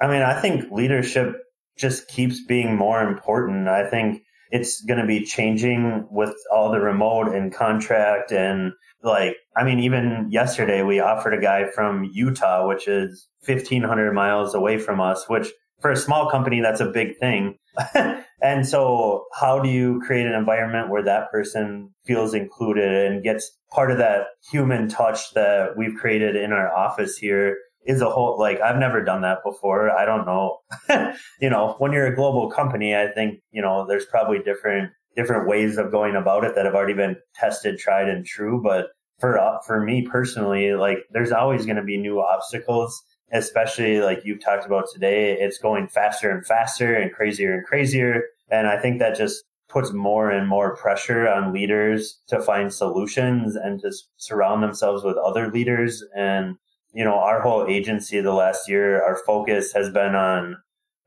I 0.00 0.06
mean, 0.06 0.22
I 0.22 0.40
think 0.40 0.70
leadership 0.72 1.36
just 1.76 2.08
keeps 2.08 2.44
being 2.44 2.74
more 2.74 3.02
important. 3.02 3.68
I 3.68 3.88
think 3.88 4.22
it's 4.50 4.80
going 4.82 5.00
to 5.00 5.06
be 5.06 5.24
changing 5.24 6.06
with 6.10 6.34
all 6.52 6.70
the 6.70 6.80
remote 6.80 7.28
and 7.34 7.54
contract 7.54 8.32
and 8.32 8.72
like 9.02 9.36
i 9.56 9.64
mean 9.64 9.78
even 9.78 10.26
yesterday 10.30 10.82
we 10.82 11.00
offered 11.00 11.34
a 11.34 11.40
guy 11.40 11.70
from 11.70 12.04
utah 12.12 12.66
which 12.66 12.88
is 12.88 13.28
1500 13.46 14.12
miles 14.12 14.54
away 14.54 14.78
from 14.78 15.00
us 15.00 15.28
which 15.28 15.48
for 15.80 15.90
a 15.90 15.96
small 15.96 16.30
company 16.30 16.60
that's 16.60 16.80
a 16.80 16.86
big 16.86 17.18
thing. 17.18 17.56
And 18.42 18.66
so 18.66 19.26
how 19.34 19.58
do 19.58 19.68
you 19.68 20.00
create 20.00 20.26
an 20.26 20.32
environment 20.32 20.88
where 20.88 21.02
that 21.02 21.30
person 21.30 21.90
feels 22.06 22.32
included 22.32 23.12
and 23.12 23.22
gets 23.22 23.50
part 23.70 23.90
of 23.90 23.98
that 23.98 24.28
human 24.50 24.88
touch 24.88 25.34
that 25.34 25.76
we've 25.76 25.94
created 25.94 26.36
in 26.36 26.52
our 26.52 26.74
office 26.74 27.18
here 27.18 27.58
is 27.86 28.02
a 28.02 28.10
whole 28.10 28.38
like 28.38 28.60
I've 28.60 28.78
never 28.78 29.02
done 29.02 29.22
that 29.22 29.38
before. 29.44 29.90
I 29.90 30.04
don't 30.04 30.26
know. 30.26 30.58
you 31.40 31.50
know, 31.50 31.74
when 31.78 31.92
you're 31.92 32.06
a 32.06 32.14
global 32.14 32.50
company, 32.50 32.94
I 32.94 33.08
think, 33.08 33.40
you 33.50 33.62
know, 33.62 33.86
there's 33.86 34.06
probably 34.06 34.38
different 34.38 34.90
different 35.16 35.48
ways 35.48 35.76
of 35.76 35.90
going 35.90 36.16
about 36.16 36.44
it 36.44 36.54
that 36.54 36.64
have 36.64 36.74
already 36.74 36.94
been 36.94 37.16
tested, 37.34 37.78
tried 37.78 38.08
and 38.08 38.24
true, 38.24 38.60
but 38.62 38.88
for 39.18 39.38
uh, 39.38 39.58
for 39.66 39.80
me 39.80 40.02
personally, 40.02 40.74
like 40.74 40.98
there's 41.10 41.32
always 41.32 41.64
going 41.66 41.76
to 41.76 41.82
be 41.82 41.96
new 41.96 42.20
obstacles, 42.20 43.02
especially 43.32 44.00
like 44.00 44.20
you've 44.24 44.42
talked 44.42 44.66
about 44.66 44.84
today. 44.92 45.32
It's 45.32 45.58
going 45.58 45.88
faster 45.88 46.30
and 46.30 46.46
faster 46.46 46.94
and 46.94 47.12
crazier 47.12 47.54
and 47.54 47.66
crazier, 47.66 48.24
and 48.50 48.66
I 48.66 48.78
think 48.78 48.98
that 48.98 49.16
just 49.16 49.44
puts 49.68 49.92
more 49.92 50.30
and 50.30 50.48
more 50.48 50.76
pressure 50.76 51.28
on 51.28 51.52
leaders 51.52 52.18
to 52.26 52.40
find 52.40 52.72
solutions 52.72 53.54
and 53.54 53.80
to 53.80 53.92
surround 54.16 54.62
themselves 54.62 55.04
with 55.04 55.16
other 55.16 55.50
leaders 55.50 56.02
and 56.16 56.56
you 56.92 57.04
know, 57.04 57.14
our 57.14 57.40
whole 57.40 57.66
agency 57.66 58.20
the 58.20 58.32
last 58.32 58.68
year, 58.68 59.02
our 59.02 59.18
focus 59.26 59.72
has 59.72 59.90
been 59.90 60.14
on 60.14 60.56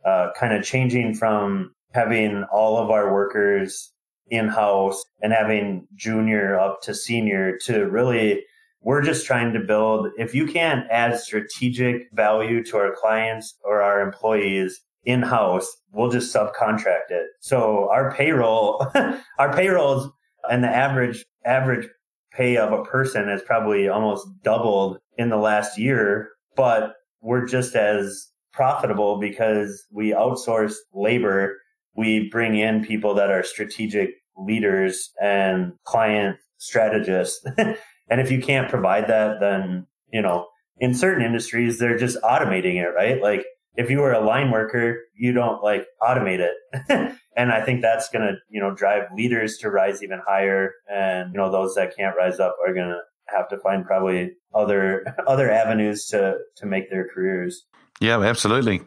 uh, 0.05 0.29
kind 0.37 0.53
of 0.53 0.63
changing 0.63 1.13
from 1.13 1.73
having 1.93 2.43
all 2.51 2.77
of 2.77 2.89
our 2.89 3.13
workers 3.13 3.91
in 4.27 4.47
house 4.47 5.03
and 5.21 5.33
having 5.33 5.87
junior 5.95 6.57
up 6.59 6.81
to 6.81 6.93
senior 6.93 7.57
to 7.57 7.85
really 7.85 8.43
we're 8.81 9.01
just 9.01 9.25
trying 9.25 9.53
to 9.53 9.59
build 9.59 10.07
if 10.17 10.33
you 10.33 10.45
can't 10.45 10.85
add 10.89 11.17
strategic 11.17 12.09
value 12.13 12.63
to 12.63 12.77
our 12.77 12.93
clients 12.93 13.55
or 13.63 13.81
our 13.81 14.01
employees 14.01 14.81
in 15.05 15.21
house 15.21 15.77
we'll 15.93 16.09
just 16.09 16.33
subcontract 16.33 17.09
it. 17.11 17.27
So 17.39 17.87
our 17.91 18.13
payroll 18.13 18.85
our 19.39 19.53
payrolls 19.53 20.09
and 20.49 20.63
the 20.63 20.69
average 20.69 21.25
average 21.45 21.87
pay 22.35 22.57
of 22.57 22.71
a 22.71 22.83
person 22.83 23.27
has 23.27 23.41
probably 23.43 23.87
almost 23.87 24.27
doubled 24.43 24.97
in 25.17 25.29
the 25.29 25.37
last 25.37 25.77
year, 25.77 26.29
but 26.55 26.93
we're 27.21 27.45
just 27.45 27.75
as 27.75 28.27
profitable 28.51 29.19
because 29.19 29.85
we 29.91 30.11
outsource 30.11 30.73
labor. 30.93 31.57
We 31.95 32.29
bring 32.29 32.57
in 32.57 32.83
people 32.83 33.13
that 33.15 33.29
are 33.29 33.43
strategic 33.43 34.11
leaders 34.37 35.11
and 35.21 35.73
client 35.85 36.37
strategists. 36.57 37.45
and 37.57 38.21
if 38.21 38.31
you 38.31 38.41
can't 38.41 38.69
provide 38.69 39.07
that, 39.07 39.39
then, 39.39 39.85
you 40.11 40.21
know, 40.21 40.47
in 40.79 40.93
certain 40.93 41.23
industries, 41.23 41.79
they're 41.79 41.97
just 41.97 42.17
automating 42.23 42.75
it, 42.75 42.89
right? 42.95 43.21
Like 43.21 43.45
if 43.75 43.89
you 43.89 43.99
were 43.99 44.13
a 44.13 44.25
line 44.25 44.51
worker, 44.51 44.97
you 45.15 45.33
don't 45.33 45.63
like 45.63 45.85
automate 46.01 46.39
it. 46.39 47.15
and 47.35 47.51
I 47.51 47.63
think 47.63 47.81
that's 47.81 48.09
going 48.09 48.27
to, 48.27 48.35
you 48.49 48.61
know, 48.61 48.73
drive 48.73 49.03
leaders 49.15 49.57
to 49.59 49.69
rise 49.69 50.03
even 50.03 50.21
higher. 50.27 50.73
And, 50.91 51.33
you 51.33 51.39
know, 51.39 51.51
those 51.51 51.75
that 51.75 51.95
can't 51.95 52.15
rise 52.15 52.39
up 52.39 52.55
are 52.65 52.73
going 52.73 52.89
to 52.89 52.99
have 53.27 53.47
to 53.49 53.57
find 53.57 53.85
probably 53.85 54.33
other, 54.53 55.05
other 55.27 55.49
avenues 55.51 56.05
to, 56.07 56.37
to 56.57 56.65
make 56.65 56.89
their 56.89 57.07
careers. 57.07 57.65
Yeah, 57.99 58.19
absolutely. 58.21 58.81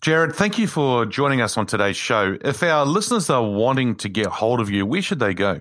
Jared, 0.00 0.34
thank 0.34 0.58
you 0.58 0.66
for 0.66 1.06
joining 1.06 1.40
us 1.40 1.56
on 1.56 1.66
today's 1.66 1.96
show. 1.96 2.36
If 2.44 2.62
our 2.62 2.84
listeners 2.84 3.30
are 3.30 3.48
wanting 3.48 3.96
to 3.96 4.08
get 4.08 4.26
hold 4.26 4.60
of 4.60 4.68
you, 4.68 4.84
where 4.84 5.02
should 5.02 5.20
they 5.20 5.34
go? 5.34 5.60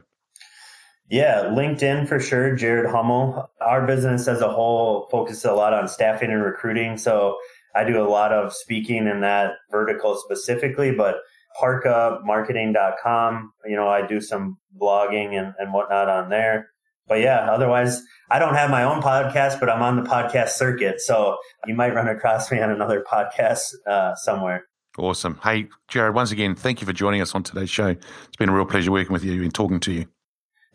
Yeah, 1.10 1.44
LinkedIn 1.44 2.08
for 2.08 2.20
sure. 2.20 2.56
Jared 2.56 2.90
Hummel. 2.90 3.50
Our 3.60 3.86
business 3.86 4.28
as 4.28 4.42
a 4.42 4.50
whole 4.50 5.08
focuses 5.12 5.44
a 5.46 5.54
lot 5.54 5.74
on 5.74 5.88
staffing 5.88 6.32
and 6.32 6.42
recruiting. 6.42 6.98
So 6.98 7.38
I 7.76 7.84
do 7.84 8.02
a 8.02 8.08
lot 8.08 8.32
of 8.32 8.54
speaking 8.54 9.08
in 9.08 9.22
that 9.22 9.56
vertical 9.70 10.16
specifically, 10.16 10.92
but 10.92 11.18
parqamarketing.com, 11.60 13.54
you 13.66 13.76
know, 13.76 13.88
I 13.88 14.06
do 14.06 14.22
some 14.22 14.58
blogging 14.80 15.38
and, 15.40 15.54
and 15.58 15.74
whatnot 15.74 16.10
on 16.10 16.30
there. 16.30 16.70
but 17.08 17.20
yeah, 17.20 17.52
otherwise, 17.52 18.02
I 18.30 18.40
don't 18.40 18.56
have 18.56 18.70
my 18.70 18.84
own 18.84 19.02
podcast, 19.02 19.60
but 19.60 19.70
I'm 19.70 19.82
on 19.82 20.02
the 20.02 20.10
podcast 20.10 20.50
circuit. 20.50 21.02
So 21.02 21.38
you 21.66 21.76
might 21.76 21.94
run 21.94 22.08
across 22.08 22.52
me 22.52 22.62
on 22.62 22.70
another 22.70 23.04
podcast 23.10 23.74
uh, 23.86 24.16
somewhere. 24.16 24.66
Awesome. 24.98 25.40
Hey, 25.44 25.68
Jared, 25.88 26.16
once 26.16 26.32
again, 26.32 26.56
thank 26.56 26.82
you 26.82 26.88
for 26.88 26.94
joining 26.94 27.22
us 27.22 27.34
on 27.34 27.44
today's 27.44 27.70
show. 27.70 27.88
It's 27.88 28.38
been 28.38 28.50
a 28.50 28.56
real 28.56 28.66
pleasure 28.66 28.92
working 28.92 29.14
with 29.14 29.24
you 29.24 29.42
and 29.44 29.54
talking 29.54 29.80
to 29.82 29.92
you. 29.92 30.06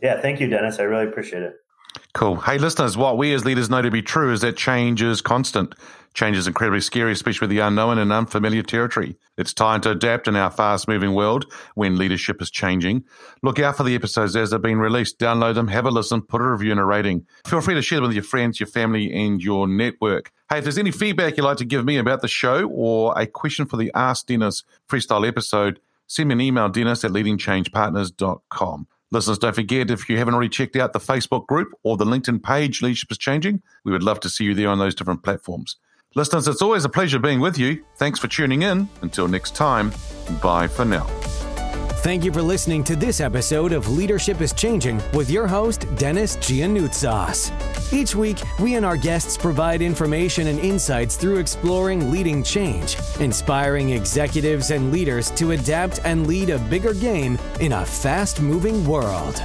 Yeah, 0.02 0.20
thank 0.20 0.40
you, 0.40 0.48
Dennis. 0.48 0.78
I 0.78 0.82
really 0.82 1.06
appreciate 1.06 1.42
it. 1.42 1.54
Cool. 2.12 2.36
Hey, 2.36 2.58
listeners, 2.58 2.96
what 2.96 3.16
we 3.16 3.32
as 3.32 3.44
leaders 3.44 3.70
know 3.70 3.80
to 3.80 3.90
be 3.90 4.02
true 4.02 4.32
is 4.32 4.42
that 4.42 4.56
change 4.56 5.02
is 5.02 5.22
constant. 5.22 5.74
Change 6.16 6.38
is 6.38 6.46
incredibly 6.46 6.80
scary, 6.80 7.12
especially 7.12 7.44
with 7.44 7.50
the 7.50 7.58
unknown 7.58 7.98
and 7.98 8.10
unfamiliar 8.10 8.62
territory. 8.62 9.16
It's 9.36 9.52
time 9.52 9.82
to 9.82 9.90
adapt 9.90 10.26
in 10.26 10.34
our 10.34 10.50
fast 10.50 10.88
moving 10.88 11.12
world 11.12 11.44
when 11.74 11.98
leadership 11.98 12.40
is 12.40 12.50
changing. 12.50 13.04
Look 13.42 13.58
out 13.58 13.76
for 13.76 13.82
the 13.82 13.94
episodes 13.94 14.34
as 14.34 14.48
they're 14.48 14.58
being 14.58 14.78
released. 14.78 15.18
Download 15.18 15.54
them, 15.54 15.68
have 15.68 15.84
a 15.84 15.90
listen, 15.90 16.22
put 16.22 16.40
a 16.40 16.50
review 16.50 16.70
and 16.70 16.80
a 16.80 16.84
rating. 16.84 17.26
Feel 17.46 17.60
free 17.60 17.74
to 17.74 17.82
share 17.82 17.98
them 17.98 18.06
with 18.06 18.14
your 18.14 18.24
friends, 18.24 18.58
your 18.58 18.66
family, 18.66 19.12
and 19.12 19.42
your 19.42 19.68
network. 19.68 20.32
Hey, 20.48 20.56
if 20.56 20.64
there's 20.64 20.78
any 20.78 20.90
feedback 20.90 21.36
you'd 21.36 21.44
like 21.44 21.58
to 21.58 21.66
give 21.66 21.84
me 21.84 21.98
about 21.98 22.22
the 22.22 22.28
show 22.28 22.66
or 22.66 23.12
a 23.14 23.26
question 23.26 23.66
for 23.66 23.76
the 23.76 23.92
Ask 23.94 24.24
Dennis 24.24 24.64
freestyle 24.88 25.28
episode, 25.28 25.80
send 26.06 26.30
me 26.30 26.32
an 26.32 26.40
email, 26.40 26.70
dennis 26.70 27.04
at 27.04 27.10
leadingchangepartners.com. 27.10 28.86
Listeners, 29.12 29.38
don't 29.38 29.54
forget 29.54 29.90
if 29.90 30.08
you 30.08 30.16
haven't 30.16 30.32
already 30.32 30.48
checked 30.48 30.76
out 30.76 30.94
the 30.94 30.98
Facebook 30.98 31.46
group 31.46 31.68
or 31.82 31.98
the 31.98 32.06
LinkedIn 32.06 32.42
page, 32.42 32.80
Leadership 32.80 33.12
is 33.12 33.18
Changing, 33.18 33.62
we 33.84 33.92
would 33.92 34.02
love 34.02 34.18
to 34.20 34.30
see 34.30 34.44
you 34.44 34.54
there 34.54 34.70
on 34.70 34.78
those 34.78 34.94
different 34.94 35.22
platforms. 35.22 35.76
Listeners, 36.16 36.48
it's 36.48 36.62
always 36.62 36.86
a 36.86 36.88
pleasure 36.88 37.18
being 37.18 37.40
with 37.40 37.58
you. 37.58 37.84
Thanks 37.96 38.18
for 38.18 38.26
tuning 38.26 38.62
in. 38.62 38.88
Until 39.02 39.28
next 39.28 39.54
time, 39.54 39.92
bye 40.42 40.66
for 40.66 40.86
now. 40.86 41.04
Thank 42.00 42.24
you 42.24 42.32
for 42.32 42.40
listening 42.40 42.84
to 42.84 42.96
this 42.96 43.20
episode 43.20 43.72
of 43.72 43.90
Leadership 43.90 44.40
is 44.40 44.54
Changing 44.54 44.98
with 45.12 45.28
your 45.28 45.46
host, 45.46 45.84
Dennis 45.96 46.36
Giannoutsas. 46.38 47.52
Each 47.92 48.16
week, 48.16 48.38
we 48.58 48.76
and 48.76 48.86
our 48.86 48.96
guests 48.96 49.36
provide 49.36 49.82
information 49.82 50.46
and 50.46 50.58
insights 50.58 51.16
through 51.16 51.36
exploring 51.36 52.10
leading 52.10 52.42
change, 52.42 52.96
inspiring 53.20 53.90
executives 53.90 54.70
and 54.70 54.90
leaders 54.90 55.30
to 55.32 55.50
adapt 55.50 56.00
and 56.04 56.26
lead 56.26 56.48
a 56.48 56.58
bigger 56.60 56.94
game 56.94 57.38
in 57.60 57.72
a 57.72 57.84
fast 57.84 58.40
moving 58.40 58.86
world. 58.86 59.42